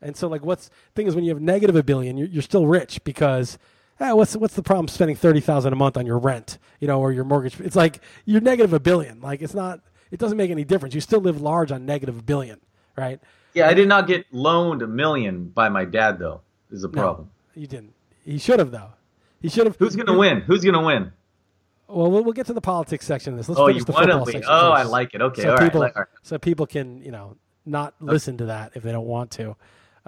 and 0.00 0.16
so, 0.16 0.28
like, 0.28 0.44
what's 0.44 0.70
thing 0.94 1.06
is 1.06 1.14
when 1.14 1.24
you 1.24 1.30
have 1.30 1.40
negative 1.40 1.76
a 1.76 1.82
billion, 1.82 2.16
you're, 2.16 2.28
you're 2.28 2.42
still 2.42 2.66
rich 2.66 3.02
because 3.04 3.58
eh, 4.00 4.12
what's 4.12 4.36
what's 4.36 4.54
the 4.54 4.62
problem 4.62 4.88
spending 4.88 5.16
thirty 5.16 5.40
thousand 5.40 5.72
a 5.72 5.76
month 5.76 5.96
on 5.96 6.06
your 6.06 6.18
rent, 6.18 6.58
you 6.80 6.86
know, 6.86 7.00
or 7.00 7.12
your 7.12 7.24
mortgage? 7.24 7.60
It's 7.60 7.76
like 7.76 8.00
you're 8.24 8.40
negative 8.40 8.72
a 8.72 8.80
billion. 8.80 9.20
Like 9.20 9.42
it's 9.42 9.54
not. 9.54 9.80
It 10.10 10.18
doesn't 10.18 10.38
make 10.38 10.50
any 10.50 10.64
difference. 10.64 10.94
You 10.94 11.00
still 11.00 11.20
live 11.20 11.40
large 11.40 11.70
on 11.70 11.84
negative 11.84 12.18
a 12.18 12.22
billion, 12.22 12.60
right? 12.96 13.20
Yeah, 13.52 13.68
I 13.68 13.74
did 13.74 13.88
not 13.88 14.06
get 14.06 14.24
loaned 14.32 14.82
a 14.82 14.86
million 14.86 15.48
by 15.48 15.68
my 15.68 15.84
dad 15.84 16.18
though. 16.18 16.42
Is 16.70 16.84
a 16.84 16.88
problem. 16.88 17.30
No, 17.56 17.62
you 17.62 17.66
didn't. 17.66 17.94
He 18.24 18.38
should 18.38 18.58
have 18.58 18.70
though. 18.70 18.90
He 19.40 19.48
should 19.48 19.66
have. 19.66 19.76
Who's 19.76 19.96
gonna 19.96 20.16
win? 20.16 20.42
Who's 20.42 20.64
gonna 20.64 20.82
win? 20.82 21.12
Well, 21.88 22.10
we'll, 22.10 22.22
we'll 22.22 22.34
get 22.34 22.46
to 22.46 22.52
the 22.52 22.60
politics 22.60 23.06
section 23.06 23.32
of 23.32 23.38
this. 23.38 23.48
Let's 23.48 23.58
oh, 23.58 23.68
you 23.68 23.82
the 23.82 23.92
to 23.92 24.22
lead? 24.22 24.36
Oh, 24.36 24.40
first. 24.40 24.46
I 24.46 24.82
like 24.82 25.14
it. 25.14 25.22
Okay, 25.22 25.42
so 25.42 25.52
all 25.52 25.58
people, 25.58 25.80
right. 25.80 26.06
So 26.22 26.38
people 26.38 26.66
can, 26.66 27.02
you 27.02 27.10
know, 27.10 27.38
not 27.64 27.94
listen 27.98 28.36
to 28.38 28.46
that 28.46 28.72
if 28.74 28.82
they 28.82 28.92
don't 28.92 29.06
want 29.06 29.30
to 29.32 29.56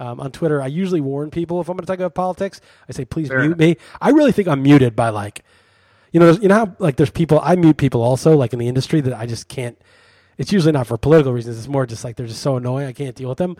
um, 0.01 0.19
on 0.19 0.33
Twitter. 0.33 0.61
I 0.61 0.67
usually 0.67 1.01
warn 1.01 1.31
people 1.31 1.61
if 1.61 1.69
I'm 1.69 1.77
going 1.77 1.83
to 1.85 1.87
talk 1.87 1.99
about 1.99 2.15
politics. 2.15 2.61
I 2.89 2.93
say, 2.93 3.05
please 3.05 3.29
Fair 3.29 3.39
mute 3.41 3.47
enough. 3.47 3.59
me. 3.59 3.77
I 4.01 4.11
really 4.11 4.33
think 4.33 4.49
I'm 4.49 4.63
muted 4.63 4.97
by 4.97 5.11
like, 5.11 5.45
you 6.11 6.19
know, 6.19 6.33
you 6.33 6.49
know 6.49 6.55
how 6.55 6.77
like 6.81 6.97
there's 6.97 7.11
people 7.11 7.39
I 7.41 7.55
mute 7.55 7.77
people 7.77 8.03
also 8.03 8.37
like 8.37 8.53
in 8.53 8.59
the 8.59 8.67
industry 8.67 9.01
that 9.03 9.15
I 9.15 9.27
just 9.27 9.47
can't. 9.47 9.79
It's 10.39 10.53
usually 10.53 10.73
not 10.73 10.87
for 10.87 10.97
political 10.97 11.33
reasons. 11.33 11.59
It's 11.59 11.69
more 11.69 11.87
just 11.87 12.03
like 12.03 12.17
they're 12.17 12.27
just 12.27 12.41
so 12.41 12.57
annoying. 12.57 12.87
I 12.87 12.93
can't 12.93 13.15
deal 13.15 13.29
with 13.29 13.39
them. 13.39 13.57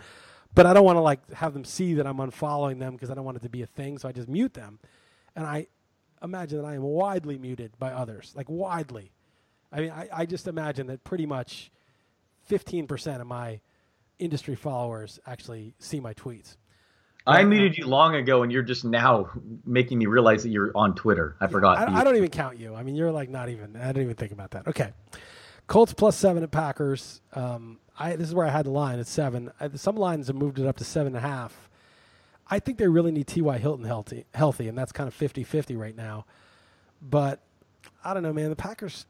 But 0.53 0.65
I 0.65 0.73
don't 0.73 0.83
want 0.83 0.97
to 0.97 1.01
like 1.01 1.31
have 1.33 1.53
them 1.53 1.63
see 1.63 1.93
that 1.93 2.05
I'm 2.05 2.17
unfollowing 2.17 2.79
them 2.79 2.93
because 2.93 3.09
I 3.09 3.13
don't 3.13 3.23
want 3.23 3.37
it 3.37 3.43
to 3.43 3.49
be 3.49 3.61
a 3.61 3.67
thing. 3.67 3.99
So 3.99 4.09
I 4.09 4.11
just 4.11 4.27
mute 4.27 4.53
them, 4.53 4.79
and 5.33 5.45
I 5.45 5.67
imagine 6.21 6.61
that 6.61 6.67
I 6.67 6.75
am 6.75 6.81
widely 6.81 7.37
muted 7.37 7.71
by 7.79 7.91
others, 7.93 8.33
like 8.35 8.49
widely. 8.49 9.13
I 9.71 9.79
mean, 9.79 9.91
I, 9.91 10.09
I 10.11 10.25
just 10.25 10.47
imagine 10.47 10.87
that 10.87 11.05
pretty 11.05 11.25
much 11.25 11.71
15% 12.49 13.21
of 13.21 13.27
my 13.27 13.61
industry 14.21 14.55
followers 14.55 15.19
actually 15.25 15.73
see 15.79 15.99
my 15.99 16.13
tweets. 16.13 16.55
I 17.27 17.43
muted 17.43 17.77
you 17.77 17.85
long 17.85 18.15
ago, 18.15 18.41
and 18.41 18.51
you're 18.51 18.63
just 18.63 18.83
now 18.83 19.29
making 19.65 19.99
me 19.99 20.07
realize 20.07 20.43
that 20.43 20.49
you're 20.49 20.71
on 20.73 20.95
Twitter. 20.95 21.35
I 21.39 21.45
yeah, 21.45 21.49
forgot. 21.49 21.77
I, 21.77 21.99
I, 21.99 22.03
don't 22.03 22.15
even 22.15 22.29
count 22.29 22.57
you. 22.57 22.73
I 22.73 22.81
mean, 22.81 22.95
you're 22.95 23.11
like 23.11 23.29
not 23.29 23.49
even. 23.49 23.75
I 23.75 23.87
didn't 23.87 24.03
even 24.03 24.15
think 24.15 24.31
about 24.31 24.51
that. 24.51 24.67
Okay, 24.67 24.91
Colts 25.67 25.93
plus 25.93 26.17
seven 26.17 26.41
at 26.41 26.51
Packers. 26.51 27.21
Um, 27.33 27.79
I 27.99 28.15
this 28.15 28.27
is 28.27 28.33
where 28.33 28.47
I 28.47 28.49
had 28.49 28.65
the 28.65 28.71
line 28.71 28.99
at 28.99 29.07
seven. 29.07 29.51
I, 29.59 29.69
some 29.75 29.95
lines 29.95 30.27
have 30.27 30.35
moved 30.35 30.57
it 30.57 30.65
up 30.65 30.77
to 30.77 30.83
seven 30.83 31.15
and 31.15 31.23
a 31.23 31.27
half. 31.27 31.69
I 32.49 32.59
think 32.59 32.77
they 32.77 32.87
really 32.87 33.11
need 33.11 33.27
T.Y. 33.27 33.57
Hilton 33.59 33.85
healthy, 33.85 34.25
healthy, 34.33 34.67
and 34.67 34.77
that's 34.77 34.91
kind 34.91 35.07
of 35.07 35.17
50-50 35.17 35.77
right 35.79 35.95
now. 35.95 36.25
But 37.01 37.39
I 38.03 38.13
don't 38.13 38.23
know, 38.23 38.33
man. 38.33 38.49
The 38.49 38.57
Packers, 38.57 39.05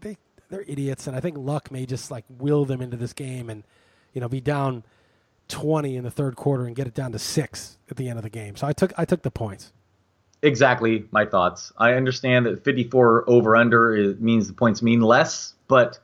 they 0.00 0.16
they're 0.48 0.64
idiots, 0.66 1.06
and 1.06 1.16
I 1.16 1.20
think 1.20 1.36
luck 1.36 1.70
may 1.70 1.84
just 1.86 2.10
like 2.10 2.24
will 2.38 2.64
them 2.64 2.80
into 2.80 2.96
this 2.96 3.12
game 3.12 3.50
and 3.50 3.64
you 4.14 4.20
know, 4.20 4.28
be 4.28 4.40
down 4.40 4.84
20 5.48 5.96
in 5.96 6.04
the 6.04 6.10
third 6.10 6.36
quarter 6.36 6.64
and 6.64 6.74
get 6.74 6.86
it 6.86 6.94
down 6.94 7.12
to 7.12 7.18
six 7.18 7.76
at 7.90 7.96
the 7.96 8.08
end 8.08 8.18
of 8.18 8.22
the 8.22 8.30
game. 8.30 8.56
So 8.56 8.66
I 8.66 8.72
took 8.72 8.92
I 8.96 9.04
took 9.04 9.22
the 9.22 9.30
points. 9.30 9.72
Exactly 10.42 11.06
my 11.10 11.24
thoughts. 11.24 11.72
I 11.76 11.94
understand 11.94 12.46
that 12.46 12.64
54 12.64 13.24
over 13.28 13.56
under 13.56 14.14
means 14.18 14.46
the 14.46 14.54
points 14.54 14.82
mean 14.82 15.00
less, 15.00 15.54
but 15.68 15.98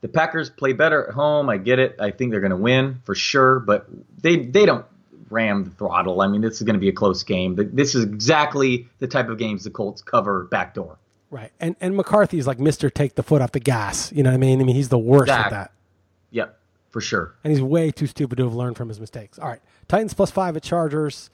the 0.00 0.08
Packers 0.08 0.48
play 0.48 0.72
better 0.72 1.08
at 1.08 1.14
home. 1.14 1.48
I 1.48 1.58
get 1.58 1.78
it. 1.78 1.96
I 2.00 2.10
think 2.10 2.30
they're 2.30 2.40
going 2.40 2.50
to 2.50 2.56
win 2.56 3.00
for 3.04 3.14
sure, 3.14 3.60
but 3.60 3.86
they 4.20 4.36
they 4.36 4.64
don't 4.64 4.86
ram 5.28 5.64
the 5.64 5.70
throttle. 5.70 6.20
I 6.20 6.26
mean, 6.26 6.40
this 6.40 6.56
is 6.56 6.62
going 6.62 6.74
to 6.74 6.80
be 6.80 6.88
a 6.88 6.92
close 6.92 7.22
game. 7.22 7.56
This 7.72 7.94
is 7.94 8.04
exactly 8.04 8.88
the 8.98 9.06
type 9.06 9.28
of 9.28 9.38
games 9.38 9.64
the 9.64 9.70
Colts 9.70 10.02
cover 10.02 10.44
backdoor. 10.44 10.98
Right, 11.30 11.52
and 11.60 11.76
and 11.80 11.96
McCarthy's 11.96 12.46
like 12.46 12.58
Mister 12.58 12.90
Take 12.90 13.14
the 13.14 13.22
foot 13.22 13.40
off 13.40 13.52
the 13.52 13.60
gas. 13.60 14.12
You 14.12 14.22
know 14.22 14.30
what 14.30 14.34
I 14.34 14.38
mean? 14.38 14.60
I 14.60 14.64
mean, 14.64 14.74
he's 14.74 14.88
the 14.88 14.98
worst 14.98 15.24
exactly. 15.24 15.56
at 15.56 15.64
that. 15.64 15.72
For 16.90 17.00
sure. 17.00 17.34
And 17.44 17.52
he's 17.52 17.62
way 17.62 17.90
too 17.90 18.06
stupid 18.06 18.36
to 18.36 18.44
have 18.44 18.54
learned 18.54 18.76
from 18.76 18.88
his 18.88 18.98
mistakes. 19.00 19.38
All 19.38 19.48
right, 19.48 19.60
Titans 19.88 20.12
plus 20.14 20.30
five 20.30 20.56
at 20.56 20.62
Chargers. 20.62 21.30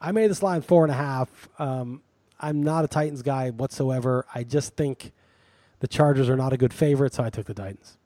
I 0.00 0.12
made 0.12 0.30
this 0.30 0.42
line 0.42 0.62
four 0.62 0.84
and 0.84 0.90
a 0.90 0.96
half. 0.96 1.48
Um, 1.58 2.02
I'm 2.40 2.62
not 2.62 2.84
a 2.84 2.88
Titans 2.88 3.22
guy 3.22 3.50
whatsoever. 3.50 4.24
I 4.34 4.44
just 4.44 4.74
think 4.76 5.12
the 5.80 5.86
Chargers 5.88 6.28
are 6.28 6.36
not 6.36 6.52
a 6.52 6.56
good 6.56 6.72
favorite, 6.72 7.14
so 7.14 7.22
I 7.22 7.30
took 7.30 7.46
the 7.46 7.54
Titans. 7.54 7.96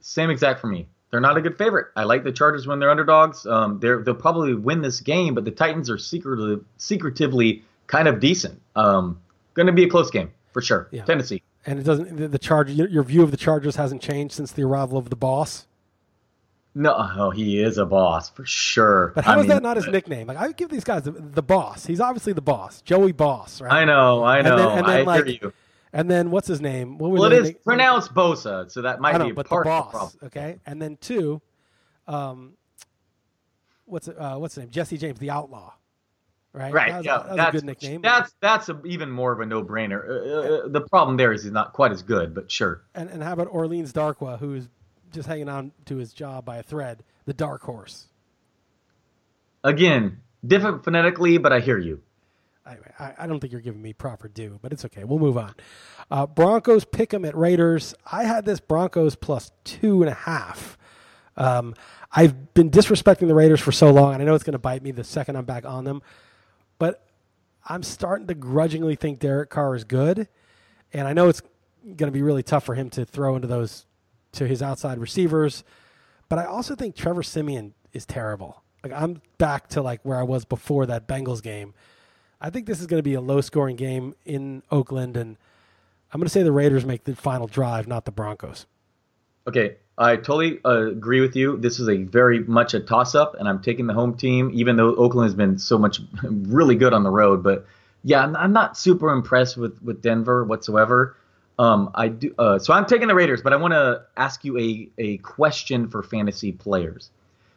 Same 0.00 0.30
exact 0.30 0.60
for 0.60 0.66
me. 0.66 0.86
they're 1.10 1.20
not 1.20 1.36
a 1.36 1.40
good 1.40 1.56
favorite. 1.56 1.88
I 1.94 2.04
like 2.04 2.24
the 2.24 2.32
Chargers 2.32 2.66
when 2.66 2.78
they're 2.78 2.90
underdogs. 2.90 3.46
Um, 3.46 3.78
they're, 3.80 4.02
they'll 4.02 4.14
probably 4.14 4.54
win 4.54 4.80
this 4.82 5.00
game, 5.00 5.34
but 5.34 5.44
the 5.44 5.50
Titans 5.50 5.90
are 5.90 5.98
secretly, 5.98 6.58
secretively 6.78 7.62
kind 7.86 8.08
of 8.08 8.18
decent. 8.20 8.60
Um, 8.76 9.20
going 9.54 9.66
to 9.66 9.72
be 9.72 9.84
a 9.84 9.88
close 9.88 10.10
game 10.10 10.30
for 10.52 10.62
sure. 10.62 10.88
Yeah. 10.90 11.04
Tennessee. 11.04 11.42
And 11.66 11.78
it 11.78 11.82
doesn't. 11.84 12.16
The, 12.16 12.28
the 12.28 12.38
Charger. 12.38 12.72
Your, 12.72 12.88
your 12.88 13.02
view 13.02 13.22
of 13.22 13.30
the 13.30 13.36
Chargers 13.36 13.76
hasn't 13.76 14.02
changed 14.02 14.34
since 14.34 14.52
the 14.52 14.62
arrival 14.62 14.98
of 14.98 15.10
the 15.10 15.16
boss. 15.16 15.66
No, 16.74 16.94
oh, 17.18 17.30
he 17.30 17.60
is 17.62 17.76
a 17.76 17.84
boss 17.84 18.30
for 18.30 18.46
sure. 18.46 19.12
But 19.14 19.24
how 19.24 19.32
I 19.32 19.36
is 19.36 19.40
mean, 19.42 19.48
that 19.48 19.62
not 19.62 19.76
his 19.76 19.86
nickname? 19.88 20.26
Like 20.26 20.38
I 20.38 20.46
would 20.46 20.56
give 20.56 20.70
these 20.70 20.84
guys 20.84 21.02
the, 21.02 21.10
the 21.12 21.42
boss. 21.42 21.84
He's 21.84 22.00
obviously 22.00 22.32
the 22.32 22.40
boss, 22.40 22.80
Joey 22.80 23.12
Boss, 23.12 23.60
right? 23.60 23.72
I 23.72 23.84
know, 23.84 24.22
I 24.22 24.38
And 24.38 24.46
know. 24.48 24.56
then- 24.56 24.78
and 24.78 24.86
then, 24.88 24.98
I 24.98 25.02
like, 25.02 25.26
hear 25.26 25.38
you. 25.42 25.52
And 25.92 26.10
then 26.10 26.30
what's 26.30 26.48
his 26.48 26.62
name? 26.62 26.96
What 26.96 27.10
was 27.10 27.20
Well, 27.20 27.32
it 27.32 27.42
nick- 27.42 27.64
pronounced 27.64 28.14
Bosa, 28.14 28.70
so 28.70 28.80
that 28.80 29.00
might 29.00 29.18
know, 29.18 29.26
be 29.26 29.32
but 29.32 29.44
the 29.44 29.50
part 29.50 29.66
of 29.66 29.72
the 29.76 29.82
boss. 29.82 29.90
problem. 29.92 30.18
Okay, 30.28 30.58
and 30.64 30.80
then 30.80 30.96
two, 31.02 31.42
um, 32.08 32.54
what's 33.84 34.08
uh, 34.08 34.36
what's 34.38 34.54
his 34.54 34.62
name? 34.64 34.70
Jesse 34.70 34.96
James, 34.96 35.18
the 35.18 35.30
Outlaw. 35.30 35.74
Right. 36.54 36.72
Right. 36.72 36.90
That 36.90 36.96
was, 36.98 37.06
yeah, 37.06 37.16
that 37.18 37.28
was 37.28 37.36
that's 37.36 37.48
a 37.48 37.52
good 37.58 37.64
nickname. 37.64 38.00
That's 38.02 38.34
that's 38.40 38.68
a, 38.70 38.80
even 38.84 39.10
more 39.10 39.32
of 39.32 39.40
a 39.40 39.46
no-brainer. 39.46 40.06
Uh, 40.08 40.12
uh, 40.66 40.68
the 40.68 40.82
problem 40.82 41.16
there 41.16 41.32
is 41.32 41.42
he's 41.44 41.52
not 41.52 41.72
quite 41.72 41.92
as 41.92 42.02
good, 42.02 42.34
but 42.34 42.50
sure. 42.50 42.82
And 42.94 43.08
and 43.10 43.22
how 43.22 43.32
about 43.34 43.48
Orleans 43.50 43.92
Darkwa, 43.92 44.38
who's 44.38 44.68
just 45.12 45.28
hanging 45.28 45.48
on 45.48 45.72
to 45.86 45.96
his 45.96 46.12
job 46.12 46.44
by 46.44 46.58
a 46.58 46.62
thread, 46.62 47.04
the 47.24 47.34
dark 47.34 47.62
horse. 47.62 48.06
Again, 49.64 50.20
different 50.44 50.84
phonetically, 50.84 51.38
but 51.38 51.52
I 51.52 51.60
hear 51.60 51.78
you. 51.78 52.02
I, 52.64 53.14
I 53.18 53.26
don't 53.26 53.40
think 53.40 53.52
you're 53.52 53.60
giving 53.60 53.82
me 53.82 53.92
proper 53.92 54.28
due, 54.28 54.58
but 54.62 54.72
it's 54.72 54.84
okay. 54.84 55.02
We'll 55.04 55.18
move 55.18 55.36
on. 55.36 55.54
Uh, 56.10 56.26
Broncos 56.26 56.84
pick 56.84 57.12
'em 57.12 57.24
at 57.24 57.36
Raiders. 57.36 57.94
I 58.10 58.24
had 58.24 58.44
this 58.44 58.60
Broncos 58.60 59.16
plus 59.16 59.50
two 59.64 60.02
and 60.02 60.10
a 60.10 60.14
half. 60.14 60.78
Um, 61.36 61.74
I've 62.12 62.54
been 62.54 62.70
disrespecting 62.70 63.26
the 63.26 63.34
Raiders 63.34 63.60
for 63.60 63.72
so 63.72 63.90
long, 63.90 64.14
and 64.14 64.22
I 64.22 64.26
know 64.26 64.34
it's 64.34 64.44
going 64.44 64.52
to 64.52 64.58
bite 64.58 64.82
me 64.82 64.92
the 64.92 65.02
second 65.02 65.36
I'm 65.36 65.44
back 65.44 65.64
on 65.64 65.84
them. 65.84 66.02
But 66.78 67.04
I'm 67.68 67.82
starting 67.82 68.26
to 68.28 68.34
grudgingly 68.34 68.96
think 68.96 69.18
Derek 69.18 69.50
Carr 69.50 69.74
is 69.74 69.84
good, 69.84 70.28
and 70.92 71.08
I 71.08 71.14
know 71.14 71.28
it's 71.28 71.42
going 71.84 72.08
to 72.08 72.12
be 72.12 72.22
really 72.22 72.42
tough 72.42 72.64
for 72.64 72.74
him 72.74 72.90
to 72.90 73.04
throw 73.04 73.34
into 73.34 73.48
those 73.48 73.86
to 74.32 74.46
his 74.46 74.62
outside 74.62 74.98
receivers. 74.98 75.64
But 76.28 76.38
I 76.38 76.44
also 76.44 76.74
think 76.74 76.96
Trevor 76.96 77.22
Siemian 77.22 77.74
is 77.92 78.06
terrible. 78.06 78.62
Like 78.82 78.92
I'm 78.92 79.20
back 79.38 79.68
to 79.68 79.82
like 79.82 80.00
where 80.02 80.18
I 80.18 80.22
was 80.22 80.44
before 80.44 80.86
that 80.86 81.06
Bengals 81.06 81.42
game. 81.42 81.74
I 82.40 82.50
think 82.50 82.66
this 82.66 82.80
is 82.80 82.86
going 82.86 82.98
to 82.98 83.04
be 83.04 83.14
a 83.14 83.20
low 83.20 83.40
scoring 83.40 83.76
game 83.76 84.14
in 84.24 84.62
Oakland, 84.70 85.16
and 85.16 85.36
I'm 86.12 86.18
going 86.18 86.26
to 86.26 86.32
say 86.32 86.42
the 86.42 86.50
Raiders 86.50 86.84
make 86.84 87.04
the 87.04 87.14
final 87.14 87.46
drive, 87.46 87.86
not 87.86 88.04
the 88.04 88.10
Broncos. 88.10 88.66
Okay, 89.46 89.76
I 89.96 90.16
totally 90.16 90.58
uh, 90.64 90.88
agree 90.88 91.20
with 91.20 91.36
you. 91.36 91.56
This 91.56 91.78
is 91.78 91.88
a 91.88 91.98
very 91.98 92.40
much 92.40 92.74
a 92.74 92.80
toss-up, 92.80 93.36
and 93.38 93.48
I'm 93.48 93.62
taking 93.62 93.86
the 93.86 93.94
home 93.94 94.16
team, 94.16 94.50
even 94.54 94.76
though 94.76 94.94
Oakland 94.96 95.26
has 95.26 95.34
been 95.34 95.58
so 95.58 95.78
much 95.78 96.00
really 96.24 96.74
good 96.74 96.92
on 96.92 97.04
the 97.04 97.10
road. 97.10 97.42
But 97.44 97.66
yeah, 98.02 98.22
I'm, 98.22 98.34
I'm 98.34 98.52
not 98.52 98.76
super 98.76 99.10
impressed 99.10 99.56
with 99.56 99.80
with 99.82 100.02
Denver 100.02 100.44
whatsoever. 100.44 101.16
Um, 101.58 101.90
I 101.94 102.08
do, 102.08 102.34
uh, 102.38 102.58
so 102.58 102.72
I'm 102.72 102.86
taking 102.86 103.08
the 103.08 103.14
Raiders, 103.14 103.42
but 103.42 103.52
I 103.52 103.56
want 103.56 103.72
to 103.72 104.02
ask 104.16 104.44
you 104.44 104.58
a 104.58 104.88
a 104.98 105.18
question 105.18 105.88
for 105.88 106.02
fantasy 106.02 106.52
players. 106.52 107.10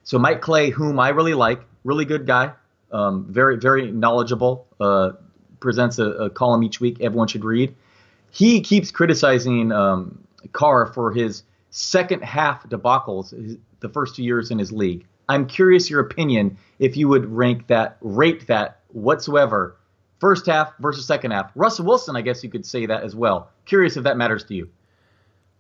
So 0.03 0.19
Mike 0.19 0.41
Clay, 0.41 0.69
whom 0.69 0.99
I 0.99 1.09
really 1.09 1.33
like, 1.33 1.61
really 1.83 2.05
good 2.05 2.27
guy, 2.27 2.53
um, 2.91 3.25
very 3.29 3.57
very 3.57 3.91
knowledgeable, 3.91 4.67
uh, 4.79 5.11
presents 5.59 5.97
a, 5.99 6.05
a 6.05 6.29
column 6.29 6.63
each 6.63 6.79
week. 6.79 7.01
Everyone 7.01 7.27
should 7.27 7.45
read. 7.45 7.73
He 8.31 8.61
keeps 8.61 8.91
criticizing 8.91 9.71
um, 9.71 10.19
Carr 10.51 10.87
for 10.87 11.11
his 11.13 11.43
second 11.69 12.23
half 12.23 12.67
debacles 12.69 13.57
the 13.79 13.89
first 13.89 14.15
two 14.15 14.23
years 14.23 14.51
in 14.51 14.59
his 14.59 14.71
league. 14.71 15.05
I'm 15.27 15.47
curious 15.47 15.89
your 15.89 16.01
opinion 16.01 16.57
if 16.79 16.97
you 16.97 17.07
would 17.07 17.25
rank 17.25 17.67
that, 17.67 17.97
rate 18.01 18.47
that 18.47 18.79
whatsoever, 18.89 19.75
first 20.19 20.45
half 20.45 20.73
versus 20.79 21.05
second 21.05 21.31
half. 21.31 21.51
Russell 21.55 21.85
Wilson, 21.85 22.15
I 22.15 22.21
guess 22.21 22.43
you 22.43 22.49
could 22.49 22.65
say 22.65 22.85
that 22.85 23.03
as 23.03 23.15
well. 23.15 23.49
Curious 23.65 23.97
if 23.97 24.03
that 24.03 24.17
matters 24.17 24.43
to 24.45 24.53
you. 24.55 24.69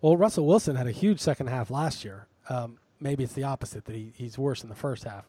Well, 0.01 0.17
Russell 0.17 0.45
Wilson 0.45 0.75
had 0.75 0.87
a 0.87 0.91
huge 0.91 1.19
second 1.19 1.47
half 1.47 1.69
last 1.69 2.03
year. 2.05 2.27
Um, 2.49 2.77
maybe 2.99 3.23
it's 3.23 3.33
the 3.33 3.43
opposite 3.43 3.85
that 3.85 3.95
he, 3.95 4.11
he's 4.15 4.37
worse 4.37 4.63
in 4.63 4.69
the 4.69 4.75
first 4.75 5.03
half. 5.03 5.27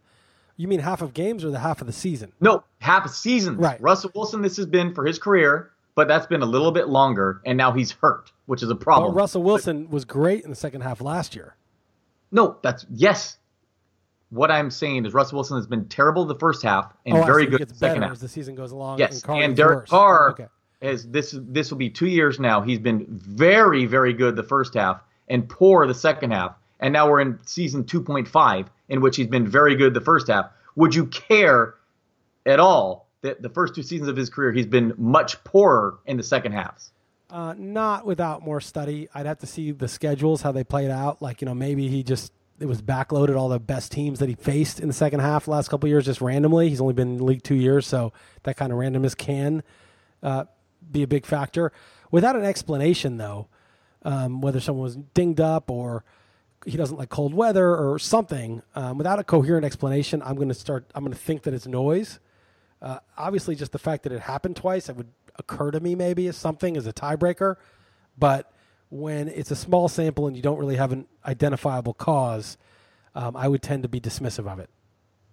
You 0.58 0.68
mean 0.68 0.80
half 0.80 1.02
of 1.02 1.12
games 1.14 1.44
or 1.44 1.50
the 1.50 1.58
half 1.58 1.80
of 1.80 1.86
the 1.86 1.92
season? 1.92 2.32
No, 2.40 2.64
half 2.78 3.04
of 3.04 3.10
season. 3.10 3.56
Right. 3.58 3.80
Russell 3.80 4.10
Wilson, 4.14 4.42
this 4.42 4.56
has 4.56 4.66
been 4.66 4.94
for 4.94 5.04
his 5.04 5.18
career, 5.18 5.70
but 5.94 6.08
that's 6.08 6.26
been 6.26 6.42
a 6.42 6.46
little 6.46 6.72
bit 6.72 6.88
longer, 6.88 7.40
and 7.44 7.58
now 7.58 7.72
he's 7.72 7.92
hurt, 7.92 8.32
which 8.46 8.62
is 8.62 8.70
a 8.70 8.74
problem. 8.74 9.10
Well, 9.12 9.16
Russell 9.16 9.42
Wilson 9.42 9.90
was 9.90 10.04
great 10.04 10.44
in 10.44 10.50
the 10.50 10.56
second 10.56 10.80
half 10.82 11.00
last 11.00 11.34
year. 11.34 11.56
no, 12.32 12.56
that's 12.62 12.86
yes. 12.90 13.36
What 14.30 14.50
I'm 14.50 14.70
saying 14.70 15.06
is 15.06 15.14
Russell 15.14 15.36
Wilson 15.36 15.56
has 15.56 15.66
been 15.66 15.86
terrible 15.88 16.24
the 16.24 16.34
first 16.34 16.62
half 16.62 16.92
and 17.06 17.16
oh, 17.16 17.22
very 17.22 17.46
good 17.46 17.68
the 17.68 17.74
second 17.74 18.02
half. 18.02 18.12
as 18.12 18.20
the 18.20 18.28
season 18.28 18.54
goes 18.54 18.72
along. 18.72 18.98
Yes, 18.98 19.22
and, 19.28 19.42
and 19.44 19.56
Derek 19.56 19.78
worse. 19.80 19.90
Carr 19.90 20.30
Okay. 20.32 20.46
is 20.80 21.08
this. 21.08 21.34
This 21.38 21.70
will 21.70 21.78
be 21.78 21.90
two 21.90 22.08
years 22.08 22.40
now. 22.40 22.60
He's 22.60 22.78
been 22.80 23.06
very, 23.08 23.86
very 23.86 24.12
good 24.12 24.34
the 24.36 24.42
first 24.42 24.74
half 24.74 25.00
and 25.28 25.48
poor 25.48 25.86
the 25.86 25.94
second 25.94 26.32
half, 26.32 26.56
and 26.80 26.92
now 26.92 27.08
we're 27.08 27.20
in 27.20 27.38
season 27.46 27.84
2.5 27.84 28.66
in 28.88 29.00
which 29.00 29.16
he's 29.16 29.26
been 29.28 29.46
very 29.46 29.74
good 29.76 29.94
the 29.94 30.00
first 30.00 30.26
half. 30.28 30.50
Would 30.76 30.94
you 30.94 31.06
care 31.06 31.74
at 32.44 32.60
all 32.60 33.08
that 33.22 33.42
the 33.42 33.48
first 33.48 33.74
two 33.74 33.82
seasons 33.82 34.08
of 34.08 34.16
his 34.16 34.28
career 34.30 34.52
he's 34.52 34.66
been 34.66 34.92
much 34.98 35.42
poorer 35.44 35.98
in 36.06 36.16
the 36.16 36.22
second 36.22 36.52
halves? 36.52 36.92
Uh, 37.30 37.54
not 37.58 38.06
without 38.06 38.42
more 38.44 38.60
study. 38.60 39.08
I'd 39.14 39.26
have 39.26 39.38
to 39.38 39.46
see 39.46 39.72
the 39.72 39.88
schedules, 39.88 40.42
how 40.42 40.52
they 40.52 40.62
played 40.62 40.90
out. 40.90 41.20
Like, 41.20 41.40
you 41.40 41.46
know, 41.46 41.54
maybe 41.54 41.88
he 41.88 42.04
just, 42.04 42.32
it 42.58 42.66
was 42.66 42.80
backloaded 42.80 43.36
all 43.36 43.48
the 43.48 43.60
best 43.60 43.92
teams 43.92 44.18
that 44.18 44.28
he 44.28 44.34
faced 44.34 44.80
in 44.80 44.88
the 44.88 44.94
second 44.94 45.20
half 45.20 45.46
last 45.46 45.68
couple 45.68 45.88
years 45.88 46.04
just 46.04 46.20
randomly. 46.20 46.68
He's 46.68 46.80
only 46.80 46.94
been 46.94 47.12
in 47.12 47.16
the 47.18 47.24
league 47.24 47.42
two 47.42 47.54
years, 47.54 47.86
so 47.86 48.12
that 48.44 48.56
kind 48.56 48.72
of 48.72 48.78
randomness 48.78 49.16
can 49.16 49.62
uh, 50.22 50.44
be 50.90 51.02
a 51.02 51.06
big 51.06 51.26
factor. 51.26 51.72
Without 52.10 52.36
an 52.36 52.44
explanation, 52.44 53.18
though, 53.18 53.48
um, 54.02 54.40
whether 54.40 54.60
someone 54.60 54.84
was 54.84 54.96
dinged 54.96 55.40
up 55.40 55.70
or 55.70 56.04
he 56.64 56.76
doesn't 56.76 56.96
like 56.96 57.10
cold 57.10 57.34
weather 57.34 57.76
or 57.76 57.98
something, 57.98 58.62
um, 58.74 58.98
without 58.98 59.18
a 59.18 59.24
coherent 59.24 59.64
explanation, 59.64 60.22
I'm 60.22 60.36
going 60.36 60.48
to 60.48 60.54
start, 60.54 60.86
I'm 60.94 61.02
going 61.02 61.12
to 61.12 61.18
think 61.18 61.42
that 61.42 61.54
it's 61.54 61.66
noise. 61.66 62.20
Uh, 62.80 62.98
obviously, 63.16 63.54
just 63.54 63.72
the 63.72 63.78
fact 63.78 64.04
that 64.04 64.12
it 64.12 64.20
happened 64.20 64.56
twice, 64.56 64.88
it 64.88 64.96
would 64.96 65.12
occur 65.38 65.70
to 65.70 65.80
me 65.80 65.94
maybe 65.94 66.26
as 66.28 66.36
something 66.36 66.76
as 66.76 66.86
a 66.86 66.92
tiebreaker. 66.92 67.56
But 68.18 68.50
when 68.90 69.28
it's 69.28 69.50
a 69.50 69.56
small 69.56 69.88
sample 69.88 70.26
and 70.26 70.36
you 70.36 70.42
don't 70.42 70.58
really 70.58 70.76
have 70.76 70.92
an 70.92 71.06
identifiable 71.24 71.94
cause, 71.94 72.56
um, 73.14 73.36
I 73.36 73.48
would 73.48 73.62
tend 73.62 73.82
to 73.82 73.88
be 73.88 74.00
dismissive 74.00 74.50
of 74.50 74.58
it. 74.58 74.70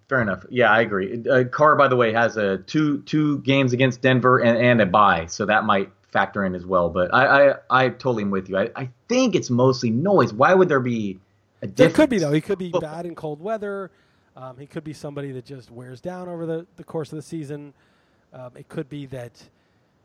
Fair 0.08 0.20
enough. 0.20 0.44
Yeah, 0.50 0.70
I 0.70 0.80
agree. 0.80 1.22
Uh, 1.28 1.44
Carr, 1.44 1.76
by 1.76 1.88
the 1.88 1.96
way, 1.96 2.12
has 2.12 2.36
a 2.36 2.58
two 2.58 3.02
two 3.02 3.38
games 3.38 3.72
against 3.72 4.02
Denver 4.02 4.38
and, 4.38 4.58
and 4.58 4.80
a 4.80 4.86
bye, 4.86 5.26
so 5.26 5.46
that 5.46 5.64
might 5.64 5.90
factor 6.12 6.44
in 6.44 6.54
as 6.54 6.66
well. 6.66 6.90
But 6.90 7.12
I 7.14 7.50
I, 7.50 7.54
I 7.70 7.88
totally 7.88 8.22
am 8.24 8.30
with 8.30 8.48
you. 8.48 8.58
I, 8.58 8.70
I 8.76 8.90
think 9.08 9.34
it's 9.34 9.50
mostly 9.50 9.90
noise. 9.90 10.32
Why 10.32 10.52
would 10.54 10.68
there 10.68 10.80
be 10.80 11.18
a 11.62 11.66
There 11.66 11.88
difference? 11.88 11.96
could 11.96 12.10
be 12.10 12.18
though. 12.18 12.32
He 12.32 12.40
could 12.42 12.58
be 12.58 12.70
bad 12.70 13.06
in 13.06 13.14
cold 13.14 13.40
weather. 13.40 13.90
Um, 14.36 14.58
he 14.58 14.66
could 14.66 14.84
be 14.84 14.92
somebody 14.92 15.32
that 15.32 15.46
just 15.46 15.70
wears 15.70 16.00
down 16.00 16.28
over 16.28 16.44
the, 16.44 16.66
the 16.76 16.84
course 16.84 17.12
of 17.12 17.16
the 17.16 17.22
season. 17.22 17.72
Um, 18.32 18.50
it 18.56 18.68
could 18.68 18.88
be 18.88 19.06
that 19.06 19.42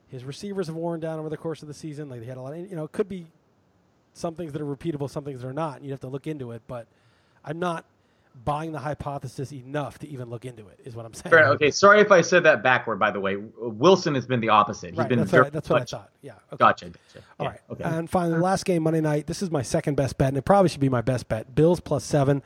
his 0.08 0.24
receivers 0.24 0.68
have 0.68 0.76
worn 0.76 1.00
down 1.00 1.20
over 1.20 1.30
the 1.30 1.38
course 1.38 1.62
of 1.62 1.68
the 1.68 1.74
season. 1.74 2.10
Like 2.10 2.20
they 2.22 2.28
had 2.28 2.38
a 2.38 2.42
lot. 2.42 2.54
Of, 2.54 2.60
you 2.70 2.76
know, 2.76 2.84
it 2.84 2.92
could 2.92 3.10
be 3.10 3.28
some 4.20 4.36
things 4.36 4.54
that 4.54 4.62
are 4.62 4.66
repeatable, 4.66 5.10
some 5.10 5.24
things 5.24 5.42
that 5.42 5.48
are 5.48 5.54
not. 5.54 5.78
And 5.78 5.86
you 5.86 5.92
have 5.92 6.02
to 6.02 6.08
look 6.08 6.28
into 6.28 6.52
it. 6.52 6.62
But 6.68 6.88
I'm 7.44 7.60
not 7.60 7.86
buying 8.46 8.72
the 8.72 8.80
hypothesis 8.80 9.52
enough 9.52 10.00
to 10.00 10.08
even 10.08 10.30
look 10.30 10.46
into 10.46 10.68
it. 10.68 10.80
Is 10.86 10.96
what 10.96 11.06
I'm 11.06 11.14
saying. 11.14 11.32
Fair, 11.32 11.48
okay, 11.50 11.72
sorry 11.72 12.00
if 12.00 12.12
I 12.12 12.22
said 12.22 12.44
that 12.44 12.62
backward. 12.64 13.00
By 13.00 13.12
the 13.12 13.20
way, 13.20 13.38
Wilson 13.38 14.16
has 14.16 14.28
been 14.28 14.40
the 14.40 14.50
opposite. 14.50 14.92
He's 14.92 15.00
Right, 15.00 15.10
been 15.10 15.20
that's, 15.20 15.32
what 15.32 15.52
that's 15.52 15.70
what 15.70 15.82
I 15.82 15.86
thought. 15.86 16.10
Yeah. 16.22 16.34
Okay. 16.54 16.58
Gotcha. 16.58 16.86
gotcha. 16.86 17.26
All 17.40 17.46
Yeah, 17.46 17.52
right. 17.52 17.60
Okay. 17.72 17.84
And 17.84 18.10
finally, 18.10 18.36
the 18.36 18.44
last 18.44 18.66
game 18.66 18.84
Monday 18.84 19.02
night. 19.02 19.28
This 19.28 19.42
is 19.42 19.50
my 19.52 19.62
second 19.62 19.96
best 19.96 20.18
bet, 20.18 20.30
and 20.30 20.38
it 20.38 20.46
probably 20.46 20.70
should 20.70 20.82
be 20.82 20.90
my 20.90 21.02
best 21.02 21.28
bet. 21.28 21.56
Bills 21.56 21.80
plus 21.80 22.04
seven. 22.04 22.44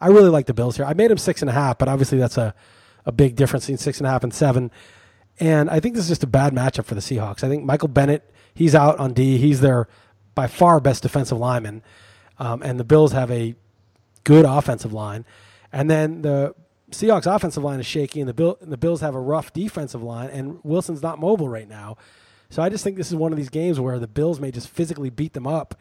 I 0.00 0.08
really 0.08 0.30
like 0.30 0.46
the 0.46 0.54
Bills 0.54 0.76
here. 0.76 0.86
I 0.86 0.94
made 0.94 1.10
them 1.10 1.18
six 1.18 1.42
and 1.42 1.50
a 1.50 1.52
half, 1.52 1.76
but 1.76 1.88
obviously 1.88 2.18
that's 2.18 2.38
a, 2.38 2.54
a 3.04 3.12
big 3.12 3.36
difference 3.36 3.66
between 3.66 3.78
six 3.78 3.98
and 3.98 4.06
a 4.06 4.10
half 4.10 4.24
and 4.24 4.32
seven. 4.32 4.70
And 5.38 5.68
I 5.70 5.80
think 5.80 5.94
this 5.94 6.04
is 6.04 6.08
just 6.08 6.24
a 6.24 6.26
bad 6.26 6.54
matchup 6.54 6.86
for 6.86 6.94
the 6.94 7.00
Seahawks. 7.00 7.44
I 7.44 7.48
think 7.48 7.64
Michael 7.64 7.88
Bennett, 7.88 8.30
he's 8.54 8.74
out 8.74 8.98
on 8.98 9.12
D. 9.12 9.36
He's 9.38 9.60
their 9.60 9.88
by 10.34 10.46
far 10.46 10.80
best 10.80 11.02
defensive 11.02 11.38
lineman, 11.38 11.82
um, 12.38 12.62
and 12.62 12.78
the 12.78 12.84
Bills 12.84 13.12
have 13.12 13.30
a 13.30 13.54
good 14.24 14.44
offensive 14.44 14.92
line. 14.92 15.24
And 15.72 15.90
then 15.90 16.22
the 16.22 16.54
Seahawks 16.90 17.32
offensive 17.32 17.62
line 17.62 17.80
is 17.80 17.86
shaky, 17.86 18.20
and 18.20 18.28
the 18.28 18.34
Bill 18.34 18.58
the 18.60 18.76
Bills 18.76 19.00
have 19.00 19.14
a 19.14 19.20
rough 19.20 19.52
defensive 19.52 20.02
line, 20.02 20.30
and 20.30 20.58
Wilson's 20.62 21.02
not 21.02 21.18
mobile 21.18 21.48
right 21.48 21.68
now. 21.68 21.96
So 22.48 22.62
I 22.62 22.68
just 22.68 22.82
think 22.82 22.96
this 22.96 23.08
is 23.08 23.14
one 23.14 23.32
of 23.32 23.38
these 23.38 23.50
games 23.50 23.78
where 23.78 23.98
the 23.98 24.08
Bills 24.08 24.40
may 24.40 24.50
just 24.50 24.68
physically 24.68 25.10
beat 25.10 25.32
them 25.32 25.46
up, 25.46 25.74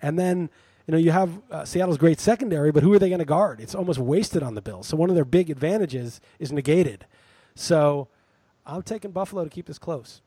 and 0.00 0.18
then 0.18 0.48
you 0.86 0.92
know 0.92 0.98
you 0.98 1.10
have 1.10 1.40
uh, 1.50 1.64
Seattle's 1.64 1.98
great 1.98 2.20
secondary, 2.20 2.72
but 2.72 2.82
who 2.82 2.92
are 2.94 2.98
they 2.98 3.10
going 3.10 3.18
to 3.18 3.24
guard? 3.26 3.60
It's 3.60 3.74
almost 3.74 3.98
wasted 3.98 4.42
on 4.42 4.54
the 4.54 4.62
Bills. 4.62 4.86
So 4.86 4.96
one 4.96 5.10
of 5.10 5.16
their 5.16 5.24
big 5.24 5.50
advantages 5.50 6.20
is 6.38 6.50
negated. 6.50 7.06
So 7.54 8.08
I'm 8.66 8.82
taking 8.82 9.10
Buffalo 9.10 9.44
to 9.44 9.50
keep 9.50 9.66
this 9.66 9.78
close. 9.78 10.22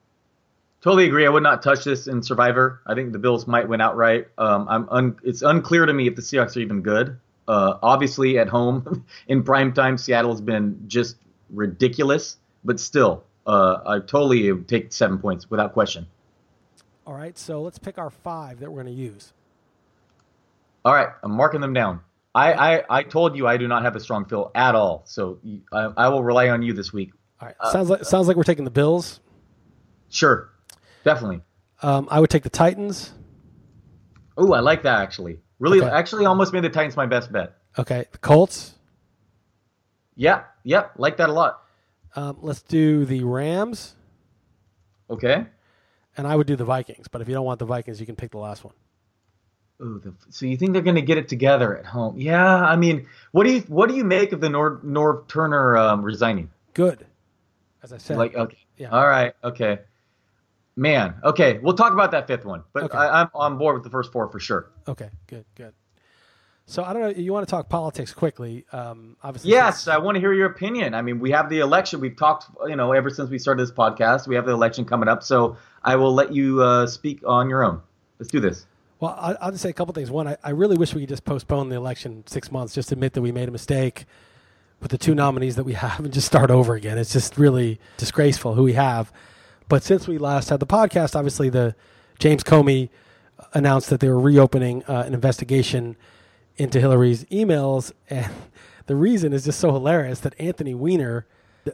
Totally 0.82 1.06
agree. 1.06 1.26
I 1.26 1.30
would 1.30 1.44
not 1.44 1.64
touch 1.64 1.84
this 1.84 2.08
in 2.08 2.22
Survivor. 2.22 2.82
I 2.86 2.94
think 2.94 3.12
the 3.12 3.20
Bills 3.20 3.48
might 3.48 3.68
win 3.68 3.82
outright. 3.82 4.28
Um, 4.38 4.68
I'm 4.70 4.90
un- 4.90 5.18
it's 5.24 5.42
unclear 5.42 5.86
to 5.86 5.94
me 5.94 6.08
if 6.08 6.16
the 6.16 6.22
Seahawks 6.22 6.56
are 6.56 6.60
even 6.60 6.82
good. 6.82 7.20
Uh, 7.48 7.78
obviously, 7.82 8.38
at 8.38 8.48
home 8.48 9.06
in 9.28 9.44
prime 9.44 9.74
time, 9.74 9.98
Seattle's 9.98 10.42
been 10.42 10.84
just 10.88 11.16
ridiculous, 11.50 12.38
but 12.64 12.80
still, 12.80 13.24
uh, 13.48 13.80
I 13.86 14.00
totally 14.00 14.54
take 14.64 14.94
seven 14.94 15.18
points 15.18 15.50
without 15.50 15.74
question. 15.74 16.08
All 17.08 17.14
right, 17.14 17.38
so 17.38 17.62
let's 17.62 17.80
pick 17.80 17.98
our 17.98 18.10
five 18.10 18.60
that 18.60 18.70
we're 18.70 18.84
going 18.84 18.94
to 18.96 19.02
use. 19.02 19.34
All 20.84 20.94
right, 20.94 21.08
I'm 21.24 21.32
marking 21.32 21.62
them 21.62 21.74
down. 21.74 22.02
I, 22.36 22.54
I, 22.78 22.84
I 23.00 23.04
told 23.04 23.36
you 23.36 23.48
I 23.48 23.58
do 23.58 23.68
not 23.68 23.84
have 23.84 23.96
a 23.96 24.00
strong 24.00 24.26
feel 24.26 24.52
at 24.54 24.76
all, 24.76 25.04
so 25.06 25.40
I, 25.72 25.90
I 25.98 26.10
will 26.10 26.24
rely 26.24 26.50
on 26.50 26.62
you 26.62 26.74
this 26.74 26.94
week. 26.94 27.14
All 27.42 27.48
right, 27.48 27.56
sounds 27.72 27.90
like 27.90 28.06
sounds 28.06 28.28
like 28.28 28.38
we're 28.38 28.44
taking 28.44 28.66
the 28.66 28.72
Bills. 28.72 29.22
Sure, 30.10 30.50
definitely. 31.08 31.42
Um, 31.82 32.08
I 32.12 32.20
would 32.20 32.30
take 32.30 32.44
the 32.44 32.50
Titans. 32.50 33.14
Oh, 34.38 34.52
I 34.54 34.60
like 34.60 34.84
that 34.84 35.00
actually. 35.02 35.40
Really, 35.60 35.80
Okay. 35.82 35.90
actually, 35.90 36.26
almost 36.26 36.54
made 36.54 36.64
the 36.64 36.70
Titans 36.70 36.96
my 36.98 37.06
best 37.08 37.32
bet. 37.32 37.54
Okay, 37.80 38.06
the 38.12 38.18
Colts. 38.20 38.74
Yeah, 40.16 40.44
yeah, 40.64 40.88
like 40.98 41.18
that 41.18 41.30
a 41.30 41.32
lot. 41.34 41.62
Um, 42.16 42.38
let's 42.42 42.62
do 42.62 43.06
the 43.06 43.24
Rams, 43.24 43.96
Okay. 45.10 45.46
and 46.18 46.28
I 46.28 46.36
would 46.36 46.48
do 46.48 46.56
the 46.56 46.66
Vikings. 46.66 47.08
But 47.08 47.22
if 47.22 47.28
you 47.28 47.34
don't 47.36 47.46
want 47.46 47.60
the 47.60 47.66
Vikings, 47.66 48.00
you 48.00 48.06
can 48.06 48.16
pick 48.16 48.32
the 48.32 48.38
last 48.40 48.64
one. 48.64 48.74
Ooh, 49.82 50.00
the, 50.00 50.14
so 50.32 50.46
you 50.48 50.58
think 50.58 50.74
they're 50.74 50.82
going 50.82 50.96
to 50.96 51.04
get 51.04 51.20
it 51.20 51.28
together 51.30 51.78
at 51.78 51.86
home? 51.86 52.18
Yeah, 52.18 52.44
I 52.74 52.76
mean, 52.76 53.08
what 53.32 53.46
do 53.46 53.54
you 53.54 53.62
what 53.68 53.88
do 53.90 53.96
you 53.96 54.04
make 54.04 54.32
of 54.34 54.42
the 54.42 54.48
Norv 54.48 54.84
Norv 54.84 55.28
Turner 55.28 55.78
um, 55.78 56.02
resigning? 56.04 56.50
Good, 56.74 57.06
as 57.84 57.94
I 57.94 57.98
said. 57.98 58.18
Like, 58.18 58.36
okay, 58.36 58.58
Yeah. 58.78 58.90
all 58.90 59.08
right, 59.08 59.34
okay, 59.44 59.80
man, 60.78 61.16
okay, 61.26 61.60
we'll 61.62 61.76
talk 61.76 61.92
about 61.92 62.12
that 62.12 62.28
fifth 62.28 62.46
one, 62.46 62.64
but 62.72 62.84
Okay. 62.84 62.98
I, 62.98 63.22
I'm 63.22 63.30
on 63.34 63.58
board 63.58 63.74
with 63.76 63.84
the 63.84 63.90
first 63.90 64.14
four 64.14 64.30
for 64.30 64.40
sure. 64.40 64.70
okay, 64.88 65.10
good, 65.28 65.44
good. 65.56 65.74
So 66.70 66.84
I 66.84 66.92
don't 66.92 67.02
know. 67.02 67.08
You 67.10 67.32
want 67.32 67.48
to 67.48 67.50
talk 67.50 67.70
politics 67.70 68.14
quickly? 68.14 68.66
Um, 68.74 69.16
obviously, 69.24 69.52
Yes, 69.52 69.88
I 69.88 69.98
want 70.00 70.16
to 70.16 70.20
hear 70.20 70.34
your 70.34 70.48
opinion. 70.48 70.94
I 70.94 71.02
mean, 71.02 71.18
we 71.20 71.32
have 71.32 71.50
the 71.50 71.60
election. 71.60 72.02
We've 72.02 72.18
talked, 72.18 72.48
you 72.68 72.76
know, 72.76 72.92
ever 72.92 73.10
since 73.10 73.30
we 73.30 73.40
started 73.40 73.62
this 73.62 73.72
podcast. 73.72 74.28
We 74.28 74.36
have 74.36 74.46
the 74.46 74.52
election 74.52 74.84
coming 74.84 75.08
up, 75.08 75.24
so 75.24 75.56
I 75.84 75.96
will 75.96 76.14
let 76.14 76.34
you 76.34 76.62
uh, 76.62 76.86
speak 76.86 77.22
on 77.26 77.50
your 77.50 77.64
own. 77.64 77.80
Let's 78.20 78.30
do 78.30 78.42
this. 78.42 78.66
Well, 79.00 79.12
I- 79.18 79.38
I'll 79.40 79.52
just 79.52 79.64
say 79.64 79.70
a 79.70 79.74
couple 79.74 79.94
things. 79.94 80.12
One, 80.12 80.28
I, 80.28 80.36
I 80.44 80.50
really 80.50 80.76
wish 80.76 80.94
we 80.94 81.02
could 81.04 81.10
just 81.10 81.24
postpone 81.24 81.70
the 81.70 81.78
election 81.78 82.24
six 82.28 82.52
months, 82.52 82.74
just 82.76 82.92
admit 82.92 83.14
that 83.14 83.22
we 83.22 83.32
made 83.32 83.48
a 83.48 83.52
mistake 83.52 84.04
with 84.82 84.92
the 84.92 84.98
two 84.98 85.16
nominees 85.16 85.56
that 85.56 85.64
we 85.64 85.72
have 85.86 86.00
and 86.02 86.14
just 86.14 86.28
start 86.28 86.52
over 86.52 86.74
again. 86.76 86.98
It's 86.98 87.14
just 87.14 87.38
really 87.38 87.80
disgraceful 87.96 88.56
who 88.56 88.64
we 88.64 88.74
have. 88.74 89.10
But 89.70 89.84
since 89.84 90.08
we 90.08 90.18
last 90.18 90.50
had 90.50 90.60
the 90.60 90.68
podcast, 90.68 91.16
obviously 91.16 91.50
the 91.50 91.76
James 92.20 92.44
Comey 92.44 92.90
announced 93.54 93.90
that 93.90 94.00
they 94.00 94.10
were 94.10 94.20
reopening 94.20 94.84
uh, 94.86 95.04
an 95.06 95.14
investigation 95.14 95.98
into 96.56 96.80
Hillary's 96.80 97.26
emails, 97.26 97.92
and 98.10 98.32
the 98.86 98.96
reason 98.96 99.34
is 99.34 99.46
just 99.46 99.60
so 99.60 99.72
hilarious 99.72 100.20
that 100.22 100.40
Anthony 100.40 100.74
Weiner, 100.74 101.26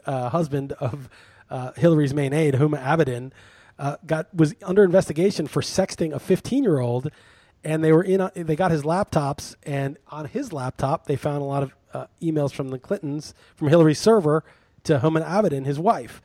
uh, 0.06 0.30
husband 0.30 0.72
of 0.72 1.08
uh, 1.50 1.72
Hillary's 1.76 2.12
main 2.12 2.32
aide, 2.32 2.54
Huma 2.54 2.82
Abedin, 2.82 3.30
uh, 3.78 3.96
got 4.06 4.32
was 4.34 4.54
under 4.62 4.84
investigation 4.84 5.46
for 5.46 5.60
sexting 5.60 6.12
a 6.12 6.18
15 6.18 6.62
year 6.62 6.80
old, 6.80 7.10
and 7.62 7.82
they 7.82 7.92
were 7.92 8.02
in. 8.04 8.28
They 8.34 8.56
got 8.56 8.70
his 8.70 8.82
laptops, 8.82 9.54
and 9.64 9.98
on 10.08 10.26
his 10.26 10.52
laptop 10.52 11.06
they 11.06 11.16
found 11.16 11.42
a 11.42 11.44
lot 11.44 11.62
of 11.62 11.74
uh, 11.92 12.06
emails 12.22 12.52
from 12.52 12.68
the 12.68 12.78
Clintons 12.78 13.34
from 13.54 13.68
Hillary's 13.68 13.98
server 13.98 14.44
to 14.84 14.98
Huma 14.98 15.24
Abedin, 15.24 15.64
his 15.64 15.78
wife. 15.78 16.20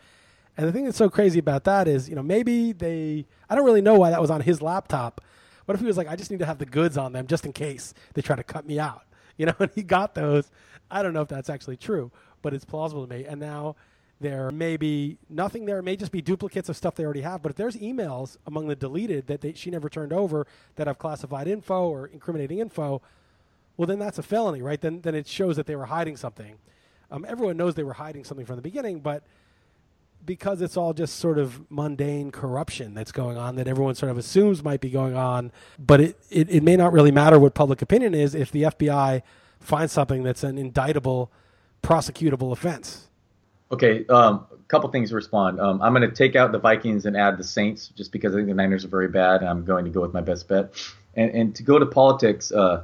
And 0.60 0.68
the 0.68 0.74
thing 0.74 0.84
that's 0.84 0.97
so 0.97 1.10
crazy 1.10 1.39
about 1.39 1.64
that 1.64 1.88
is, 1.88 2.10
you 2.10 2.16
know, 2.16 2.22
maybe 2.22 2.74
they. 2.74 3.26
I 3.49 3.55
don't 3.55 3.64
really 3.64 3.80
know 3.80 3.95
why 3.95 4.10
that 4.10 4.20
was 4.20 4.30
on 4.30 4.41
his 4.41 4.62
laptop. 4.62 5.22
What 5.64 5.76
if 5.76 5.80
he 5.80 5.88
was 5.88 5.95
like, 5.95 6.10
I 6.10 6.18
just 6.18 6.30
need 6.32 6.39
to 6.39 6.45
have 6.45 6.57
the 6.57 6.66
goods 6.66 6.97
on 6.97 7.14
them 7.14 7.28
just 7.28 7.45
in 7.45 7.53
case 7.53 7.93
they 8.14 8.22
try 8.22 8.36
to 8.36 8.43
cut 8.43 8.66
me 8.66 8.78
out? 8.78 9.03
You 9.38 9.45
know, 9.45 9.55
and 9.60 9.72
he 9.74 9.84
got 9.84 10.16
those. 10.16 10.51
I 10.91 11.01
don't 11.01 11.14
know 11.14 11.22
if 11.22 11.30
that's 11.30 11.49
actually 11.49 11.78
true, 11.78 12.12
but 12.41 12.53
it's 12.53 12.66
plausible 12.66 13.07
to 13.07 13.10
me. 13.10 13.24
And 13.24 13.39
now 13.39 13.78
there 14.20 14.51
may 14.51 14.76
be 14.76 15.18
nothing 15.30 15.64
there. 15.64 15.80
It 15.80 15.84
may 15.84 15.95
just 15.95 16.12
be 16.12 16.22
duplicates 16.22 16.68
of 16.68 16.76
stuff 16.76 16.95
they 16.95 17.05
already 17.05 17.22
have. 17.22 17.41
But 17.41 17.51
if 17.51 17.55
there's 17.55 17.78
emails 17.78 18.36
among 18.45 18.68
the 18.68 18.76
deleted 18.76 19.28
that 19.28 19.39
they, 19.39 19.53
she 19.53 19.70
never 19.70 19.88
turned 19.88 20.12
over 20.12 20.45
that 20.76 20.88
have 20.88 20.97
classified 20.97 21.47
info 21.47 21.88
or 21.88 22.07
incriminating 22.07 22.60
info, 22.60 23.01
well, 23.78 23.88
then 23.88 23.97
that's 23.97 24.18
a 24.18 24.24
felony, 24.24 24.62
right? 24.62 24.82
Then, 24.82 24.99
then 24.99 25.16
it 25.16 25.26
shows 25.26 25.55
that 25.55 25.68
they 25.68 25.78
were 25.78 25.86
hiding 25.86 26.18
something. 26.18 26.57
Um, 27.10 27.26
everyone 27.26 27.55
knows 27.55 27.76
they 27.76 27.84
were 27.84 27.93
hiding 27.93 28.26
something 28.26 28.45
from 28.45 28.57
the 28.57 28.62
beginning, 28.62 28.99
but 28.99 29.24
because 30.26 30.61
it's 30.61 30.78
all 30.78 30.93
just 30.93 31.15
sort 31.17 31.38
of 31.38 31.70
mundane 31.72 32.32
corruption 32.32 32.93
that's 32.93 33.11
going 33.11 33.38
on 33.38 33.55
that 33.55 33.67
everyone 33.67 33.95
sort 33.95 34.11
of 34.11 34.17
assumes 34.17 34.63
might 34.63 34.82
be 34.82 34.89
going 34.89 35.15
on, 35.15 35.51
but 35.78 36.01
it, 36.01 36.20
it, 36.30 36.49
it 36.49 36.63
may 36.63 36.76
not 36.76 36.93
really 36.93 37.11
matter 37.11 37.39
what 37.39 37.53
public 37.53 37.82
opinion 37.82 38.13
is 38.13 38.36
if 38.36 38.51
the 38.51 38.63
FBI 38.63 39.22
finds 39.59 39.93
something 39.93 40.24
that's 40.24 40.43
an 40.43 40.57
indictable, 40.57 41.32
prosecutable 41.82 42.51
offense. 42.51 43.07
Okay, 43.72 44.05
um, 44.07 44.45
a 44.51 44.57
couple 44.67 44.89
things 44.89 45.09
to 45.09 45.15
respond. 45.15 45.59
Um, 45.59 45.82
I'm 45.82 45.93
going 45.93 46.09
to 46.09 46.15
take 46.15 46.36
out 46.36 46.51
the 46.51 46.59
Vikings 46.59 47.05
and 47.05 47.15
add 47.15 47.38
the 47.38 47.43
Saints 47.43 47.89
just 47.95 48.11
because 48.11 48.34
I 48.34 48.38
think 48.38 48.47
the 48.47 48.53
Niners 48.53 48.84
are 48.84 48.89
very 48.89 49.07
bad. 49.07 49.43
I'm 49.43 49.63
going 49.63 49.86
to 49.86 49.91
go 49.91 50.01
with 50.01 50.13
my 50.13 50.22
best 50.22 50.47
bet. 50.47 50.74
And, 51.15 51.32
and 51.32 51.55
to 51.55 51.63
go 51.63 51.78
to 51.78 51.86
politics, 51.86 52.51
uh, 52.51 52.84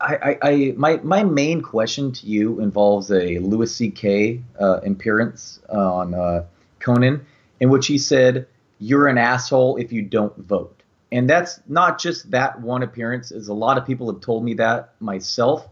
I, 0.00 0.14
I, 0.14 0.38
I 0.42 0.74
my 0.76 0.96
my 1.02 1.22
main 1.22 1.62
question 1.62 2.12
to 2.12 2.26
you 2.26 2.60
involves 2.60 3.10
a 3.10 3.38
Louis 3.38 3.74
C.K. 3.74 4.42
Uh, 4.60 4.80
appearance 4.84 5.60
on 5.70 6.14
uh, 6.14 6.44
Conan, 6.86 7.26
in 7.60 7.68
which 7.68 7.86
he 7.88 7.98
said, 7.98 8.46
"You're 8.78 9.08
an 9.08 9.18
asshole 9.18 9.76
if 9.76 9.92
you 9.92 10.02
don't 10.02 10.36
vote." 10.38 10.82
And 11.10 11.28
that's 11.28 11.60
not 11.68 12.00
just 12.00 12.30
that 12.30 12.60
one 12.60 12.82
appearance. 12.82 13.32
As 13.32 13.48
a 13.48 13.54
lot 13.54 13.78
of 13.78 13.84
people 13.84 14.10
have 14.12 14.20
told 14.20 14.44
me 14.44 14.54
that 14.54 14.94
myself, 15.00 15.68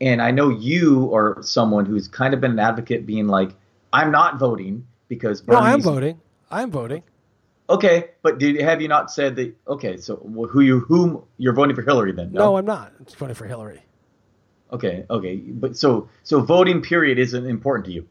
and 0.00 0.20
I 0.20 0.30
know 0.30 0.48
you 0.48 1.14
are 1.14 1.38
someone 1.42 1.86
who's 1.86 2.08
kind 2.08 2.34
of 2.34 2.40
been 2.40 2.52
an 2.52 2.58
advocate, 2.58 3.06
being 3.06 3.26
like, 3.26 3.50
"I'm 3.92 4.10
not 4.10 4.38
voting 4.38 4.86
because." 5.08 5.46
No, 5.46 5.56
I'm 5.56 5.80
voting. 5.80 6.20
I'm 6.50 6.70
voting. 6.70 7.02
Okay, 7.68 8.10
but 8.22 8.38
did 8.38 8.60
have 8.60 8.82
you 8.82 8.88
not 8.88 9.12
said 9.12 9.36
that? 9.36 9.54
Okay, 9.68 9.96
so 9.96 10.16
who 10.50 10.60
you 10.60 10.80
whom 10.80 11.22
you're 11.38 11.52
voting 11.52 11.76
for 11.76 11.82
Hillary 11.82 12.12
then? 12.12 12.32
No, 12.32 12.56
I'm 12.56 12.66
not. 12.66 12.92
I'm 12.98 13.06
voting 13.16 13.36
for 13.36 13.46
Hillary. 13.46 13.80
Okay, 14.72 15.04
okay, 15.08 15.36
but 15.36 15.76
so 15.76 16.08
so 16.24 16.40
voting 16.40 16.82
period 16.82 17.18
isn't 17.18 17.46
important 17.46 17.86
to 17.86 17.92
you. 17.92 18.06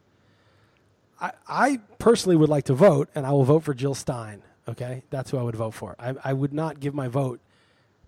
I, 1.21 1.31
I 1.47 1.79
personally 1.97 2.35
would 2.35 2.49
like 2.49 2.65
to 2.65 2.73
vote, 2.73 3.09
and 3.15 3.25
I 3.25 3.31
will 3.31 3.43
vote 3.43 3.63
for 3.63 3.73
Jill 3.73 3.95
Stein. 3.95 4.41
Okay, 4.67 5.03
that's 5.09 5.31
who 5.31 5.37
I 5.37 5.41
would 5.43 5.55
vote 5.55 5.73
for. 5.73 5.95
I, 5.99 6.13
I 6.23 6.33
would 6.33 6.53
not 6.53 6.79
give 6.79 6.93
my 6.93 7.07
vote 7.07 7.39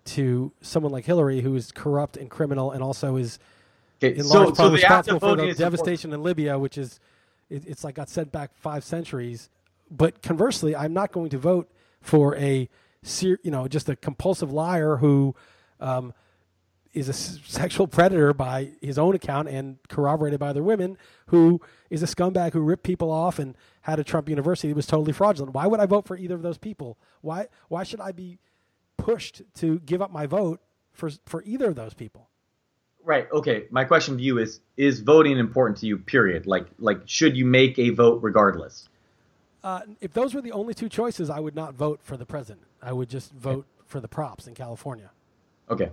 to 0.04 0.52
someone 0.60 0.92
like 0.92 1.04
Hillary, 1.04 1.40
who 1.40 1.54
is 1.56 1.72
corrupt 1.72 2.16
and 2.16 2.30
criminal, 2.30 2.70
and 2.70 2.82
also 2.82 3.16
is 3.16 3.38
Okay, 4.02 4.16
in 4.18 4.24
so 4.24 4.44
large 4.44 4.56
part 4.56 4.66
act 4.72 4.72
responsible 4.74 5.20
for 5.20 5.26
the 5.26 5.32
important. 5.32 5.58
devastation 5.58 6.12
in 6.12 6.22
Libya, 6.22 6.58
which 6.58 6.76
is 6.78 6.98
it, 7.50 7.66
it's 7.66 7.84
like 7.84 7.94
got 7.96 8.08
sent 8.08 8.32
back 8.32 8.50
five 8.54 8.84
centuries. 8.84 9.48
But 9.90 10.22
conversely, 10.22 10.74
I'm 10.74 10.92
not 10.92 11.12
going 11.12 11.30
to 11.30 11.38
vote 11.38 11.70
for 12.00 12.34
a 12.36 12.68
you 13.20 13.38
know 13.44 13.68
just 13.68 13.88
a 13.88 13.96
compulsive 13.96 14.52
liar 14.52 14.96
who 14.96 15.34
um, 15.80 16.14
is 16.92 17.08
a 17.08 17.12
s- 17.12 17.38
sexual 17.46 17.86
predator 17.86 18.32
by 18.34 18.70
his 18.80 18.98
own 18.98 19.14
account 19.14 19.48
and 19.48 19.78
corroborated 19.88 20.38
by 20.40 20.48
other 20.48 20.62
women, 20.62 20.98
who 21.26 21.60
is 21.90 22.02
a 22.02 22.06
scumbag 22.06 22.52
who 22.52 22.60
ripped 22.60 22.82
people 22.82 23.10
off 23.10 23.38
and 23.38 23.56
had 23.82 23.98
a 23.98 24.04
Trump 24.04 24.28
university 24.28 24.68
that 24.68 24.76
was 24.76 24.86
totally 24.86 25.12
fraudulent. 25.12 25.54
Why 25.54 25.66
would 25.66 25.80
I 25.80 25.86
vote 25.86 26.06
for 26.06 26.16
either 26.16 26.34
of 26.34 26.42
those 26.42 26.58
people? 26.58 26.98
Why 27.20 27.48
why 27.68 27.82
should 27.84 28.00
I 28.00 28.12
be 28.12 28.38
pushed 28.96 29.42
to 29.56 29.80
give 29.80 30.02
up 30.02 30.12
my 30.12 30.26
vote 30.26 30.60
for 30.92 31.10
for 31.26 31.42
either 31.44 31.68
of 31.68 31.74
those 31.76 31.94
people? 31.94 32.28
Right. 33.04 33.26
Okay. 33.32 33.64
My 33.70 33.84
question 33.84 34.16
to 34.18 34.22
you 34.22 34.38
is: 34.38 34.60
Is 34.76 35.00
voting 35.00 35.38
important 35.38 35.78
to 35.78 35.86
you? 35.86 35.98
Period. 35.98 36.46
Like 36.46 36.66
like 36.78 37.00
should 37.06 37.36
you 37.36 37.44
make 37.44 37.78
a 37.78 37.90
vote 37.90 38.22
regardless? 38.22 38.88
Uh, 39.64 39.80
if 40.00 40.12
those 40.12 40.34
were 40.34 40.40
the 40.42 40.52
only 40.52 40.74
two 40.74 40.88
choices, 40.88 41.30
I 41.30 41.38
would 41.38 41.54
not 41.54 41.74
vote 41.74 42.00
for 42.02 42.16
the 42.16 42.26
president. 42.26 42.66
I 42.82 42.92
would 42.92 43.08
just 43.08 43.32
vote 43.32 43.64
for 43.86 44.00
the 44.00 44.08
props 44.08 44.46
in 44.48 44.54
California. 44.54 45.10
Okay. 45.70 45.90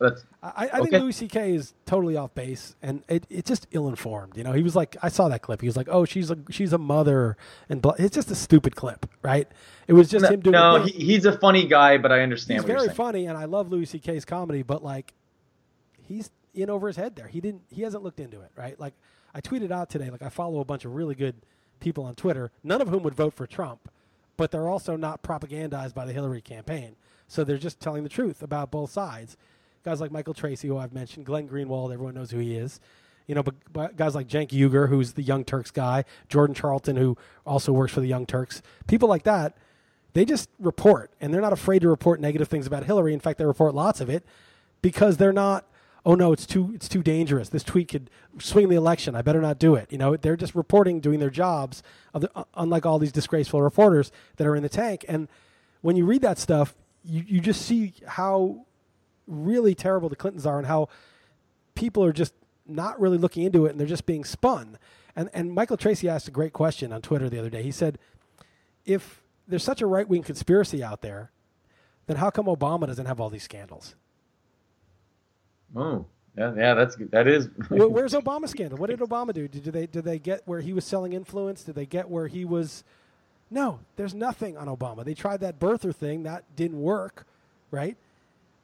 That's 0.00 0.24
I, 0.42 0.68
I 0.72 0.80
Okay. 0.80 0.90
think 0.90 1.02
Louis 1.02 1.12
C.K. 1.12 1.54
is 1.54 1.74
totally 1.84 2.16
off 2.16 2.34
base, 2.34 2.76
and 2.82 3.02
it, 3.08 3.26
it's 3.28 3.48
just 3.48 3.66
ill-informed. 3.72 4.36
You 4.36 4.44
know, 4.44 4.52
he 4.52 4.62
was 4.62 4.76
like, 4.76 4.96
I 5.02 5.08
saw 5.08 5.28
that 5.28 5.42
clip. 5.42 5.60
He 5.60 5.66
was 5.66 5.76
like, 5.76 5.88
"Oh, 5.90 6.04
she's 6.04 6.30
a 6.30 6.38
she's 6.50 6.72
a 6.72 6.78
mother," 6.78 7.36
and 7.68 7.82
blah. 7.82 7.94
it's 7.98 8.14
just 8.14 8.30
a 8.30 8.36
stupid 8.36 8.76
clip, 8.76 9.06
right? 9.22 9.48
It 9.88 9.94
was 9.94 10.08
just 10.08 10.22
no, 10.24 10.28
him 10.30 10.40
doing. 10.40 10.52
no 10.52 10.82
he, 10.84 10.92
he's 10.92 11.24
a 11.24 11.36
funny 11.36 11.66
guy, 11.66 11.98
but 11.98 12.12
I 12.12 12.20
understand 12.20 12.58
he's 12.60 12.62
what 12.62 12.68
you're 12.68 12.78
very 12.78 12.94
funny, 12.94 13.26
and 13.26 13.36
I 13.36 13.46
love 13.46 13.70
Louis 13.70 13.86
C.K.'s 13.86 14.24
comedy, 14.24 14.62
but 14.62 14.84
like, 14.84 15.14
he's 16.00 16.30
in 16.54 16.70
over 16.70 16.86
his 16.86 16.96
head 16.96 17.16
there. 17.16 17.26
He 17.26 17.40
didn't. 17.40 17.62
He 17.70 17.82
hasn't 17.82 18.04
looked 18.04 18.20
into 18.20 18.40
it, 18.40 18.50
right? 18.56 18.78
Like, 18.78 18.94
I 19.34 19.40
tweeted 19.40 19.72
out 19.72 19.90
today. 19.90 20.10
Like, 20.10 20.22
I 20.22 20.28
follow 20.28 20.60
a 20.60 20.64
bunch 20.64 20.84
of 20.84 20.94
really 20.94 21.16
good 21.16 21.36
people 21.80 22.04
on 22.04 22.14
Twitter, 22.14 22.52
none 22.62 22.80
of 22.80 22.88
whom 22.88 23.02
would 23.02 23.14
vote 23.14 23.34
for 23.34 23.46
Trump, 23.46 23.90
but 24.36 24.50
they're 24.52 24.68
also 24.68 24.96
not 24.96 25.22
propagandized 25.24 25.94
by 25.94 26.04
the 26.04 26.12
Hillary 26.12 26.40
campaign. 26.40 26.94
So 27.26 27.44
they're 27.44 27.58
just 27.58 27.80
telling 27.80 28.04
the 28.04 28.08
truth 28.08 28.42
about 28.42 28.70
both 28.70 28.90
sides. 28.90 29.36
Guys 29.84 30.00
like 30.00 30.10
Michael 30.10 30.34
Tracey, 30.34 30.68
who 30.68 30.78
I've 30.78 30.92
mentioned, 30.92 31.26
Glenn 31.26 31.48
Greenwald, 31.48 31.92
everyone 31.92 32.14
knows 32.14 32.30
who 32.30 32.38
he 32.38 32.56
is. 32.56 32.80
You 33.26 33.34
know, 33.34 33.42
but, 33.42 33.54
but 33.72 33.96
guys 33.96 34.14
like 34.14 34.28
Cenk 34.28 34.48
Uygur, 34.50 34.88
who's 34.88 35.12
the 35.12 35.22
Young 35.22 35.44
Turks 35.44 35.70
guy, 35.70 36.04
Jordan 36.28 36.54
Chariton, 36.54 36.96
who 36.96 37.16
also 37.46 37.72
works 37.72 37.92
for 37.92 38.00
the 38.00 38.06
Young 38.06 38.24
Turks, 38.24 38.62
people 38.86 39.08
like 39.08 39.24
that, 39.24 39.56
they 40.14 40.24
just 40.24 40.48
report, 40.58 41.12
and 41.20 41.32
they're 41.32 41.42
not 41.42 41.52
afraid 41.52 41.80
to 41.82 41.88
report 41.88 42.20
negative 42.20 42.48
things 42.48 42.66
about 42.66 42.84
Hillary. 42.84 43.12
In 43.12 43.20
fact, 43.20 43.38
they 43.38 43.44
report 43.44 43.74
lots 43.74 44.00
of 44.00 44.08
it 44.08 44.24
because 44.80 45.18
they're 45.18 45.32
not 45.32 45.66
oh 46.08 46.14
no, 46.14 46.32
it's 46.32 46.46
too 46.46 46.72
it's 46.74 46.88
too 46.88 47.02
dangerous. 47.02 47.50
This 47.50 47.62
tweet 47.62 47.88
could 47.88 48.10
swing 48.38 48.70
the 48.70 48.76
election. 48.76 49.14
I 49.14 49.20
better 49.20 49.42
not 49.42 49.58
do 49.58 49.74
it. 49.74 49.92
You 49.92 49.98
know, 49.98 50.16
they're 50.16 50.36
just 50.36 50.54
reporting, 50.54 51.00
doing 51.00 51.20
their 51.20 51.30
jobs, 51.30 51.82
uh, 52.14 52.44
unlike 52.54 52.86
all 52.86 52.98
these 52.98 53.12
disgraceful 53.12 53.60
reporters 53.60 54.10
that 54.36 54.46
are 54.46 54.56
in 54.56 54.62
the 54.62 54.70
tank. 54.70 55.04
And 55.06 55.28
when 55.82 55.96
you 55.96 56.06
read 56.06 56.22
that 56.22 56.38
stuff, 56.38 56.74
you, 57.04 57.24
you 57.26 57.40
just 57.40 57.62
see 57.62 57.92
how 58.06 58.64
really 59.28 59.74
terrible 59.74 60.08
the 60.08 60.16
Clintons 60.16 60.46
are 60.46 60.58
and 60.58 60.66
how 60.66 60.88
people 61.74 62.04
are 62.04 62.12
just 62.12 62.34
not 62.66 63.00
really 63.00 63.18
looking 63.18 63.44
into 63.44 63.66
it 63.66 63.70
and 63.70 63.78
they're 63.80 63.86
just 63.86 64.06
being 64.06 64.24
spun. 64.24 64.78
And 65.14 65.30
and 65.32 65.52
Michael 65.52 65.76
Tracey 65.76 66.08
asked 66.08 66.28
a 66.28 66.32
great 66.32 66.52
question 66.52 66.92
on 66.92 67.02
Twitter 67.02 67.28
the 67.28 67.38
other 67.38 67.50
day. 67.50 67.62
He 67.62 67.70
said, 67.70 67.98
if 68.84 69.22
there's 69.46 69.64
such 69.64 69.80
a 69.80 69.86
right 69.86 70.08
wing 70.08 70.22
conspiracy 70.22 70.82
out 70.82 71.02
there, 71.02 71.30
then 72.06 72.16
how 72.16 72.30
come 72.30 72.46
Obama 72.46 72.86
doesn't 72.86 73.06
have 73.06 73.20
all 73.20 73.30
these 73.30 73.42
scandals? 73.42 73.94
Oh, 75.76 76.06
yeah, 76.36 76.54
yeah, 76.56 76.74
that's 76.74 76.96
that 77.10 77.26
is. 77.26 77.48
Where's 77.68 78.14
Obama's 78.14 78.50
scandal? 78.50 78.78
What 78.78 78.90
did 78.90 79.00
Obama 79.00 79.34
do? 79.34 79.48
Did, 79.48 79.64
did 79.64 79.72
they 79.72 79.86
did 79.86 80.04
they 80.04 80.18
get 80.18 80.42
where 80.46 80.60
he 80.60 80.72
was 80.72 80.84
selling 80.84 81.12
influence? 81.12 81.64
Did 81.64 81.74
they 81.74 81.86
get 81.86 82.08
where 82.08 82.28
he 82.28 82.44
was? 82.44 82.84
No, 83.50 83.80
there's 83.96 84.14
nothing 84.14 84.56
on 84.56 84.68
Obama. 84.68 85.04
They 85.04 85.14
tried 85.14 85.40
that 85.40 85.58
birther 85.58 85.94
thing 85.94 86.22
that 86.24 86.44
didn't 86.54 86.80
work, 86.80 87.26
right? 87.70 87.96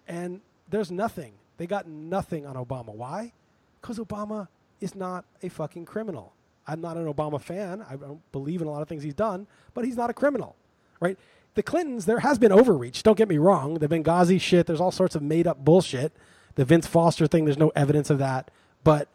And 0.07 0.41
there's 0.69 0.91
nothing. 0.91 1.33
They 1.57 1.67
got 1.67 1.87
nothing 1.87 2.47
on 2.47 2.57
Obama. 2.57 2.95
Why? 2.95 3.33
Because 3.81 3.99
Obama 3.99 4.49
is 4.81 4.95
not 4.95 5.25
a 5.43 5.49
fucking 5.49 5.85
criminal. 5.85 6.33
I'm 6.67 6.81
not 6.81 6.97
an 6.97 7.13
Obama 7.13 7.41
fan. 7.41 7.85
I 7.89 7.97
don't 7.97 8.21
believe 8.33 8.63
in 8.63 8.67
a 8.67 8.71
lot 8.71 8.83
of 8.83 8.89
things 8.89 9.03
he's 9.03 9.15
done, 9.15 9.47
but 9.75 9.85
he's 9.85 9.97
not 9.97 10.11
a 10.11 10.15
criminal, 10.15 10.57
right? 11.01 11.19
The 11.55 11.63
Clintons, 11.63 12.07
there 12.07 12.21
has 12.21 12.39
been 12.39 12.51
overreach. 12.51 13.03
Don't 13.03 13.19
get 13.19 13.29
me 13.29 13.39
wrong. 13.39 13.75
The 13.75 13.89
Benghazi 13.89 14.41
shit, 14.41 14.67
there's 14.67 14.81
all 14.81 14.91
sorts 14.91 15.15
of 15.15 15.23
made 15.23 15.47
up 15.47 15.65
bullshit 15.65 16.13
the 16.55 16.65
Vince 16.65 16.87
Foster 16.87 17.27
thing, 17.27 17.45
there's 17.45 17.59
no 17.59 17.73
evidence 17.75 18.11
of 18.11 18.19
that. 18.19 18.51
But 18.83 19.09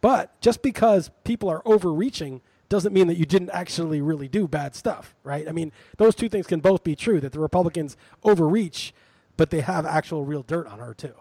but 0.00 0.38
just 0.40 0.62
because 0.62 1.10
people 1.24 1.48
are 1.48 1.62
overreaching 1.64 2.42
doesn't 2.68 2.92
mean 2.92 3.06
that 3.06 3.16
you 3.16 3.26
didn't 3.26 3.50
actually 3.50 4.00
really 4.00 4.28
do 4.28 4.46
bad 4.46 4.74
stuff, 4.74 5.14
right? 5.24 5.48
I 5.48 5.52
mean, 5.52 5.72
those 5.96 6.14
two 6.14 6.28
things 6.28 6.46
can 6.46 6.60
both 6.60 6.84
be 6.84 6.94
true 6.94 7.20
that 7.20 7.32
the 7.32 7.40
Republicans 7.40 7.96
overreach, 8.24 8.92
but 9.36 9.50
they 9.50 9.60
have 9.60 9.86
actual 9.86 10.24
real 10.24 10.42
dirt 10.42 10.66
on 10.66 10.78
her 10.78 10.94
too. 10.94 11.14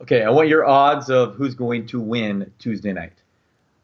Okay, 0.00 0.22
I 0.22 0.30
want 0.30 0.48
your 0.48 0.66
odds 0.66 1.08
of 1.08 1.34
who's 1.36 1.54
going 1.54 1.86
to 1.86 2.00
win 2.00 2.52
Tuesday 2.58 2.92
night. 2.92 3.22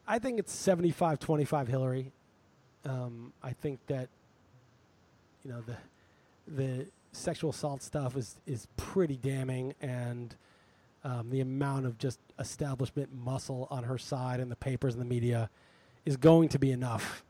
I 0.07 0.19
think 0.19 0.39
it's 0.39 0.51
75 0.51 1.19
25 1.19 1.67
Hillary. 1.67 2.11
Um, 2.85 3.31
I 3.41 3.53
think 3.53 3.79
that, 3.87 4.09
you 5.43 5.51
know, 5.51 5.61
the, 5.61 5.77
the 6.47 6.87
sexual 7.11 7.51
assault 7.51 7.81
stuff 7.81 8.17
is, 8.17 8.37
is 8.45 8.67
pretty 8.77 9.17
damning 9.17 9.73
and– 9.81 10.35
um, 11.03 11.29
the 11.29 11.41
amount 11.41 11.85
of 11.85 11.97
just 11.97 12.19
establishment 12.39 13.09
muscle 13.13 13.67
on 13.71 13.83
her 13.83 13.97
side 13.97 14.39
and 14.39 14.51
the 14.51 14.55
papers 14.55 14.93
and 14.93 15.01
the 15.01 15.07
media 15.07 15.49
is 16.05 16.17
going 16.17 16.49
to 16.49 16.59
be 16.59 16.71
enough. 16.71 17.23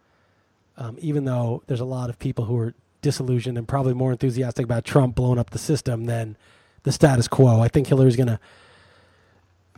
Um, 0.78 0.98
even 1.00 1.26
though 1.26 1.64
there's 1.68 1.80
a 1.80 1.86
lot 1.86 2.10
of 2.10 2.18
people 2.18 2.46
who 2.46 2.58
are 2.58 2.74
disillusioned 3.02 3.58
and 3.58 3.68
probably 3.68 3.94
more 3.94 4.12
enthusiastic 4.12 4.64
about 4.64 4.86
Trump 4.86 5.16
blowing 5.16 5.40
up 5.40 5.52
the 5.52 5.58
system 5.60 6.06
than 6.06 6.38
the 6.84 6.92
status 6.92 7.28
quo. 7.28 7.60
I 7.62 7.68
think 7.68 7.88
Hillary's 7.88 8.16
going 8.16 8.28
to 8.28 8.40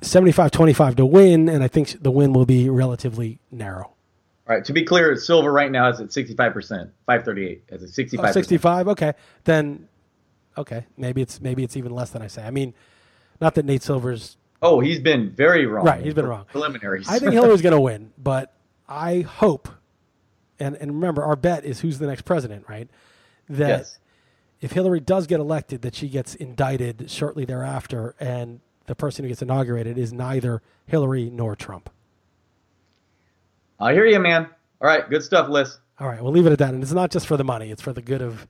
75 0.02 0.52
25 0.52 0.96
to 0.98 1.06
win, 1.06 1.50
and 1.50 1.64
I 1.64 1.68
think 1.68 2.02
the 2.02 2.12
win 2.12 2.34
will 2.34 2.46
be 2.46 2.70
relatively 2.70 3.40
narrow. 3.52 3.86
All 3.86 4.56
right. 4.56 4.66
To 4.66 4.74
be 4.74 4.84
clear, 4.84 5.16
silver 5.16 5.52
right 5.52 5.72
now 5.72 5.90
is 5.90 6.02
at 6.02 6.10
65%, 6.10 6.38
538 7.06 7.64
as 7.70 7.84
a 7.84 7.88
65 7.88 8.26
oh, 8.26 8.32
65 8.32 8.88
okay 8.90 9.14
then 9.46 9.88
okay 10.58 10.86
maybe 10.98 11.22
it's 11.22 11.42
maybe 11.42 11.64
it's 11.64 11.76
even 11.78 11.92
less 11.92 12.12
than 12.12 12.22
i 12.22 12.28
say 12.28 12.44
i 12.44 12.52
mean 12.52 12.74
not 13.44 13.56
that 13.56 13.66
Nate 13.66 13.84
Silver's. 13.84 14.38
Oh, 14.62 14.80
he's 14.80 15.00
been 15.00 15.30
very 15.30 15.66
wrong. 15.66 15.86
Right, 15.86 16.02
he's 16.02 16.14
been 16.14 16.26
wrong. 16.26 16.46
Preliminaries. 16.50 17.10
I 17.10 17.20
think 17.20 17.34
Hillary's 17.34 17.62
going 17.62 17.76
to 17.76 17.82
win, 17.82 18.14
but 18.18 18.56
I 18.88 19.22
hope, 19.22 19.68
and 20.60 20.76
and 20.78 20.94
remember, 20.94 21.24
our 21.24 21.36
bet 21.36 21.66
is 21.66 21.82
who's 21.82 22.00
the 22.00 22.08
next 22.08 22.22
president, 22.24 22.66
right? 22.70 22.90
That 23.50 23.68
yes. 23.68 24.00
if 24.62 24.72
Hillary 24.72 25.00
does 25.00 25.28
get 25.28 25.40
elected, 25.40 25.82
that 25.82 25.96
she 25.96 26.08
gets 26.08 26.36
indicted 26.36 27.10
shortly 27.10 27.46
thereafter, 27.46 28.16
and 28.20 28.62
the 28.86 28.96
person 28.96 29.26
who 29.26 29.30
gets 29.30 29.42
inaugurated 29.42 29.98
is 29.98 30.14
neither 30.14 30.62
Hillary 30.86 31.30
nor 31.30 31.56
Trump. 31.56 31.90
I 33.80 33.94
hear 33.94 34.06
you, 34.06 34.20
man. 34.20 34.48
All 34.82 34.88
right, 34.88 35.10
good 35.10 35.24
stuff, 35.24 35.50
Liss. 35.50 35.78
All 36.00 36.08
right, 36.08 36.22
we'll 36.22 36.32
leave 36.32 36.46
it 36.46 36.52
at 36.52 36.60
that. 36.60 36.74
And 36.74 36.82
it's 36.84 36.92
not 36.92 37.12
just 37.12 37.28
for 37.28 37.38
the 37.38 37.44
money; 37.44 37.72
it's 37.72 37.82
for 37.82 37.94
the 37.94 38.02
good 38.02 38.22
of 38.22 38.48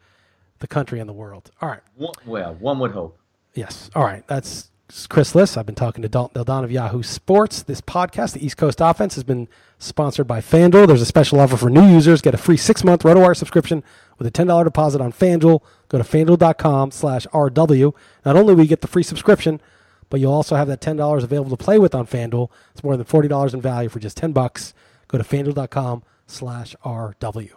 the 0.60 0.68
country 0.68 1.00
and 1.00 1.10
the 1.10 1.14
world. 1.14 1.52
All 1.62 1.70
right. 1.70 1.82
Well, 2.26 2.56
one 2.60 2.80
would 2.80 2.92
hope. 2.92 3.20
Yes. 3.54 3.90
All 3.96 4.04
right. 4.04 4.26
That's 4.28 4.72
Chris 5.10 5.36
Liss. 5.36 5.58
I've 5.58 5.66
been 5.66 5.76
talking 5.76 6.02
to 6.04 6.10
Dalton 6.10 6.36
Del 6.36 6.44
Don 6.44 6.64
of 6.64 6.72
Yahoo 6.72 7.04
Sports. 7.04 7.64
This 7.64 7.82
podcast, 7.82 8.34
the 8.34 8.46
East 8.46 8.58
Coast 8.58 8.80
Offense, 8.80 9.16
has 9.16 9.24
been 9.24 9.48
sponsored 9.78 10.28
by 10.28 10.40
FanDuel. 10.40 10.88
There's 10.88 11.02
a 11.02 11.06
special 11.06 11.40
offer 11.40 11.58
for 11.58 11.70
new 11.70 11.88
users. 11.88 12.22
Get 12.22 12.34
a 12.34 12.38
free 12.38 12.58
six-month 12.58 13.04
RotoWire 13.04 13.36
subscription 13.36 13.84
with 14.18 14.28
a 14.28 14.32
$10 14.32 14.64
deposit 14.64 15.02
on 15.02 15.12
FanDuel. 15.12 15.62
Go 15.90 15.98
to 15.98 16.04
FanDuel.com 16.04 16.92
slash 16.92 17.28
RW. 17.28 17.94
Not 18.26 18.36
only 18.36 18.54
will 18.54 18.64
you 18.64 18.70
get 18.70 18.82
the 18.82 18.88
free 18.88 19.04
subscription, 19.04 19.62
but 20.10 20.20
you'll 20.20 20.34
also 20.34 20.56
have 20.56 20.68
that 20.68 20.82
$10 20.82 21.24
available 21.24 21.56
to 21.56 21.64
play 21.64 21.80
with 21.80 21.96
on 21.96 22.06
FanDuel. 22.06 22.50
It's 22.72 22.84
more 22.84 22.98
than 22.98 23.06
$40 23.06 23.54
in 23.54 23.62
value 23.62 23.90
for 23.90 24.00
just 24.00 24.18
10 24.18 24.32
bucks. 24.32 24.74
Go 25.08 25.18
to 25.18 25.24
FanDuel.com 25.24 26.04
slash 26.28 26.76
RW. 26.86 27.52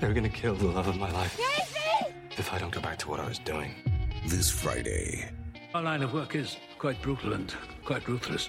They're 0.00 0.14
going 0.14 0.22
to 0.22 0.28
kill 0.28 0.54
the 0.54 0.66
love 0.66 0.86
of 0.86 0.96
my 0.96 1.10
life. 1.10 1.36
Casey! 1.36 2.14
If 2.36 2.52
I 2.52 2.58
don't 2.58 2.72
go 2.72 2.80
back 2.80 2.98
to 2.98 3.08
what 3.08 3.18
I 3.18 3.28
was 3.28 3.38
doing 3.40 3.74
this 4.26 4.50
Friday. 4.50 5.28
Our 5.74 5.82
line 5.82 6.02
of 6.02 6.12
work 6.12 6.34
is 6.34 6.56
quite 6.78 7.02
brutal 7.02 7.32
and 7.32 7.52
quite 7.84 8.06
ruthless. 8.08 8.48